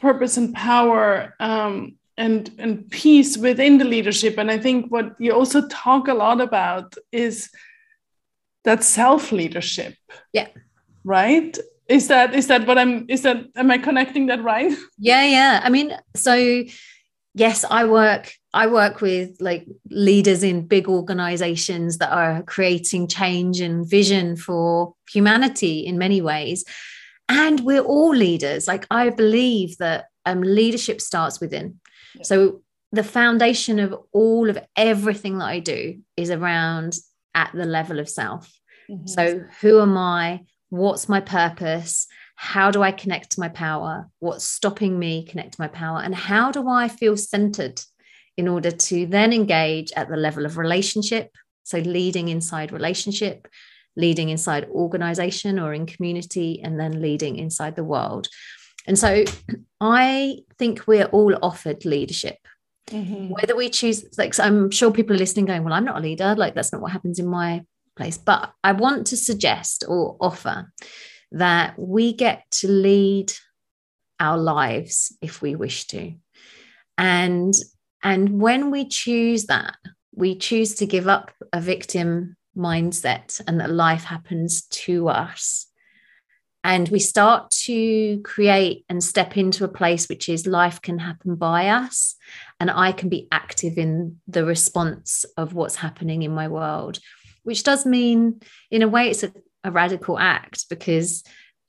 purpose 0.00 0.36
and 0.36 0.54
power 0.54 1.34
um, 1.40 1.96
and 2.16 2.50
and 2.58 2.90
peace 2.90 3.36
within 3.36 3.78
the 3.78 3.84
leadership. 3.84 4.38
And 4.38 4.50
i 4.50 4.58
think 4.58 4.90
what 4.90 5.14
you 5.18 5.32
also 5.32 5.66
talk 5.68 6.08
a 6.08 6.14
lot 6.14 6.40
about 6.40 6.94
is 7.12 7.50
that 8.64 8.82
self 8.84 9.32
leadership 9.32 9.94
yeah. 10.32 10.48
Right? 11.04 11.56
Is 11.88 12.08
that 12.08 12.34
is 12.34 12.48
that 12.48 12.66
what 12.66 12.78
i'm 12.78 13.06
is 13.08 13.22
that 13.22 13.46
am 13.54 13.70
i 13.70 13.78
connecting 13.78 14.26
that 14.26 14.42
right? 14.42 14.72
Yeah 14.98 15.24
yeah. 15.24 15.60
I 15.62 15.70
mean 15.70 15.96
so 16.14 16.64
yes 17.34 17.64
i 17.70 17.84
work 17.84 18.32
i 18.54 18.66
work 18.66 19.02
with 19.02 19.36
like 19.40 19.66
leaders 19.90 20.42
in 20.42 20.66
big 20.66 20.88
organizations 20.88 21.98
that 21.98 22.10
are 22.10 22.42
creating 22.42 23.06
change 23.06 23.60
and 23.60 23.88
vision 23.88 24.36
for 24.36 24.94
humanity 25.12 25.80
in 25.80 25.98
many 25.98 26.20
ways 26.20 26.64
and 27.28 27.60
we're 27.60 27.82
all 27.82 28.14
leaders. 28.14 28.66
Like 28.66 28.86
i 28.90 29.10
believe 29.10 29.78
that 29.78 30.06
um, 30.24 30.42
leadership 30.42 31.00
starts 31.00 31.40
within. 31.40 31.80
Yeah. 32.14 32.22
so 32.22 32.62
the 32.92 33.04
foundation 33.04 33.78
of 33.78 33.94
all 34.12 34.48
of 34.48 34.58
everything 34.76 35.38
that 35.38 35.46
i 35.46 35.58
do 35.58 36.00
is 36.16 36.30
around 36.30 36.96
at 37.34 37.50
the 37.52 37.64
level 37.64 37.98
of 37.98 38.08
self. 38.08 38.52
Mm-hmm. 38.90 39.06
so 39.06 39.44
who 39.60 39.80
am 39.80 39.96
i? 39.96 40.42
What's 40.68 41.08
my 41.08 41.20
purpose? 41.20 42.06
How 42.36 42.70
do 42.70 42.82
i 42.82 42.92
connect 42.92 43.32
to 43.32 43.40
my 43.40 43.48
power? 43.48 44.08
What's 44.18 44.44
stopping 44.44 44.98
me 44.98 45.24
connect 45.24 45.54
to 45.54 45.60
my 45.60 45.68
power? 45.68 46.00
And 46.00 46.14
how 46.14 46.50
do 46.50 46.68
i 46.68 46.88
feel 46.88 47.16
centered 47.16 47.80
in 48.36 48.48
order 48.48 48.70
to 48.70 49.06
then 49.06 49.32
engage 49.32 49.92
at 49.96 50.08
the 50.08 50.16
level 50.16 50.44
of 50.44 50.58
relationship? 50.58 51.30
So 51.64 51.78
leading 51.78 52.28
inside 52.28 52.70
relationship 52.70 53.48
leading 53.96 54.28
inside 54.28 54.68
organization 54.70 55.58
or 55.58 55.72
in 55.72 55.86
community, 55.86 56.60
and 56.62 56.78
then 56.78 57.00
leading 57.00 57.36
inside 57.36 57.76
the 57.76 57.84
world. 57.84 58.28
And 58.86 58.98
so 58.98 59.24
I 59.80 60.38
think 60.58 60.86
we're 60.86 61.06
all 61.06 61.36
offered 61.42 61.84
leadership. 61.84 62.36
Mm-hmm. 62.88 63.30
Whether 63.30 63.56
we 63.56 63.68
choose, 63.68 64.04
like, 64.16 64.38
I'm 64.38 64.70
sure 64.70 64.92
people 64.92 65.16
are 65.16 65.18
listening 65.18 65.46
going, 65.46 65.64
Well, 65.64 65.74
I'm 65.74 65.84
not 65.84 65.98
a 65.98 66.00
leader. 66.00 66.34
Like, 66.36 66.54
that's 66.54 66.72
not 66.72 66.80
what 66.80 66.92
happens 66.92 67.18
in 67.18 67.26
my 67.26 67.64
place. 67.96 68.16
But 68.18 68.52
I 68.62 68.72
want 68.72 69.08
to 69.08 69.16
suggest 69.16 69.84
or 69.88 70.16
offer 70.20 70.72
that 71.32 71.78
we 71.78 72.12
get 72.12 72.44
to 72.50 72.68
lead 72.68 73.32
our 74.20 74.38
lives 74.38 75.16
if 75.20 75.42
we 75.42 75.56
wish 75.56 75.86
to. 75.88 76.14
And 76.96 77.54
and 78.02 78.40
when 78.40 78.70
we 78.70 78.88
choose 78.88 79.46
that, 79.46 79.74
we 80.14 80.36
choose 80.36 80.76
to 80.76 80.86
give 80.86 81.08
up 81.08 81.32
a 81.52 81.60
victim 81.60 82.36
mindset 82.56 83.40
and 83.46 83.60
that 83.60 83.70
life 83.70 84.04
happens 84.04 84.62
to 84.62 85.08
us. 85.08 85.66
And 86.64 86.88
we 86.88 86.98
start 86.98 87.52
to 87.66 88.20
create 88.22 88.84
and 88.88 89.02
step 89.02 89.36
into 89.36 89.64
a 89.64 89.68
place 89.68 90.08
which 90.08 90.28
is 90.28 90.48
life 90.48 90.82
can 90.82 90.98
happen 90.98 91.36
by 91.36 91.68
us. 91.68 92.16
And 92.58 92.72
I 92.72 92.90
can 92.90 93.08
be 93.08 93.28
active 93.30 93.78
in 93.78 94.20
the 94.26 94.44
response 94.44 95.24
of 95.36 95.54
what's 95.54 95.76
happening 95.76 96.22
in 96.22 96.34
my 96.34 96.48
world, 96.48 96.98
which 97.44 97.62
does 97.62 97.86
mean, 97.86 98.40
in 98.68 98.82
a 98.82 98.88
way, 98.88 99.10
it's 99.10 99.22
a, 99.22 99.32
a 99.62 99.70
radical 99.70 100.18
act 100.18 100.68
because 100.68 101.22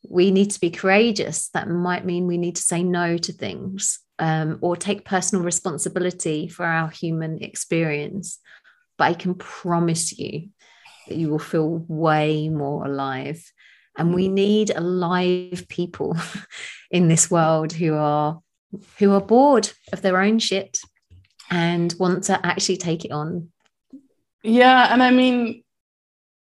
we 0.10 0.32
need 0.32 0.50
to 0.52 0.60
be 0.60 0.72
courageous. 0.72 1.50
That 1.50 1.70
might 1.70 2.04
mean 2.04 2.26
we 2.26 2.40
need 2.40 2.56
to 2.56 2.64
say 2.64 2.82
no 2.82 3.18
to 3.18 3.32
things 3.32 4.00
um, 4.18 4.58
or 4.62 4.76
take 4.76 5.06
personal 5.06 5.44
responsibility 5.44 6.48
for 6.48 6.66
our 6.66 6.90
human 6.90 7.44
experience. 7.44 8.40
But 8.98 9.06
I 9.06 9.14
can 9.14 9.36
promise 9.36 10.18
you 10.18 10.50
you 11.12 11.30
will 11.30 11.40
feel 11.40 11.86
way 11.88 12.50
more 12.50 12.86
alive. 12.86 13.52
And 13.98 14.14
we 14.14 14.28
need 14.28 14.72
alive 14.76 15.66
people 15.70 16.16
in 16.92 17.08
this 17.08 17.32
world 17.32 17.74
who 17.74 17.96
are 17.96 18.40
who 19.00 19.14
are 19.14 19.22
bored 19.22 19.72
of 19.94 20.02
their 20.02 20.22
own 20.22 20.40
shit 20.40 20.80
and 21.50 21.96
want 21.98 22.26
to 22.26 22.46
actually 22.46 22.78
take 22.78 23.06
it 23.06 23.12
on. 23.12 23.50
Yeah, 24.44 24.94
and 24.94 25.02
I 25.02 25.12
mean 25.12 25.64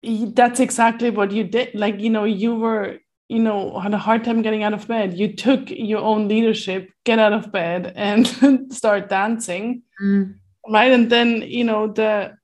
that's 0.02 0.60
exactly 0.60 1.10
what 1.10 1.32
you 1.32 1.44
did. 1.44 1.74
Like, 1.74 2.00
you 2.00 2.10
know, 2.10 2.24
you 2.24 2.54
were, 2.54 2.98
you 3.28 3.40
know, 3.40 3.78
had 3.78 3.94
a 3.94 3.98
hard 3.98 4.24
time 4.24 4.42
getting 4.42 4.62
out 4.62 4.72
of 4.72 4.86
bed. 4.86 5.18
You 5.18 5.34
took 5.34 5.70
your 5.70 6.00
own 6.00 6.28
leadership, 6.28 6.90
get 7.04 7.18
out 7.18 7.32
of 7.32 7.52
bed 7.52 7.92
and 7.96 8.26
start 8.72 9.08
dancing. 9.08 9.82
Mm. 10.02 10.36
Right. 10.68 10.92
And 10.92 11.10
then, 11.10 11.42
you 11.42 11.64
know, 11.64 11.88
the 11.88 12.36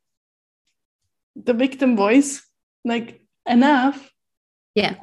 the 1.37 1.55
victim 1.55 1.97
voice 1.97 2.43
like 2.85 3.21
enough 3.47 4.11
yeah 4.75 4.95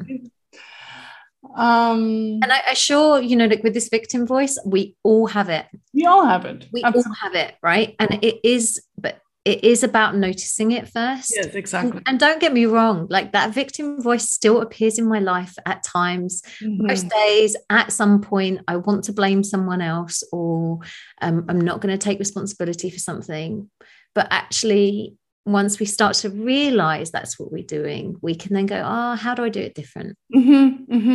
um 1.55 2.39
and 2.41 2.51
I, 2.51 2.61
I 2.69 2.73
sure 2.73 3.21
you 3.21 3.35
know 3.35 3.45
like 3.45 3.63
with 3.63 3.73
this 3.73 3.89
victim 3.89 4.25
voice 4.25 4.57
we 4.65 4.95
all 5.03 5.27
have 5.27 5.49
it 5.49 5.65
we 5.93 6.05
all 6.05 6.25
have 6.25 6.45
it 6.45 6.67
we 6.71 6.83
Absolutely. 6.83 7.09
all 7.09 7.15
have 7.15 7.35
it 7.35 7.55
right 7.61 7.95
and 7.99 8.23
it 8.23 8.39
is 8.43 8.81
but 8.97 9.19
it 9.43 9.63
is 9.63 9.83
about 9.83 10.15
noticing 10.15 10.71
it 10.71 10.87
first. 10.87 11.33
Yes, 11.35 11.47
exactly. 11.55 11.97
And, 11.97 12.03
and, 12.09 12.19
don't 12.19 12.39
get 12.39 12.53
me 12.53 12.67
wrong, 12.67 13.07
like 13.09 13.31
that 13.31 13.53
victim 13.53 13.99
voice 13.99 14.29
still 14.29 14.61
appears 14.61 14.99
in 14.99 15.07
my 15.07 15.17
life 15.17 15.55
at 15.65 15.81
times. 15.81 16.43
Mm-hmm. 16.61 16.85
Most 16.85 17.09
days, 17.09 17.55
at 17.69 17.91
some 17.91 18.21
point, 18.21 18.61
I 18.67 18.75
want 18.77 19.05
to 19.05 19.13
blame 19.13 19.43
someone 19.43 19.81
else 19.81 20.23
or 20.31 20.79
um, 21.23 21.45
I'm 21.49 21.59
not 21.59 21.81
going 21.81 21.91
to 21.91 22.03
take 22.03 22.19
responsibility 22.19 22.91
for 22.91 22.99
something. 22.99 23.69
But 24.13 24.27
actually, 24.29 25.15
once 25.45 25.79
we 25.79 25.85
start 25.85 26.15
to 26.15 26.29
realize 26.29 27.11
that's 27.11 27.39
what 27.39 27.51
we're 27.51 27.63
doing, 27.63 28.17
we 28.21 28.35
can 28.35 28.53
then 28.53 28.67
go, 28.67 28.83
oh, 28.85 29.15
how 29.15 29.33
do 29.33 29.43
I 29.43 29.49
do 29.49 29.61
it 29.61 29.75
different? 29.75 30.17
Mm-hmm, 30.33 30.93
mm-hmm. 30.93 31.09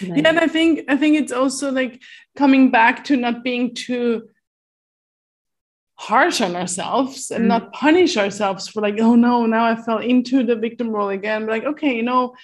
You 0.00 0.08
know? 0.08 0.16
Yeah, 0.16 0.28
and 0.28 0.38
I 0.38 0.48
think 0.48 0.84
I 0.88 0.96
think 0.96 1.16
it's 1.16 1.32
also 1.32 1.70
like 1.70 2.00
coming 2.36 2.70
back 2.70 3.04
to 3.04 3.16
not 3.16 3.42
being 3.42 3.74
too 3.74 4.28
harsh 5.98 6.40
on 6.40 6.54
ourselves 6.54 7.30
and 7.32 7.44
mm. 7.44 7.48
not 7.48 7.72
punish 7.72 8.16
ourselves 8.16 8.68
for 8.68 8.80
like 8.80 9.00
oh 9.00 9.16
no 9.16 9.46
now 9.46 9.64
i 9.64 9.74
fell 9.74 9.98
into 9.98 10.44
the 10.44 10.54
victim 10.54 10.90
role 10.90 11.08
again 11.08 11.44
like 11.46 11.64
okay 11.64 11.96
you 11.96 12.04
know 12.04 12.36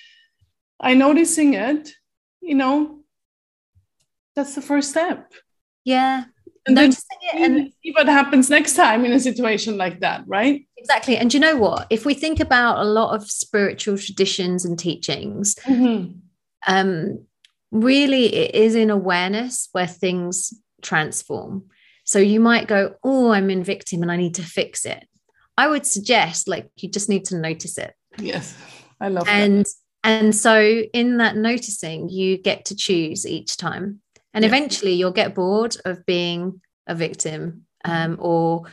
i 0.80 0.92
noticing 0.92 1.54
it 1.54 1.92
you 2.40 2.56
know 2.56 2.98
that's 4.34 4.56
the 4.56 4.60
first 4.60 4.90
step 4.90 5.32
yeah 5.84 6.24
and 6.66 6.74
noticing 6.74 7.18
it 7.22 7.34
and 7.40 7.72
see 7.82 7.92
what 7.92 8.06
happens 8.06 8.48
next 8.48 8.74
time 8.74 9.04
in 9.04 9.12
a 9.12 9.20
situation 9.20 9.76
like 9.76 10.00
that 10.00 10.22
right 10.26 10.66
exactly 10.76 11.16
and 11.16 11.32
you 11.34 11.40
know 11.40 11.56
what 11.56 11.86
if 11.90 12.04
we 12.04 12.14
think 12.14 12.40
about 12.40 12.78
a 12.78 12.84
lot 12.84 13.14
of 13.14 13.30
spiritual 13.30 13.98
traditions 13.98 14.64
and 14.64 14.78
teachings 14.78 15.54
mm-hmm. 15.64 16.12
um 16.66 17.24
really 17.70 18.34
it 18.34 18.54
is 18.54 18.74
in 18.74 18.90
awareness 18.90 19.68
where 19.72 19.86
things 19.86 20.54
transform 20.82 21.64
so 22.04 22.18
you 22.18 22.38
might 22.38 22.68
go, 22.68 22.94
Oh, 23.02 23.32
I'm 23.32 23.50
in 23.50 23.64
victim 23.64 24.02
and 24.02 24.12
I 24.12 24.16
need 24.16 24.34
to 24.36 24.42
fix 24.42 24.84
it. 24.84 25.06
I 25.56 25.66
would 25.68 25.86
suggest 25.86 26.46
like 26.46 26.70
you 26.76 26.90
just 26.90 27.08
need 27.08 27.24
to 27.26 27.38
notice 27.38 27.78
it. 27.78 27.94
Yes. 28.18 28.56
I 29.00 29.08
love 29.08 29.26
it. 29.26 29.30
and, 29.30 29.64
that. 29.64 29.74
And 30.04 30.34
so 30.34 30.60
in 30.60 31.16
that 31.16 31.36
noticing, 31.36 32.10
you 32.10 32.36
get 32.36 32.66
to 32.66 32.76
choose 32.76 33.26
each 33.26 33.56
time. 33.56 34.00
And 34.34 34.42
yes. 34.42 34.50
eventually 34.50 34.92
you'll 34.92 35.12
get 35.12 35.34
bored 35.34 35.76
of 35.84 36.04
being 36.04 36.60
a 36.86 36.94
victim 36.94 37.66
um, 37.84 38.16
or 38.20 38.64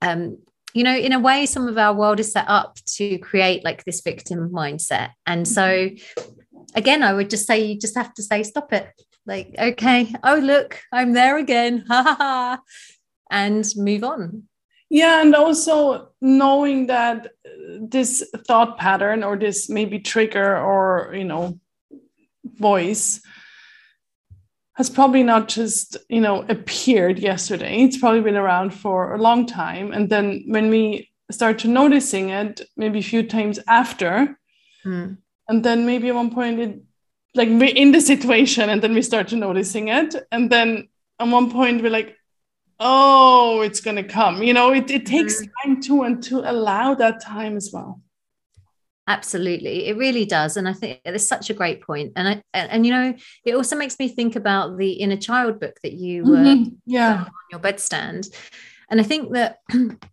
um, 0.00 0.38
you 0.74 0.84
know 0.84 0.96
in 0.96 1.12
a 1.12 1.20
way 1.20 1.44
some 1.44 1.68
of 1.68 1.76
our 1.76 1.94
world 1.94 2.20
is 2.20 2.32
set 2.32 2.48
up 2.48 2.76
to 2.86 3.18
create 3.18 3.64
like 3.64 3.84
this 3.84 4.00
victim 4.00 4.50
mindset. 4.50 5.10
And 5.26 5.46
so 5.46 5.62
mm-hmm. 5.62 6.64
again 6.74 7.02
i 7.02 7.12
would 7.12 7.30
just 7.30 7.46
say 7.46 7.64
you 7.64 7.78
just 7.78 7.96
have 7.96 8.14
to 8.14 8.22
say 8.22 8.42
stop 8.42 8.72
it. 8.72 8.88
Like 9.26 9.54
okay 9.58 10.12
oh 10.22 10.36
look 10.36 10.80
i'm 10.92 11.12
there 11.12 11.36
again. 11.36 11.84
Ha 11.88 12.02
ha 12.02 12.16
ha. 12.18 12.60
And 13.30 13.66
move 13.76 14.04
on. 14.04 14.44
Yeah 14.88 15.20
and 15.22 15.34
also 15.34 16.10
knowing 16.20 16.86
that 16.86 17.32
this 17.80 18.30
thought 18.46 18.78
pattern 18.78 19.24
or 19.24 19.36
this 19.36 19.68
maybe 19.68 19.98
trigger 19.98 20.56
or 20.56 21.14
you 21.14 21.24
know 21.24 21.58
voice 22.44 23.20
has 24.74 24.88
probably 24.88 25.22
not 25.22 25.48
just 25.48 25.96
you 26.08 26.20
know 26.20 26.44
appeared 26.48 27.18
yesterday. 27.18 27.82
It's 27.82 27.98
probably 27.98 28.20
been 28.20 28.36
around 28.36 28.72
for 28.74 29.14
a 29.14 29.20
long 29.20 29.46
time. 29.46 29.92
And 29.92 30.08
then 30.08 30.44
when 30.46 30.70
we 30.70 31.10
start 31.30 31.58
to 31.60 31.68
noticing 31.68 32.30
it 32.30 32.60
maybe 32.76 32.98
a 32.98 33.02
few 33.02 33.22
times 33.22 33.58
after 33.66 34.38
mm. 34.84 35.16
and 35.48 35.64
then 35.64 35.86
maybe 35.86 36.08
at 36.08 36.14
one 36.14 36.30
point 36.30 36.60
it 36.60 36.82
like 37.34 37.48
we're 37.48 37.74
in 37.74 37.92
the 37.92 38.00
situation 38.00 38.68
and 38.68 38.82
then 38.82 38.92
we 38.92 39.00
start 39.00 39.28
to 39.28 39.36
noticing 39.36 39.88
it. 39.88 40.14
And 40.30 40.50
then 40.50 40.88
at 41.18 41.28
one 41.28 41.50
point 41.50 41.82
we're 41.82 41.90
like 41.90 42.16
oh 42.80 43.60
it's 43.62 43.80
going 43.80 43.96
to 43.96 44.04
come. 44.04 44.42
You 44.42 44.54
know 44.54 44.72
it, 44.72 44.90
it 44.90 45.06
takes 45.06 45.40
mm-hmm. 45.40 45.70
time 45.70 45.82
to 45.82 46.02
and 46.02 46.22
to 46.24 46.40
allow 46.50 46.94
that 46.94 47.22
time 47.22 47.56
as 47.56 47.70
well 47.72 48.00
absolutely 49.08 49.86
it 49.86 49.96
really 49.96 50.24
does 50.24 50.56
and 50.56 50.68
i 50.68 50.72
think 50.72 51.00
it's 51.04 51.26
such 51.26 51.50
a 51.50 51.54
great 51.54 51.82
point 51.82 52.12
and 52.14 52.28
i 52.28 52.42
and, 52.54 52.70
and 52.70 52.86
you 52.86 52.92
know 52.92 53.14
it 53.44 53.54
also 53.54 53.74
makes 53.74 53.98
me 53.98 54.08
think 54.08 54.36
about 54.36 54.76
the 54.76 54.92
inner 54.92 55.16
child 55.16 55.58
book 55.58 55.76
that 55.82 55.92
you 55.92 56.24
were 56.24 56.36
mm-hmm. 56.36 56.70
yeah 56.86 57.24
on 57.24 57.32
your 57.50 57.60
bedstand 57.60 58.32
and 58.90 59.00
i 59.00 59.02
think 59.02 59.32
that 59.32 59.58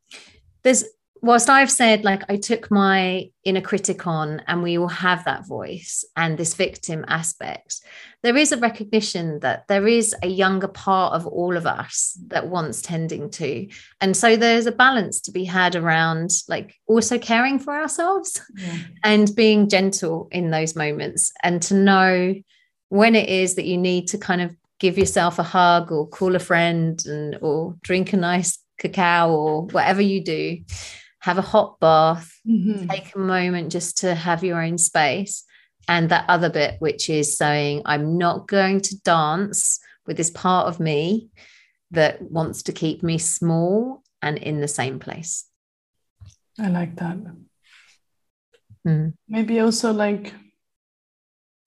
there's 0.64 0.86
whilst 1.22 1.50
I've 1.50 1.72
said, 1.72 2.04
like, 2.04 2.24
I 2.30 2.38
took 2.38 2.72
my 2.72 3.30
inner 3.44 3.62
critic 3.62 4.08
on 4.08 4.42
and 4.48 4.64
we 4.64 4.78
all 4.78 4.88
have 4.88 5.26
that 5.26 5.48
voice 5.48 6.06
and 6.16 6.38
this 6.38 6.54
victim 6.54 7.06
aspect, 7.08 7.82
there 8.24 8.38
is 8.38 8.52
a 8.52 8.58
recognition 8.58 9.40
that 9.40 9.68
there 9.68 9.88
is 9.88 10.16
a 10.24 10.28
younger 10.28 10.68
part 10.68 11.14
of 11.14 11.26
all 11.26 11.58
of 11.58 11.66
us 11.66 12.18
that 12.28 12.48
wants 12.48 12.82
tending 12.82 13.30
to. 13.32 13.68
And 14.02 14.16
so 14.16 14.36
there's 14.36 14.66
a 14.66 14.72
balance 14.72 15.20
to 15.22 15.32
be 15.32 15.46
had 15.46 15.76
around, 15.76 16.32
like, 16.48 16.76
also 16.88 17.18
caring 17.18 17.60
for 17.60 17.74
ourselves 17.74 18.42
yeah. 18.58 18.78
and 19.04 19.34
being 19.36 19.70
gentle 19.70 20.28
in 20.32 20.52
those 20.52 20.76
moments 20.76 21.32
and 21.44 21.62
to 21.64 21.74
know 21.74 22.36
when 22.90 23.16
it 23.16 23.30
is 23.30 23.56
that 23.56 23.66
you 23.66 23.78
need 23.78 24.08
to 24.08 24.18
kind 24.18 24.42
of 24.42 24.56
give 24.80 24.98
yourself 24.98 25.40
a 25.40 25.44
hug 25.44 25.92
or 25.92 26.08
call 26.08 26.36
a 26.36 26.40
friend 26.40 27.06
and 27.06 27.38
or 27.42 27.76
drink 27.84 28.14
a 28.14 28.18
nice 28.18 28.58
cacao 28.80 29.30
or 29.30 29.66
whatever 29.68 30.02
you 30.02 30.24
do 30.24 30.58
have 31.20 31.38
a 31.38 31.44
hot 31.44 31.80
bath, 31.80 32.32
mm-hmm. 32.48 32.88
take 32.88 33.14
a 33.16 33.20
moment 33.20 33.72
just 33.72 33.98
to 34.00 34.16
have 34.16 34.44
your 34.44 34.62
own 34.62 34.78
space. 34.78 35.44
And 35.88 36.10
that 36.10 36.26
other 36.30 36.50
bit, 36.50 36.76
which 36.80 37.10
is 37.10 37.38
saying, 37.38 37.82
I'm 37.86 38.18
not 38.18 38.48
going 38.48 38.82
to 38.82 39.02
dance 39.02 39.80
with 40.06 40.18
this 40.18 40.30
part 40.30 40.68
of 40.68 40.80
me 40.80 41.30
that 41.92 42.22
wants 42.22 42.64
to 42.64 42.72
keep 42.72 43.02
me 43.02 43.18
small 43.18 44.04
and 44.22 44.38
in 44.38 44.62
the 44.62 44.68
same 44.68 45.00
place. 45.00 45.46
I 46.60 46.70
like 46.70 46.96
that. 46.98 47.18
Mm. 48.88 49.14
Maybe 49.28 49.60
also 49.60 49.92
like 49.92 50.34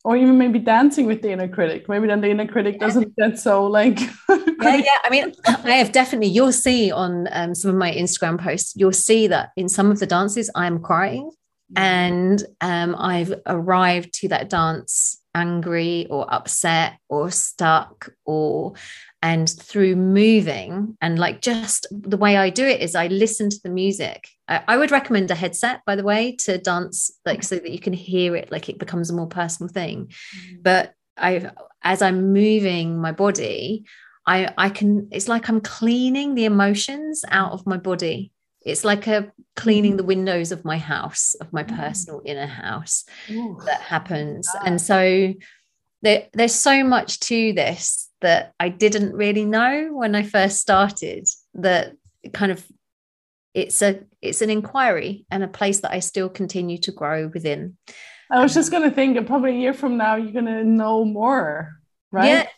or 0.05 0.17
even 0.17 0.37
maybe 0.37 0.59
dancing 0.59 1.07
with 1.07 1.23
the 1.23 1.31
inner 1.31 1.49
critic. 1.49 1.89
Maybe 1.89 2.09
then 2.09 2.21
the 2.21 2.31
inner 2.31 2.47
critic 2.47 2.81
doesn't 2.81 3.15
get 3.17 3.39
so 3.39 3.67
like 3.67 4.01
yeah 4.29 4.77
yeah. 4.77 4.99
I 5.05 5.09
mean 5.11 5.33
i 5.47 5.73
have 5.73 5.93
definitely 5.93 6.29
you'll 6.29 6.53
see 6.53 6.91
on 6.91 7.29
um, 7.33 7.55
some 7.55 7.71
of 7.71 7.77
my 7.77 7.93
instagram 7.93 8.41
posts 8.41 8.75
you'll 8.77 8.93
see 8.93 9.27
that 9.29 9.51
in 9.57 9.69
some 9.69 9.91
of 9.91 9.99
the 9.99 10.07
dances 10.07 10.51
i'm 10.55 10.81
crying. 10.81 11.31
And 11.75 12.45
um, 12.61 12.95
i've 12.99 13.33
arrived 13.47 14.13
to 14.21 14.29
that 14.29 14.51
dance 14.51 15.21
angry 15.35 16.07
or 16.11 16.33
upset 16.33 16.99
or 17.09 17.31
stuck 17.31 18.11
or 18.27 18.75
and 19.23 19.49
through 19.49 19.95
moving 19.95 20.97
and 21.01 21.19
like 21.19 21.41
just 21.41 21.87
the 21.91 22.17
way 22.17 22.37
i 22.37 22.51
do 22.51 22.67
it 22.67 22.81
is 22.81 22.95
i 22.95 23.07
listen 23.07 23.49
to 23.49 23.61
the 23.63 23.71
music 23.71 24.29
I, 24.49 24.63
I, 24.69 24.77
would 24.77 24.91
recommend 24.91 25.31
a 25.31 25.37
headset 25.37 25.83
by 25.87 25.97
the 25.97 26.03
way 26.03 26.37
to 26.41 26.59
dance 26.59 27.11
like 27.25 27.43
so 27.45 27.57
that 27.57 27.71
you 27.71 27.79
can 27.79 27.93
hear 27.93 28.37
it 28.37 28.51
like 28.51 28.69
it 28.69 28.79
becomes 28.79 29.09
a 29.09 29.15
more 29.15 29.29
personal 29.29 29.73
thing 29.73 30.07
mm-hmm. 30.07 30.63
but 30.63 30.93
i 31.17 31.51
as 31.83 32.03
i'm 32.03 32.33
moving 32.33 33.01
my 33.01 33.13
body 33.13 33.85
i 34.27 34.53
i 34.59 34.69
can 34.69 35.09
it's 35.13 35.29
like 35.29 35.49
i'm 35.49 35.61
cleaning 35.61 36.35
the 36.35 36.45
emotions 36.45 37.25
out 37.31 37.53
of 37.53 37.67
my 37.67 37.77
body 37.77 38.33
it's 38.65 38.85
like 38.85 39.07
a 39.07 39.33
cleaning 39.57 39.97
the 39.97 40.05
windows 40.05 40.53
of 40.53 40.65
my 40.65 40.79
house 40.79 41.35
of 41.35 41.53
my 41.53 41.65
mm. 41.65 41.77
personal 41.77 42.23
inner 42.25 42.47
house 42.47 43.05
Ooh. 43.31 43.59
that 43.67 43.81
happens 43.81 44.49
and 44.65 44.81
so 44.81 45.35
there, 46.03 46.27
there's 46.33 46.55
so 46.55 46.83
much 46.83 47.21
to 47.21 47.53
this 47.53 48.09
that 48.23 48.55
I 48.59 48.69
didn't 48.69 49.13
really 49.13 49.45
know 49.45 49.91
when 49.93 50.15
I 50.15 50.23
first 50.23 50.59
started 50.59 51.29
that 51.55 51.95
kind 52.33 52.51
of 52.51 52.65
it's 53.55 53.83
a 53.83 54.01
it's 54.23 54.41
an 54.41 54.51
inquiry 54.51 55.27
and 55.31 55.43
a 55.43 55.49
place 55.49 55.81
that 55.81 55.93
I 55.93 56.01
still 56.01 56.29
continue 56.29 56.79
to 56.79 56.93
grow 56.93 57.31
within. 57.33 57.77
I 58.31 58.43
was 58.43 58.55
just 58.55 58.73
um, 58.73 58.81
going 58.81 58.91
to 58.91 58.95
think 58.95 59.27
probably 59.27 59.51
a 59.51 59.61
year 59.61 59.75
from 59.75 59.99
now 59.99 60.17
you're 60.17 60.33
going 60.33 60.47
to 60.47 60.65
know 60.65 61.05
more 61.05 61.82
right? 62.13 62.29
Yeah. 62.29 62.43
It, 62.43 62.49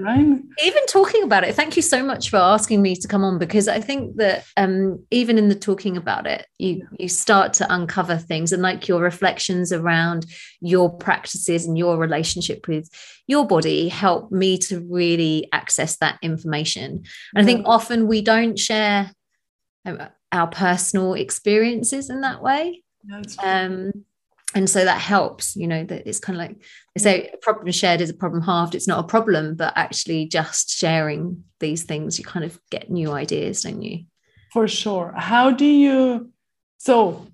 right? 0.00 0.42
Even 0.62 0.86
talking 0.86 1.24
about 1.24 1.42
it, 1.42 1.54
thank 1.54 1.74
you 1.76 1.82
so 1.82 2.02
much 2.02 2.30
for 2.30 2.36
asking 2.36 2.82
me 2.82 2.94
to 2.96 3.08
come 3.08 3.24
on 3.24 3.38
because 3.38 3.66
I 3.66 3.80
think 3.80 4.16
that 4.16 4.44
um, 4.56 5.04
even 5.10 5.38
in 5.38 5.48
the 5.48 5.54
talking 5.54 5.96
about 5.96 6.26
it, 6.26 6.46
you 6.58 6.86
you 6.98 7.08
start 7.08 7.54
to 7.54 7.74
uncover 7.74 8.16
things 8.16 8.52
and 8.52 8.62
like 8.62 8.86
your 8.86 9.00
reflections 9.00 9.72
around 9.72 10.26
your 10.60 10.90
practices 10.90 11.66
and 11.66 11.76
your 11.76 11.96
relationship 11.96 12.68
with 12.68 12.88
your 13.26 13.46
body 13.46 13.88
help 13.88 14.30
me 14.30 14.58
to 14.58 14.80
really 14.80 15.48
access 15.52 15.96
that 15.96 16.18
information. 16.22 16.84
And 16.92 17.04
yeah. 17.34 17.40
I 17.40 17.44
think 17.44 17.66
often 17.66 18.06
we 18.06 18.20
don't 18.22 18.58
share 18.58 19.10
um, 19.86 20.00
our 20.30 20.48
personal 20.48 21.14
experiences 21.14 22.10
in 22.10 22.20
that 22.20 22.42
way. 22.42 22.82
Um, 23.42 24.04
and 24.54 24.70
so 24.70 24.84
that 24.84 25.00
helps 25.00 25.56
you 25.56 25.66
know 25.66 25.84
that 25.84 26.06
it's 26.08 26.20
kind 26.20 26.36
of 26.36 26.46
like 26.46 26.56
they 26.94 27.02
say 27.02 27.30
a 27.32 27.36
problem 27.38 27.70
shared 27.72 28.00
is 28.00 28.10
a 28.10 28.14
problem 28.14 28.42
halved. 28.42 28.74
It's 28.74 28.88
not 28.88 29.04
a 29.04 29.08
problem 29.08 29.54
but 29.56 29.72
actually 29.76 30.26
just 30.26 30.70
sharing 30.70 31.44
these 31.60 31.82
things 31.82 32.18
you 32.18 32.24
kind 32.24 32.44
of 32.44 32.58
get 32.70 32.90
new 32.90 33.12
ideas 33.12 33.62
don't 33.62 33.82
you? 33.82 34.04
For 34.52 34.68
sure. 34.68 35.12
How 35.16 35.50
do 35.50 35.66
you 35.66 36.30
so 36.78 37.26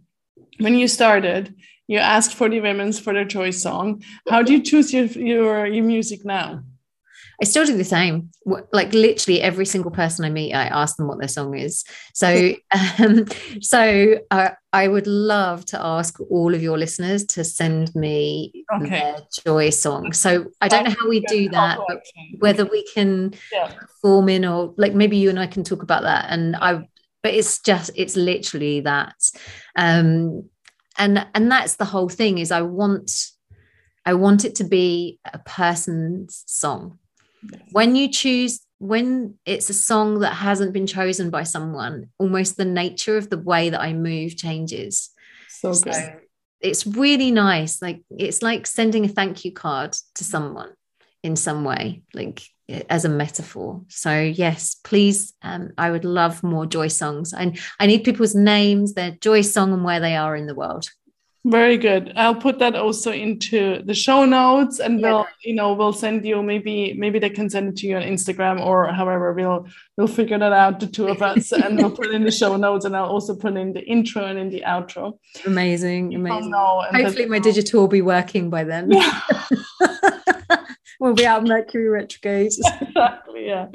when 0.58 0.74
you 0.74 0.88
started 0.88 1.54
you 1.86 1.98
asked 1.98 2.34
for 2.34 2.48
the 2.48 2.60
women's 2.60 3.00
for 3.00 3.12
their 3.12 3.24
choice 3.24 3.60
song. 3.60 4.04
How 4.28 4.42
do 4.42 4.52
you 4.52 4.62
choose 4.62 4.92
your 4.92 5.06
your, 5.06 5.66
your 5.66 5.84
music 5.84 6.24
now 6.24 6.62
I 7.40 7.46
still 7.46 7.64
do 7.64 7.76
the 7.76 7.84
same. 7.84 8.30
Like 8.44 8.92
literally 8.92 9.40
every 9.40 9.64
single 9.64 9.90
person 9.90 10.26
I 10.26 10.30
meet, 10.30 10.52
I 10.52 10.66
ask 10.66 10.96
them 10.96 11.08
what 11.08 11.18
their 11.18 11.28
song 11.28 11.56
is. 11.56 11.84
So, 12.12 12.52
um, 12.98 13.26
so 13.62 14.16
uh, 14.30 14.50
I 14.74 14.88
would 14.88 15.06
love 15.06 15.64
to 15.66 15.82
ask 15.82 16.20
all 16.30 16.54
of 16.54 16.62
your 16.62 16.76
listeners 16.76 17.24
to 17.26 17.44
send 17.44 17.94
me 17.94 18.64
okay. 18.76 18.88
their 18.90 19.16
joy 19.44 19.70
song. 19.70 20.12
So 20.12 20.46
I 20.60 20.68
don't 20.68 20.84
know 20.84 20.94
how 20.98 21.08
we 21.08 21.20
do 21.20 21.48
that, 21.50 21.78
but 21.88 22.02
whether 22.40 22.66
we 22.66 22.84
can 22.92 23.32
yeah. 23.50 23.72
form 24.02 24.28
in 24.28 24.44
or 24.44 24.74
like 24.76 24.94
maybe 24.94 25.16
you 25.16 25.30
and 25.30 25.40
I 25.40 25.46
can 25.46 25.64
talk 25.64 25.82
about 25.82 26.02
that. 26.02 26.26
And 26.28 26.56
I, 26.56 26.86
but 27.22 27.34
it's 27.34 27.60
just 27.60 27.90
it's 27.96 28.16
literally 28.16 28.80
that, 28.80 29.14
um, 29.76 30.48
and 30.98 31.26
and 31.34 31.50
that's 31.50 31.76
the 31.76 31.84
whole 31.84 32.08
thing. 32.08 32.38
Is 32.38 32.52
I 32.52 32.62
want. 32.62 33.10
I 34.06 34.14
want 34.14 34.46
it 34.46 34.54
to 34.56 34.64
be 34.64 35.20
a 35.30 35.38
person's 35.40 36.42
song 36.46 36.98
when 37.72 37.96
you 37.96 38.08
choose 38.08 38.60
when 38.78 39.34
it's 39.44 39.68
a 39.68 39.74
song 39.74 40.20
that 40.20 40.32
hasn't 40.32 40.72
been 40.72 40.86
chosen 40.86 41.28
by 41.28 41.42
someone 41.42 42.08
almost 42.18 42.56
the 42.56 42.64
nature 42.64 43.18
of 43.18 43.28
the 43.28 43.38
way 43.38 43.70
that 43.70 43.80
i 43.80 43.92
move 43.92 44.36
changes. 44.36 45.10
So, 45.48 45.72
so 45.72 45.90
it's 46.60 46.86
really 46.86 47.30
nice. 47.30 47.82
Like 47.82 48.02
it's 48.10 48.42
like 48.42 48.66
sending 48.66 49.04
a 49.04 49.08
thank 49.08 49.44
you 49.44 49.52
card 49.52 49.92
to 50.14 50.24
someone 50.24 50.70
in 51.22 51.36
some 51.36 51.64
way 51.64 52.02
like 52.14 52.42
as 52.88 53.04
a 53.04 53.08
metaphor. 53.08 53.82
So 53.88 54.18
yes 54.20 54.76
please 54.82 55.34
um, 55.42 55.70
i 55.76 55.90
would 55.90 56.04
love 56.04 56.42
more 56.42 56.66
joy 56.66 56.88
songs. 56.88 57.32
And 57.32 57.58
i 57.78 57.86
need 57.86 58.04
people's 58.04 58.34
names 58.34 58.94
their 58.94 59.12
joy 59.12 59.42
song 59.42 59.72
and 59.72 59.84
where 59.84 60.00
they 60.00 60.16
are 60.16 60.34
in 60.34 60.46
the 60.46 60.54
world 60.54 60.88
very 61.44 61.78
good. 61.78 62.12
I'll 62.16 62.34
put 62.34 62.58
that 62.58 62.76
also 62.76 63.12
into 63.12 63.82
the 63.82 63.94
show 63.94 64.26
notes 64.26 64.78
and 64.78 65.00
yeah. 65.00 65.10
we'll, 65.10 65.26
you 65.42 65.54
know, 65.54 65.72
we'll 65.72 65.92
send 65.92 66.24
you 66.24 66.42
maybe 66.42 66.92
maybe 66.92 67.18
they 67.18 67.30
can 67.30 67.48
send 67.48 67.68
it 67.68 67.76
to 67.76 67.86
you 67.86 67.96
on 67.96 68.02
Instagram 68.02 68.64
or 68.64 68.92
however 68.92 69.32
we'll 69.32 69.66
we'll 69.96 70.06
figure 70.06 70.38
that 70.38 70.52
out, 70.52 70.80
the 70.80 70.86
two 70.86 71.08
of 71.08 71.22
us, 71.22 71.52
and 71.64 71.78
we'll 71.78 71.90
put 71.90 72.10
in 72.10 72.24
the 72.24 72.30
show 72.30 72.56
notes 72.56 72.84
and 72.84 72.94
I'll 72.94 73.06
also 73.06 73.34
put 73.34 73.56
in 73.56 73.72
the 73.72 73.82
intro 73.82 74.24
and 74.24 74.38
in 74.38 74.50
the 74.50 74.62
outro. 74.66 75.18
Amazing, 75.46 76.14
amazing. 76.14 76.52
Hopefully 76.52 77.26
my 77.26 77.38
digital 77.38 77.80
will 77.80 77.88
be 77.88 78.02
working 78.02 78.50
by 78.50 78.64
then. 78.64 78.90
Yeah. 78.90 79.20
we'll 81.00 81.14
be 81.14 81.26
out 81.26 81.46
Mercury 81.46 81.88
retrograde. 81.88 82.52
exactly, 82.82 83.46
yeah. 83.46 83.68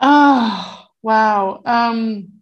Oh 0.00 0.86
wow. 1.02 1.60
Um 1.66 2.39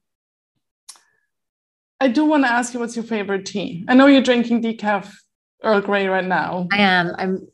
I 2.00 2.08
do 2.08 2.24
want 2.24 2.44
to 2.44 2.52
ask 2.52 2.74
you 2.74 2.80
what's 2.80 2.96
your 2.96 3.04
favorite 3.04 3.46
tea? 3.46 3.84
I 3.88 3.94
know 3.94 4.06
you're 4.06 4.22
drinking 4.22 4.62
decaf 4.62 5.12
Earl 5.62 5.80
Grey 5.80 6.06
right 6.06 6.24
now. 6.24 6.68
I 6.72 6.78
am. 6.78 7.12
I'm 7.18 7.48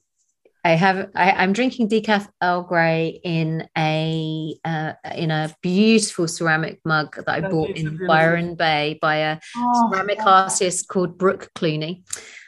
I 0.66 0.70
have 0.72 1.10
I, 1.14 1.42
am 1.44 1.52
drinking 1.52 1.88
decaf 1.88 2.28
Earl 2.42 2.62
Grey 2.62 3.20
in 3.22 3.68
a 3.76 4.54
uh, 4.64 4.92
in 5.14 5.30
a 5.30 5.54
beautiful 5.62 6.28
ceramic 6.28 6.80
mug 6.84 7.16
that 7.16 7.28
I 7.28 7.40
that 7.40 7.50
bought 7.50 7.70
in 7.70 7.98
Byron 8.06 8.54
Bay 8.54 8.98
by 9.00 9.16
a 9.16 9.38
oh, 9.56 9.90
ceramic 9.92 10.24
artist 10.24 10.88
called 10.88 11.18
Brooke 11.18 11.50
Clooney. 11.54 12.02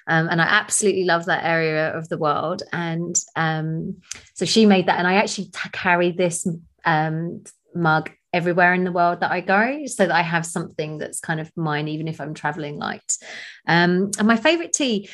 Um, 0.07 0.29
and 0.29 0.41
I 0.41 0.45
absolutely 0.45 1.05
love 1.05 1.27
that 1.27 1.45
area 1.45 1.89
of 1.97 2.09
the 2.09 2.17
world. 2.17 2.63
And 2.73 3.17
um, 3.35 3.97
so 4.35 4.45
she 4.45 4.65
made 4.65 4.87
that, 4.87 4.99
and 4.99 5.09
I 5.09 5.15
actually 5.15 5.47
t- 5.47 5.69
carry 5.73 6.13
this 6.13 6.47
um, 6.85 7.43
mug 7.75 8.11
everywhere 8.37 8.75
in 8.75 8.85
the 8.85 8.93
world 8.93 9.21
that 9.21 9.33
I 9.33 9.41
go 9.41 9.87
so 9.87 10.07
that 10.07 10.15
I 10.15 10.23
have 10.23 10.45
something 10.45 10.99
that's 10.99 11.21
kind 11.21 11.41
of 11.41 11.51
mine, 11.57 11.89
even 11.89 12.07
if 12.07 12.21
I'm 12.21 12.35
traveling 12.35 12.77
light. 12.79 13.17
Um, 13.67 14.11
and 14.19 14.29
my 14.29 14.37
favorite 14.37 14.75
tea 14.75 15.09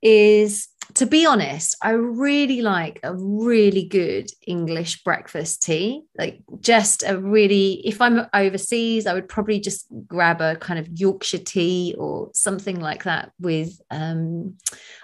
is, 0.00 0.68
to 0.94 1.06
be 1.06 1.26
honest, 1.26 1.76
I 1.82 1.90
really 1.90 2.62
like 2.62 3.00
a 3.02 3.14
really 3.14 3.84
good 3.84 4.30
English 4.46 5.02
breakfast 5.02 5.62
tea. 5.62 6.02
Like, 6.16 6.40
just 6.60 7.02
a 7.06 7.18
really, 7.18 7.86
if 7.86 8.00
I'm 8.00 8.26
overseas, 8.32 9.06
I 9.06 9.14
would 9.14 9.28
probably 9.28 9.60
just 9.60 9.86
grab 10.06 10.40
a 10.40 10.56
kind 10.56 10.78
of 10.78 10.88
Yorkshire 10.98 11.38
tea 11.38 11.94
or 11.98 12.30
something 12.34 12.80
like 12.80 13.04
that 13.04 13.32
with, 13.40 13.80
um, 13.90 14.56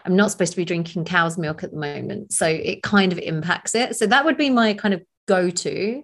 I'm 0.05 0.17
not 0.17 0.31
supposed 0.31 0.53
to 0.53 0.57
be 0.57 0.65
drinking 0.65 1.05
cow's 1.05 1.37
milk 1.37 1.63
at 1.63 1.73
the 1.73 1.79
moment. 1.79 2.33
So 2.33 2.47
it 2.47 2.83
kind 2.83 3.13
of 3.13 3.19
impacts 3.19 3.75
it. 3.75 3.97
So 3.97 4.07
that 4.07 4.25
would 4.25 4.37
be 4.37 4.51
my 4.51 4.75
kind 4.75 4.95
of 4.95 5.03
go 5.27 5.51
to. 5.51 6.03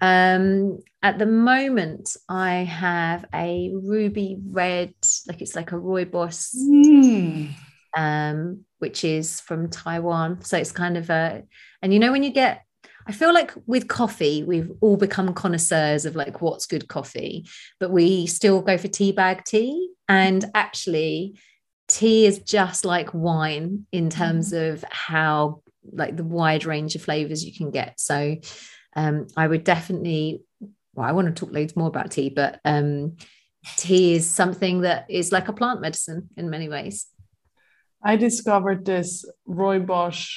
Um, 0.00 0.78
at 1.02 1.18
the 1.18 1.26
moment, 1.26 2.16
I 2.28 2.64
have 2.64 3.24
a 3.34 3.70
ruby 3.72 4.38
red, 4.50 4.94
like 5.28 5.40
it's 5.40 5.54
like 5.54 5.72
a 5.72 5.76
rooibos, 5.76 6.54
mm. 6.54 7.50
um, 7.96 8.64
which 8.78 9.04
is 9.04 9.40
from 9.40 9.70
Taiwan. 9.70 10.42
So 10.42 10.58
it's 10.58 10.72
kind 10.72 10.96
of 10.96 11.08
a, 11.10 11.44
and 11.82 11.92
you 11.92 11.98
know, 11.98 12.12
when 12.12 12.22
you 12.22 12.30
get, 12.30 12.62
I 13.06 13.12
feel 13.12 13.32
like 13.32 13.52
with 13.66 13.86
coffee, 13.86 14.42
we've 14.42 14.72
all 14.80 14.96
become 14.96 15.32
connoisseurs 15.32 16.04
of 16.06 16.16
like 16.16 16.42
what's 16.42 16.66
good 16.66 16.88
coffee, 16.88 17.46
but 17.78 17.92
we 17.92 18.26
still 18.26 18.60
go 18.62 18.76
for 18.76 18.88
tea 18.88 19.12
bag 19.12 19.44
tea. 19.44 19.90
And 20.08 20.44
actually, 20.54 21.38
tea 21.88 22.26
is 22.26 22.40
just 22.40 22.84
like 22.84 23.14
wine 23.14 23.86
in 23.92 24.10
terms 24.10 24.52
mm. 24.52 24.72
of 24.72 24.84
how 24.90 25.62
like 25.92 26.16
the 26.16 26.24
wide 26.24 26.64
range 26.64 26.94
of 26.94 27.02
flavors 27.02 27.44
you 27.44 27.54
can 27.54 27.70
get. 27.70 27.98
So 28.00 28.36
um, 28.94 29.26
I 29.36 29.46
would 29.46 29.64
definitely, 29.64 30.42
well, 30.94 31.06
I 31.06 31.12
want 31.12 31.28
to 31.28 31.32
talk 31.34 31.54
loads 31.54 31.76
more 31.76 31.88
about 31.88 32.10
tea, 32.10 32.30
but 32.30 32.60
um, 32.64 33.16
tea 33.76 34.14
is 34.14 34.28
something 34.28 34.82
that 34.82 35.06
is 35.10 35.32
like 35.32 35.48
a 35.48 35.52
plant 35.52 35.80
medicine 35.80 36.28
in 36.36 36.50
many 36.50 36.68
ways. 36.68 37.06
I 38.02 38.16
discovered 38.16 38.84
this 38.84 39.24
rooibos 39.48 40.28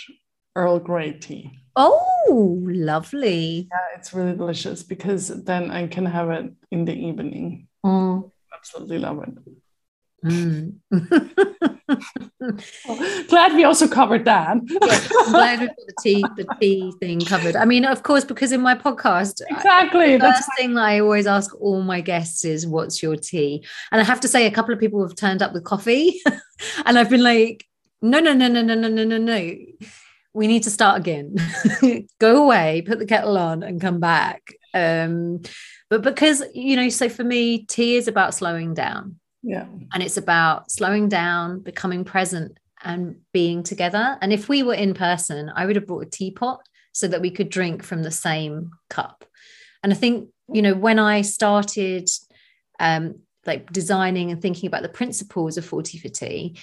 Earl 0.56 0.80
Grey 0.80 1.14
tea. 1.14 1.52
Oh, 1.76 2.60
lovely. 2.66 3.70
Yeah, 3.72 3.97
it's 3.97 4.14
really 4.14 4.36
delicious 4.36 4.84
because 4.84 5.28
then 5.43 5.72
I 5.72 5.88
can 5.88 6.06
have 6.06 6.30
it 6.32 6.52
in 6.72 6.86
the 6.86 6.93
evening. 6.93 7.68
Mm. 7.86 8.32
Absolutely 8.54 8.97
love 8.97 9.24
it. 9.24 9.30
Mm. 10.24 10.76
glad 13.28 13.54
we 13.54 13.64
also 13.64 13.88
covered 13.88 14.26
that. 14.26 14.58
yes, 14.82 15.08
glad 15.30 15.62
we 15.62 15.68
got 15.68 15.76
the 15.78 15.94
tea, 16.02 16.26
the 16.36 16.46
tea 16.60 16.92
thing 17.00 17.22
covered. 17.22 17.56
I 17.56 17.66
mean, 17.66 17.86
of 17.86 18.04
course, 18.04 18.26
because 18.26 18.52
in 18.52 18.62
my 18.62 18.76
podcast, 18.76 19.42
exactly 19.50 20.18
the 20.18 20.32
first 20.32 20.50
thing 20.58 20.78
I 20.78 21.00
always 21.00 21.26
ask 21.26 21.56
all 21.62 21.82
my 21.82 22.02
guests 22.02 22.44
is, 22.44 22.68
"What's 22.68 23.02
your 23.02 23.16
tea?" 23.16 23.64
And 23.92 24.02
I 24.02 24.04
have 24.04 24.20
to 24.22 24.28
say, 24.28 24.46
a 24.46 24.52
couple 24.52 24.74
of 24.74 24.80
people 24.80 25.02
have 25.08 25.16
turned 25.16 25.42
up 25.42 25.54
with 25.54 25.64
coffee, 25.64 26.22
and 26.86 27.00
I've 27.00 27.10
been 27.10 27.24
like, 27.24 27.66
"No, 28.02 28.20
no, 28.20 28.34
no, 28.34 28.50
no, 28.50 28.62
no, 28.62 28.76
no, 28.76 28.90
no, 28.90 29.06
no, 29.06 29.18
no." 29.18 29.56
We 30.34 30.48
need 30.48 30.64
to 30.64 30.70
start 30.70 31.00
again. 31.00 31.36
Go 32.20 32.44
away, 32.44 32.84
put 32.86 33.00
the 33.00 33.06
kettle 33.06 33.38
on, 33.38 33.64
and 33.64 33.82
come 33.82 34.00
back. 34.00 34.54
Um, 34.74 35.42
but 35.90 36.02
because 36.02 36.44
you 36.54 36.76
know, 36.76 36.90
so 36.90 37.08
for 37.08 37.24
me, 37.24 37.66
tea 37.66 37.96
is 37.96 38.08
about 38.08 38.36
slowing 38.36 38.74
down 38.74 39.20
yeah. 39.42 39.66
And 39.94 40.04
it's 40.04 40.18
about 40.18 40.72
slowing 40.72 41.10
down, 41.10 41.60
becoming 41.60 42.04
present, 42.04 42.58
and 42.84 43.18
being 43.34 43.64
together. 43.64 44.18
And 44.22 44.32
if 44.32 44.50
we 44.50 44.64
were 44.64 44.74
in 44.74 44.94
person, 44.94 45.52
I 45.56 45.66
would 45.66 45.76
have 45.76 45.88
brought 45.88 46.06
a 46.06 46.10
teapot 46.10 46.62
so 46.92 47.08
that 47.08 47.22
we 47.22 47.32
could 47.32 47.50
drink 47.50 47.84
from 47.84 48.04
the 48.04 48.12
same 48.12 48.72
cup. 48.90 49.26
And 49.84 49.94
I 49.94 49.96
think, 49.96 50.30
you 50.52 50.62
know, 50.62 50.74
when 50.74 51.00
I 51.00 51.22
started 51.22 52.10
um, 52.80 53.20
like 53.46 53.72
designing 53.72 54.32
and 54.32 54.42
thinking 54.42 54.68
about 54.68 54.82
the 54.82 54.90
principles 54.90 55.58
of 55.58 55.66
40 55.66 56.00
for 56.00 56.10
tea, 56.10 56.58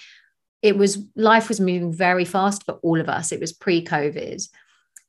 it 0.62 0.76
was 0.76 0.98
life 1.14 1.48
was 1.48 1.60
moving 1.60 1.92
very 1.92 2.24
fast 2.24 2.64
for 2.64 2.74
all 2.82 3.00
of 3.00 3.08
us. 3.08 3.32
It 3.32 3.40
was 3.40 3.52
pre 3.52 3.84
COVID. 3.84 4.46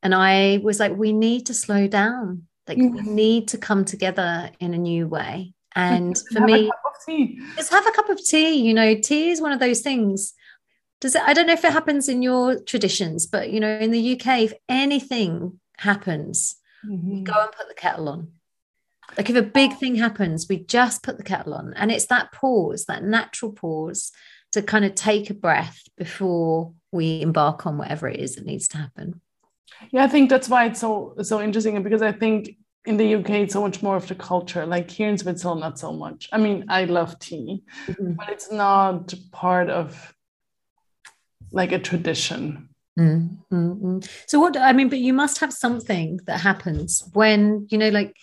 And 0.04 0.14
I 0.14 0.60
was 0.64 0.80
like, 0.80 0.96
we 0.96 1.14
need 1.14 1.48
to 1.48 1.54
slow 1.54 1.88
down. 1.88 2.48
Like, 2.68 2.78
mm-hmm. 2.78 2.96
we 2.96 3.02
need 3.02 3.48
to 3.50 3.58
come 3.58 3.86
together 3.86 4.52
in 4.60 4.74
a 4.74 4.78
new 4.78 5.08
way. 5.08 5.54
And 5.78 6.18
for 6.34 6.42
me, 6.42 6.72
just 7.56 7.72
have 7.72 7.86
a 7.86 7.92
cup 7.92 8.10
of 8.10 8.24
tea. 8.24 8.56
You 8.56 8.74
know, 8.74 8.96
tea 8.96 9.30
is 9.30 9.40
one 9.40 9.52
of 9.52 9.60
those 9.60 9.82
things. 9.82 10.34
Does 11.00 11.14
it? 11.14 11.22
I 11.22 11.34
don't 11.34 11.46
know 11.46 11.54
if 11.54 11.64
it 11.64 11.72
happens 11.72 12.10
in 12.10 12.24
your 12.24 12.60
traditions, 12.60 13.28
but 13.28 13.52
you 13.52 13.60
know, 13.60 13.78
in 13.78 13.92
the 13.92 14.14
UK, 14.14 14.40
if 14.40 14.54
anything 14.68 15.60
happens, 15.78 16.56
mm-hmm. 16.84 17.18
we 17.18 17.22
go 17.22 17.40
and 17.40 17.52
put 17.52 17.68
the 17.68 17.76
kettle 17.76 18.10
on. 18.10 18.32
Like 19.16 19.30
if 19.30 19.36
a 19.36 19.44
big 19.44 19.78
thing 19.78 19.96
happens, 19.96 20.48
we 20.50 20.58
just 20.58 21.04
put 21.04 21.18
the 21.18 21.24
kettle 21.24 21.54
on, 21.54 21.76
and 21.76 21.92
it's 21.92 22.08
that 22.08 22.32
pause, 22.32 22.86
that 22.86 23.04
natural 23.04 23.52
pause, 23.52 24.12
to 24.54 24.64
kind 24.64 24.84
of 24.84 24.96
take 24.96 25.30
a 25.30 25.36
breath 25.36 25.84
before 25.96 26.74
we 26.92 27.22
embark 27.22 27.68
on 27.68 27.78
whatever 27.78 28.08
it 28.08 28.20
is 28.20 28.36
that 28.36 28.46
needs 28.46 28.68
to 28.70 28.78
happen. 28.78 29.22
Yeah, 29.92 30.04
I 30.04 30.08
think 30.08 30.32
that's 30.32 30.50
why 30.50 30.66
it's 30.66 30.80
so 30.80 31.14
so 31.22 31.40
interesting 31.40 31.84
because 31.84 32.02
I 32.02 32.14
think 32.14 32.58
in 32.88 32.98
the 32.98 33.16
UK, 33.16 33.30
it's 33.32 33.54
so 33.54 33.62
much 33.62 33.84
more 33.84 33.98
of 33.98 34.08
the 34.08 34.16
culture. 34.16 34.66
Like 34.66 34.90
here 34.90 35.10
in 35.10 35.18
Switzerland, 35.18 35.62
not 35.62 35.78
so 35.78 35.92
much. 35.92 36.30
I 36.32 36.38
mean, 36.38 36.66
I 36.70 36.86
love 36.86 37.20
tea, 37.20 37.64
mm-hmm. 37.86 38.14
but 38.14 38.30
it's 38.30 38.52
not 38.52 39.14
part 39.32 39.70
of 39.70 40.16
like 41.52 41.72
a 41.74 41.80
tradition. 41.80 42.70
Mm-hmm. 42.98 44.00
So 44.26 44.40
what 44.40 44.58
I 44.58 44.74
mean, 44.74 44.90
but 44.90 45.00
you 45.00 45.14
must 45.14 45.40
have 45.40 45.54
something 45.54 46.20
that 46.26 46.40
happens 46.40 47.08
when 47.14 47.68
you 47.70 47.78
know, 47.78 47.90
like 47.90 48.16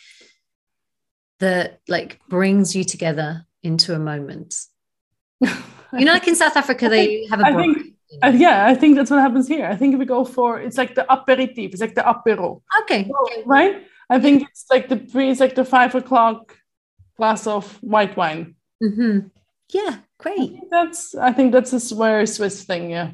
that, 1.41 1.81
like 1.87 2.21
brings 2.29 2.75
you 2.75 2.85
together 2.85 3.47
into 3.63 3.95
a 3.95 3.99
moment. 3.99 4.57
you 5.41 6.05
know, 6.07 6.13
like 6.13 6.27
in 6.27 6.37
South 6.37 6.57
Africa, 6.57 6.89
they 6.89 7.27
have 7.27 7.41
a. 7.41 7.45
I 7.45 7.55
think, 7.55 7.95
Uh, 8.23 8.33
yeah, 8.35 8.67
I 8.67 8.75
think 8.75 8.97
that's 8.97 9.11
what 9.11 9.21
happens 9.21 9.49
here. 9.49 9.67
I 9.67 9.77
think 9.77 9.99
we 9.99 10.05
go 10.05 10.25
for 10.25 10.61
it's 10.61 10.79
like 10.79 10.95
the 10.95 11.05
aperitif, 11.13 11.73
it's 11.73 11.81
like 11.81 11.97
the 11.97 12.03
apero. 12.03 12.63
Okay. 12.83 13.11
Right? 13.45 13.87
I 14.11 14.21
think 14.21 14.43
it's 14.43 14.67
like 14.71 14.89
the 14.89 14.97
pre, 14.97 15.31
it's 15.31 15.41
like 15.41 15.55
the 15.55 15.65
five 15.65 15.95
o'clock 15.95 16.57
glass 17.17 17.47
of 17.47 17.77
white 17.83 18.17
wine. 18.17 18.57
Mm-hmm. 18.83 19.29
Yeah, 19.73 19.99
great. 20.19 20.57
I 20.57 20.61
that's 20.71 21.15
I 21.15 21.33
think 21.33 21.53
that's 21.53 21.73
a 21.73 21.95
very 21.95 22.27
Swiss 22.27 22.65
thing, 22.65 22.91
yeah. 22.91 23.13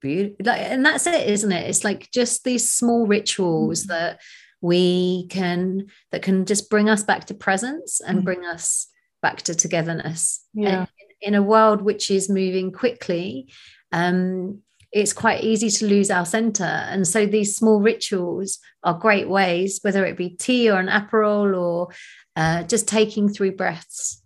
Beautiful. 0.00 0.36
Like, 0.44 0.60
and 0.60 0.84
that's 0.84 1.06
it, 1.06 1.28
isn't 1.28 1.52
it? 1.52 1.68
It's 1.68 1.84
like 1.84 2.10
just 2.12 2.44
these 2.44 2.70
small 2.70 3.06
rituals 3.06 3.82
mm-hmm. 3.82 3.92
that 3.92 4.20
we 4.60 5.26
can 5.28 5.86
that 6.10 6.22
can 6.22 6.44
just 6.44 6.70
bring 6.70 6.88
us 6.88 7.02
back 7.02 7.26
to 7.26 7.34
presence 7.34 8.00
and 8.00 8.18
mm-hmm. 8.18 8.24
bring 8.24 8.44
us 8.44 8.88
back 9.22 9.42
to 9.42 9.54
togetherness. 9.54 10.44
Yeah. 10.54 10.80
And 10.80 10.88
in 11.20 11.34
a 11.34 11.42
world 11.42 11.82
which 11.82 12.10
is 12.10 12.28
moving 12.28 12.72
quickly, 12.72 13.52
um, 13.92 14.62
it's 14.92 15.12
quite 15.12 15.44
easy 15.44 15.70
to 15.70 15.86
lose 15.86 16.10
our 16.10 16.24
center. 16.24 16.64
And 16.64 17.06
so 17.06 17.26
these 17.26 17.56
small 17.56 17.80
rituals 17.80 18.58
are 18.82 18.94
great 18.94 19.28
ways, 19.28 19.80
whether 19.82 20.04
it 20.04 20.16
be 20.16 20.30
tea 20.30 20.70
or 20.70 20.78
an 20.78 20.88
aperol 20.88 21.56
or 21.56 21.88
uh, 22.36 22.62
just 22.62 22.88
taking 22.88 23.28
three 23.28 23.50
breaths, 23.50 24.22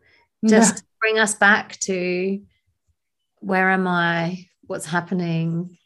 just 0.46 0.76
yeah. 0.76 0.82
bring 1.00 1.18
us 1.18 1.34
back 1.34 1.78
to 1.80 2.40
where 3.40 3.70
am 3.70 3.88
I? 3.88 4.46
What's 4.62 4.86
happening? 4.86 5.78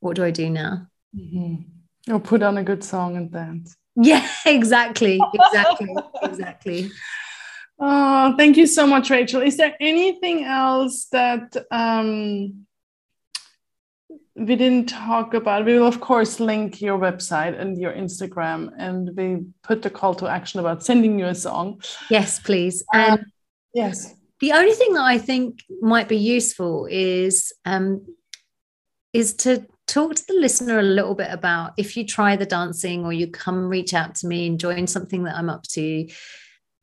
What 0.00 0.16
do 0.16 0.24
I 0.24 0.30
do 0.30 0.50
now? 0.50 0.88
Mm-hmm. 1.16 2.12
Or 2.12 2.18
put 2.18 2.42
on 2.42 2.58
a 2.58 2.64
good 2.64 2.82
song 2.82 3.16
and 3.16 3.30
dance. 3.30 3.76
Yeah, 3.94 4.26
exactly. 4.46 5.20
Exactly. 5.34 5.94
exactly. 6.22 6.90
Oh, 7.82 8.34
thank 8.36 8.58
you 8.58 8.66
so 8.66 8.86
much, 8.86 9.08
Rachel. 9.08 9.40
Is 9.40 9.56
there 9.56 9.74
anything 9.80 10.44
else 10.44 11.06
that 11.12 11.56
um, 11.70 12.66
we 14.36 14.56
didn't 14.56 14.88
talk 14.88 15.34
about? 15.34 15.64
We 15.64 15.78
will, 15.78 15.86
of 15.86 16.00
course, 16.00 16.40
link 16.40 16.80
your 16.80 16.98
website 16.98 17.58
and 17.58 17.78
your 17.78 17.92
Instagram, 17.92 18.70
and 18.78 19.10
we 19.16 19.44
put 19.62 19.82
the 19.82 19.90
call 19.90 20.14
to 20.16 20.28
action 20.28 20.60
about 20.60 20.84
sending 20.84 21.18
you 21.18 21.26
a 21.26 21.34
song. 21.34 21.82
Yes, 22.10 22.38
please. 22.38 22.82
And 22.92 23.20
um, 23.20 23.24
yes, 23.74 24.14
the 24.40 24.52
only 24.52 24.72
thing 24.72 24.94
that 24.94 25.04
I 25.04 25.18
think 25.18 25.60
might 25.80 26.08
be 26.08 26.16
useful 26.16 26.86
is 26.90 27.52
um, 27.64 28.06
is 29.12 29.34
to 29.34 29.66
talk 29.86 30.14
to 30.14 30.26
the 30.28 30.34
listener 30.34 30.78
a 30.78 30.84
little 30.84 31.14
bit 31.14 31.30
about 31.30 31.72
if 31.76 31.96
you 31.96 32.06
try 32.06 32.36
the 32.36 32.46
dancing 32.46 33.04
or 33.04 33.12
you 33.12 33.26
come 33.26 33.68
reach 33.68 33.92
out 33.92 34.14
to 34.14 34.28
me 34.28 34.46
and 34.46 34.60
join 34.60 34.86
something 34.86 35.24
that 35.24 35.36
I'm 35.36 35.50
up 35.50 35.64
to 35.72 36.08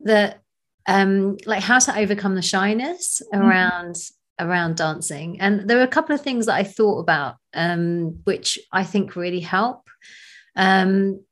that 0.01 0.41
um, 0.87 1.37
like 1.45 1.63
how 1.63 1.79
to 1.79 1.97
overcome 1.97 2.35
the 2.35 2.41
shyness 2.41 3.21
mm-hmm. 3.33 3.45
around 3.45 3.95
mm-hmm. 3.95 4.16
Around 4.39 4.77
dancing. 4.77 5.39
And 5.41 5.69
there 5.69 5.79
are 5.79 5.83
a 5.83 5.87
couple 5.87 6.13
of 6.13 6.21
things 6.21 6.45
that 6.45 6.55
I 6.55 6.63
thought 6.63 6.99
about, 6.99 7.35
um, 7.53 8.19
which 8.23 8.59
I 8.71 8.83
think 8.83 9.15
really 9.15 9.39
help. 9.39 9.89
Um, 10.55 11.23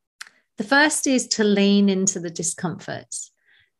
the 0.57 0.63
first 0.63 1.07
is 1.07 1.27
to 1.29 1.43
lean 1.43 1.89
into 1.89 2.19
the 2.19 2.29
discomfort, 2.29 3.13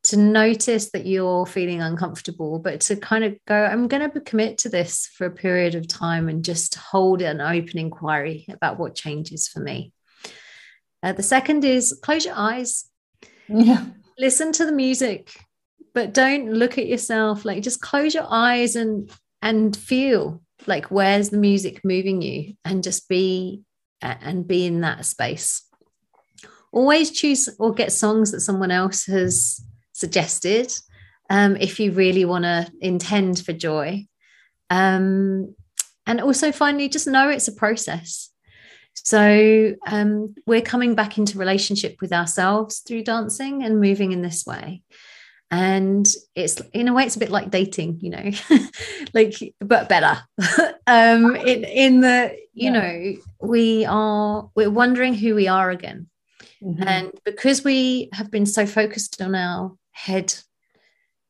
to 0.04 0.16
notice 0.16 0.90
that 0.90 1.06
you're 1.06 1.46
feeling 1.46 1.80
uncomfortable, 1.80 2.58
but 2.58 2.80
to 2.82 2.96
kind 2.96 3.24
of 3.24 3.36
go, 3.46 3.64
I'm 3.64 3.88
going 3.88 4.10
to 4.10 4.20
commit 4.20 4.58
to 4.58 4.68
this 4.68 5.06
for 5.06 5.26
a 5.26 5.30
period 5.30 5.74
of 5.74 5.88
time 5.88 6.28
and 6.28 6.44
just 6.44 6.74
hold 6.74 7.22
an 7.22 7.40
open 7.40 7.78
inquiry 7.78 8.46
about 8.50 8.78
what 8.78 8.94
changes 8.94 9.48
for 9.48 9.60
me. 9.60 9.92
Uh, 11.02 11.12
the 11.12 11.22
second 11.22 11.64
is 11.64 11.98
close 12.02 12.24
your 12.24 12.36
eyes. 12.36 12.88
Yeah. 13.48 13.84
Listen 14.18 14.50
to 14.50 14.66
the 14.66 14.72
music 14.72 15.30
but 15.96 16.12
don't 16.12 16.52
look 16.52 16.76
at 16.76 16.86
yourself 16.86 17.46
like 17.46 17.62
just 17.62 17.80
close 17.80 18.12
your 18.12 18.26
eyes 18.28 18.76
and 18.76 19.10
and 19.40 19.74
feel 19.74 20.42
like 20.66 20.90
where's 20.90 21.30
the 21.30 21.38
music 21.38 21.82
moving 21.86 22.20
you? 22.20 22.52
And 22.66 22.84
just 22.84 23.08
be 23.08 23.62
and 24.02 24.46
be 24.46 24.66
in 24.66 24.82
that 24.82 25.06
space. 25.06 25.62
Always 26.70 27.10
choose 27.12 27.48
or 27.58 27.72
get 27.72 27.92
songs 27.92 28.32
that 28.32 28.42
someone 28.42 28.70
else 28.70 29.06
has 29.06 29.58
suggested 29.92 30.70
um, 31.30 31.56
if 31.56 31.80
you 31.80 31.92
really 31.92 32.26
want 32.26 32.44
to 32.44 32.70
intend 32.82 33.38
for 33.38 33.54
joy. 33.54 34.04
Um, 34.68 35.54
and 36.06 36.20
also 36.20 36.52
finally 36.52 36.90
just 36.90 37.06
know 37.06 37.30
it's 37.30 37.48
a 37.48 37.52
process. 37.52 38.30
So 38.92 39.74
um, 39.86 40.34
we're 40.46 40.60
coming 40.60 40.94
back 40.94 41.16
into 41.16 41.38
relationship 41.38 41.96
with 42.02 42.12
ourselves 42.12 42.80
through 42.80 43.04
dancing 43.04 43.62
and 43.62 43.80
moving 43.80 44.12
in 44.12 44.20
this 44.20 44.44
way 44.44 44.82
and 45.50 46.08
it's 46.34 46.60
in 46.72 46.88
a 46.88 46.92
way 46.92 47.04
it's 47.04 47.16
a 47.16 47.20
bit 47.20 47.30
like 47.30 47.50
dating 47.50 47.98
you 48.00 48.10
know 48.10 48.30
like 49.14 49.34
but 49.60 49.88
better 49.88 50.20
um 50.86 51.36
in 51.36 51.64
in 51.64 52.00
the 52.00 52.36
you 52.52 52.70
yeah. 52.70 52.80
know 52.80 53.14
we 53.40 53.84
are 53.84 54.50
we're 54.56 54.70
wondering 54.70 55.14
who 55.14 55.34
we 55.34 55.46
are 55.46 55.70
again 55.70 56.08
mm-hmm. 56.62 56.82
and 56.82 57.12
because 57.24 57.62
we 57.62 58.08
have 58.12 58.30
been 58.30 58.46
so 58.46 58.66
focused 58.66 59.20
on 59.22 59.34
our 59.34 59.72
head 59.92 60.34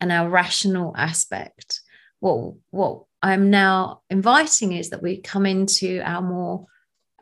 and 0.01 0.11
our 0.11 0.29
rational 0.31 0.95
aspect 0.97 1.83
what 2.21 2.55
what 2.71 3.03
i'm 3.23 3.51
now 3.51 4.01
inviting 4.09 4.73
is 4.73 4.91
that 4.91 5.03
we 5.03 5.21
come 5.21 5.45
into 5.45 6.01
our 6.05 6.23
more 6.23 6.65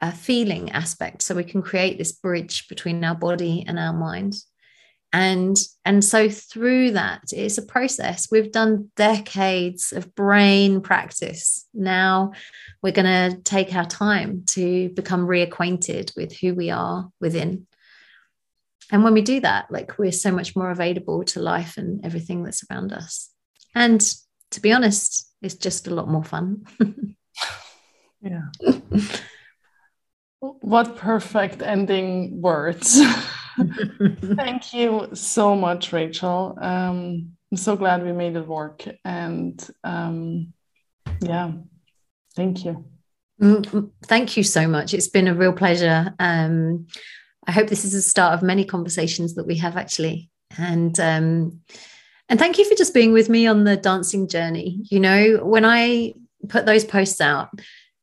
uh, 0.00 0.12
feeling 0.12 0.70
aspect 0.70 1.22
so 1.22 1.34
we 1.34 1.44
can 1.44 1.62
create 1.62 1.98
this 1.98 2.12
bridge 2.12 2.68
between 2.68 3.02
our 3.02 3.14
body 3.14 3.64
and 3.66 3.78
our 3.78 3.92
mind 3.92 4.36
and 5.14 5.56
and 5.84 6.04
so 6.04 6.28
through 6.28 6.90
that 6.90 7.22
it's 7.30 7.56
a 7.56 7.62
process. 7.62 8.28
We've 8.32 8.50
done 8.50 8.90
decades 8.96 9.92
of 9.92 10.12
brain 10.16 10.80
practice. 10.80 11.68
Now 11.72 12.32
we're 12.82 12.92
going 12.92 13.30
to 13.30 13.40
take 13.42 13.72
our 13.76 13.86
time 13.86 14.42
to 14.50 14.88
become 14.88 15.28
reacquainted 15.28 16.16
with 16.16 16.36
who 16.36 16.52
we 16.52 16.70
are 16.70 17.08
within. 17.20 17.68
And 18.90 19.04
when 19.04 19.14
we 19.14 19.22
do 19.22 19.38
that 19.40 19.70
like 19.70 19.98
we're 19.98 20.10
so 20.10 20.32
much 20.32 20.56
more 20.56 20.72
available 20.72 21.22
to 21.26 21.40
life 21.40 21.76
and 21.76 22.04
everything 22.04 22.42
that's 22.42 22.64
around 22.68 22.92
us. 22.92 23.30
And 23.72 24.00
to 24.50 24.60
be 24.60 24.72
honest 24.72 25.30
it's 25.42 25.54
just 25.54 25.86
a 25.86 25.94
lot 25.94 26.08
more 26.08 26.24
fun. 26.24 26.64
Yeah. 28.26 28.44
What 30.40 30.96
perfect 30.96 31.60
ending 31.60 32.40
words 32.40 32.98
Thank 34.36 34.74
you 34.74 35.08
so 35.14 35.54
much, 35.54 35.92
Rachel. 35.92 36.58
Um, 36.60 37.32
I'm 37.50 37.56
so 37.56 37.76
glad 37.76 38.04
we 38.04 38.12
made 38.12 38.36
it 38.36 38.46
work. 38.46 38.84
And 39.04 39.64
um, 39.84 40.52
yeah, 41.20 41.52
thank 42.34 42.64
you. 42.64 42.84
Mm, 43.40 43.90
thank 44.04 44.36
you 44.36 44.42
so 44.42 44.66
much. 44.66 44.92
It's 44.94 45.08
been 45.08 45.28
a 45.28 45.34
real 45.34 45.52
pleasure. 45.52 46.14
Um, 46.18 46.86
I 47.46 47.52
hope 47.52 47.68
this 47.68 47.84
is 47.84 47.92
the 47.92 48.02
start 48.02 48.34
of 48.34 48.42
many 48.42 48.64
conversations 48.64 49.34
that 49.34 49.46
we 49.46 49.56
have 49.58 49.76
actually. 49.76 50.30
And 50.58 50.98
um, 50.98 51.60
and 52.28 52.38
thank 52.38 52.58
you 52.58 52.68
for 52.68 52.74
just 52.74 52.94
being 52.94 53.12
with 53.12 53.28
me 53.28 53.46
on 53.46 53.64
the 53.64 53.76
dancing 53.76 54.28
journey. 54.28 54.80
You 54.90 55.00
know, 55.00 55.40
when 55.42 55.64
I 55.64 56.14
put 56.48 56.66
those 56.66 56.84
posts 56.84 57.20
out, 57.20 57.50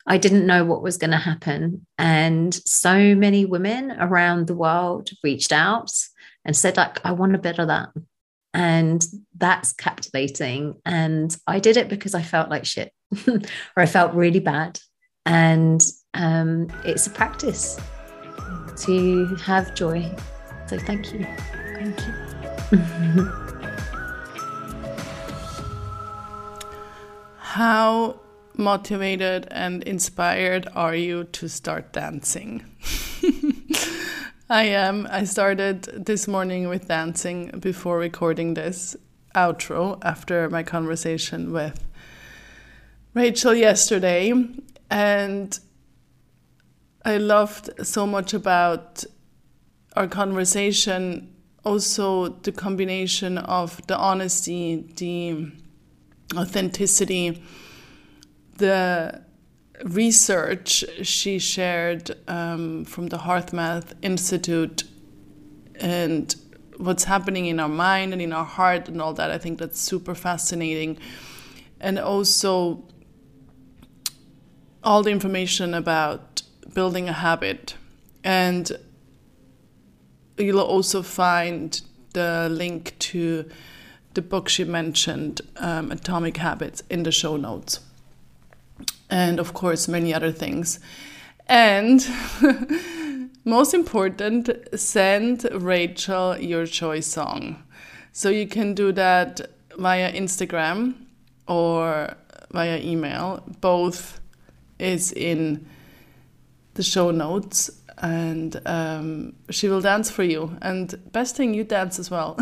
I 0.07 0.17
didn't 0.17 0.47
know 0.47 0.65
what 0.65 0.81
was 0.81 0.97
going 0.97 1.11
to 1.11 1.17
happen. 1.17 1.85
And 1.97 2.53
so 2.53 3.15
many 3.15 3.45
women 3.45 3.91
around 3.91 4.47
the 4.47 4.55
world 4.55 5.09
reached 5.23 5.51
out 5.51 5.91
and 6.43 6.55
said, 6.55 6.77
like, 6.77 6.99
I 7.05 7.11
want 7.11 7.35
a 7.35 7.39
bit 7.39 7.59
of 7.59 7.67
that. 7.67 7.89
And 8.53 9.05
that's 9.37 9.73
captivating. 9.73 10.81
And 10.85 11.35
I 11.47 11.59
did 11.59 11.77
it 11.77 11.87
because 11.87 12.15
I 12.15 12.21
felt 12.21 12.49
like 12.49 12.65
shit 12.65 12.91
or 13.27 13.41
I 13.77 13.85
felt 13.85 14.13
really 14.13 14.39
bad. 14.39 14.79
And 15.25 15.81
um, 16.13 16.67
it's 16.83 17.07
a 17.07 17.11
practice 17.11 17.79
to 18.85 19.35
have 19.35 19.75
joy. 19.75 20.13
So 20.67 20.77
thank 20.79 21.13
you. 21.13 21.25
Thank 21.75 21.99
you. 21.99 23.31
How 27.37 28.19
motivated 28.61 29.47
and 29.51 29.83
inspired 29.83 30.67
are 30.75 30.95
you 30.95 31.25
to 31.25 31.49
start 31.49 31.91
dancing? 31.91 32.63
I 34.49 34.63
am. 34.63 35.07
I 35.09 35.23
started 35.23 35.83
this 36.05 36.27
morning 36.27 36.69
with 36.69 36.87
dancing 36.87 37.47
before 37.59 37.97
recording 37.97 38.53
this 38.53 38.95
outro 39.35 39.97
after 40.03 40.49
my 40.49 40.63
conversation 40.63 41.51
with 41.51 41.83
Rachel 43.13 43.53
yesterday. 43.53 44.33
And 44.89 45.59
I 47.03 47.17
loved 47.17 47.69
so 47.85 48.05
much 48.05 48.33
about 48.33 49.03
our 49.95 50.07
conversation, 50.07 51.33
also 51.63 52.29
the 52.29 52.51
combination 52.51 53.37
of 53.37 53.81
the 53.87 53.97
honesty, 53.97 54.85
the 54.97 55.51
authenticity 56.37 57.41
the 58.61 59.21
research 59.83 60.85
she 61.01 61.39
shared 61.39 62.11
um, 62.27 62.85
from 62.85 63.07
the 63.07 63.17
HeartMath 63.17 63.93
Institute 64.01 64.83
and 65.75 66.35
what's 66.77 67.05
happening 67.05 67.47
in 67.47 67.59
our 67.59 67.69
mind 67.69 68.13
and 68.13 68.21
in 68.21 68.31
our 68.31 68.45
heart 68.45 68.87
and 68.87 69.01
all 69.01 69.13
that, 69.13 69.31
I 69.31 69.37
think 69.37 69.59
that's 69.59 69.79
super 69.79 70.15
fascinating. 70.15 70.97
And 71.79 71.97
also 71.97 72.83
all 74.83 75.01
the 75.03 75.11
information 75.11 75.73
about 75.73 76.43
building 76.73 77.09
a 77.09 77.13
habit. 77.13 77.75
And 78.23 78.71
you'll 80.37 80.59
also 80.59 81.01
find 81.01 81.81
the 82.13 82.47
link 82.51 82.95
to 82.99 83.49
the 84.13 84.21
book 84.21 84.49
she 84.49 84.63
mentioned, 84.63 85.41
um, 85.57 85.91
Atomic 85.91 86.37
Habits, 86.37 86.83
in 86.89 87.03
the 87.03 87.11
show 87.11 87.37
notes. 87.37 87.79
And 89.11 89.39
of 89.39 89.53
course, 89.53 89.87
many 89.87 90.13
other 90.13 90.31
things. 90.31 90.79
And 91.47 92.03
most 93.45 93.73
important, 93.73 94.49
send 94.73 95.47
Rachel 95.51 96.37
your 96.37 96.65
choice 96.65 97.07
song. 97.07 97.61
So 98.13 98.29
you 98.29 98.47
can 98.47 98.73
do 98.73 98.91
that 98.93 99.41
via 99.77 100.11
Instagram 100.13 100.95
or 101.47 102.15
via 102.51 102.79
email. 102.79 103.43
Both 103.59 104.21
is 104.79 105.11
in 105.11 105.67
the 106.73 106.83
show 106.83 107.11
notes 107.11 107.69
and 107.97 108.59
um, 108.65 109.33
she 109.49 109.67
will 109.67 109.81
dance 109.81 110.09
for 110.09 110.23
you. 110.23 110.57
And 110.61 110.99
best 111.11 111.35
thing, 111.35 111.53
you 111.53 111.63
dance 111.63 111.99
as 111.99 112.09
well. 112.09 112.39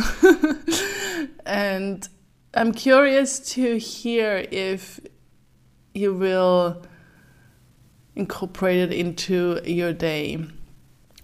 and 1.45 2.07
I'm 2.53 2.73
curious 2.73 3.39
to 3.53 3.77
hear 3.77 4.47
if 4.51 4.99
you 5.93 6.13
will 6.13 6.83
incorporate 8.15 8.77
it 8.77 8.93
into 8.93 9.61
your 9.65 9.93
day. 9.93 10.45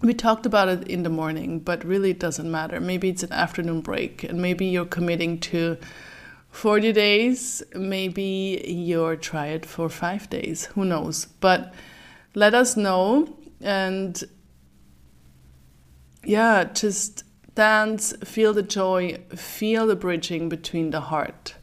We 0.01 0.13
talked 0.13 0.45
about 0.45 0.69
it 0.69 0.87
in 0.87 1.03
the 1.03 1.09
morning, 1.09 1.59
but 1.59 1.83
really 1.83 2.11
it 2.11 2.19
doesn't 2.19 2.49
matter. 2.49 2.79
Maybe 2.79 3.09
it's 3.09 3.23
an 3.23 3.31
afternoon 3.31 3.81
break, 3.81 4.23
and 4.23 4.41
maybe 4.41 4.65
you're 4.65 4.85
committing 4.85 5.39
to 5.41 5.77
40 6.55 6.93
days, 6.93 7.61
maybe 7.75 8.63
you're 8.65 9.17
try 9.17 9.47
it 9.47 9.65
for 9.65 9.89
five 9.89 10.29
days, 10.29 10.67
who 10.67 10.85
knows? 10.85 11.25
But 11.25 11.73
let 12.33 12.53
us 12.53 12.77
know 12.77 13.37
and 13.59 14.23
yeah, 16.23 16.63
just 16.63 17.25
dance, 17.55 18.13
feel 18.23 18.53
the 18.53 18.63
joy, 18.63 19.17
feel 19.35 19.85
the 19.85 19.97
bridging 19.97 20.47
between 20.47 20.91
the 20.91 21.01
heart 21.01 21.55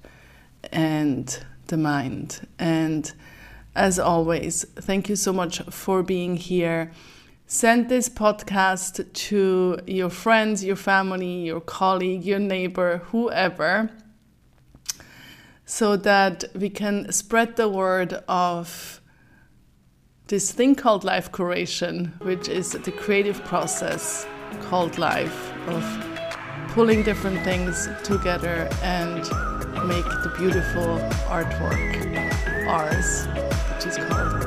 and 0.71 1.43
the 1.67 1.77
mind. 1.77 2.47
And 2.59 3.13
as 3.75 3.99
always, 3.99 4.65
thank 4.77 5.09
you 5.09 5.17
so 5.17 5.33
much 5.33 5.61
for 5.71 6.03
being 6.03 6.37
here. 6.37 6.93
Send 7.47 7.89
this 7.89 8.09
podcast 8.09 9.13
to 9.13 9.79
your 9.87 10.11
friends, 10.11 10.65
your 10.65 10.77
family, 10.77 11.45
your 11.45 11.61
colleague, 11.61 12.25
your 12.25 12.39
neighbor, 12.39 12.99
whoever, 13.07 13.91
so 15.67 15.97
that 15.97 16.45
we 16.55 16.71
can 16.71 17.11
spread 17.13 17.57
the 17.57 17.69
word 17.69 18.23
of 18.27 19.01
this 20.29 20.51
thing 20.51 20.75
called 20.75 21.05
life 21.05 21.31
curation, 21.31 22.19
which 22.23 22.49
is 22.49 22.73
the 22.73 22.93
creative 22.93 23.45
process 23.45 24.27
called 24.63 24.97
life 24.99 25.53
of 25.69 25.85
pulling 26.69 27.03
different 27.03 27.43
things 27.45 27.89
together 28.03 28.69
and 28.83 29.25
make 29.87 30.05
the 30.23 30.33
beautiful 30.37 30.99
artwork 31.27 32.66
ours, 32.68 33.27
which 33.75 33.87
is 33.87 33.97
called. 33.99 34.41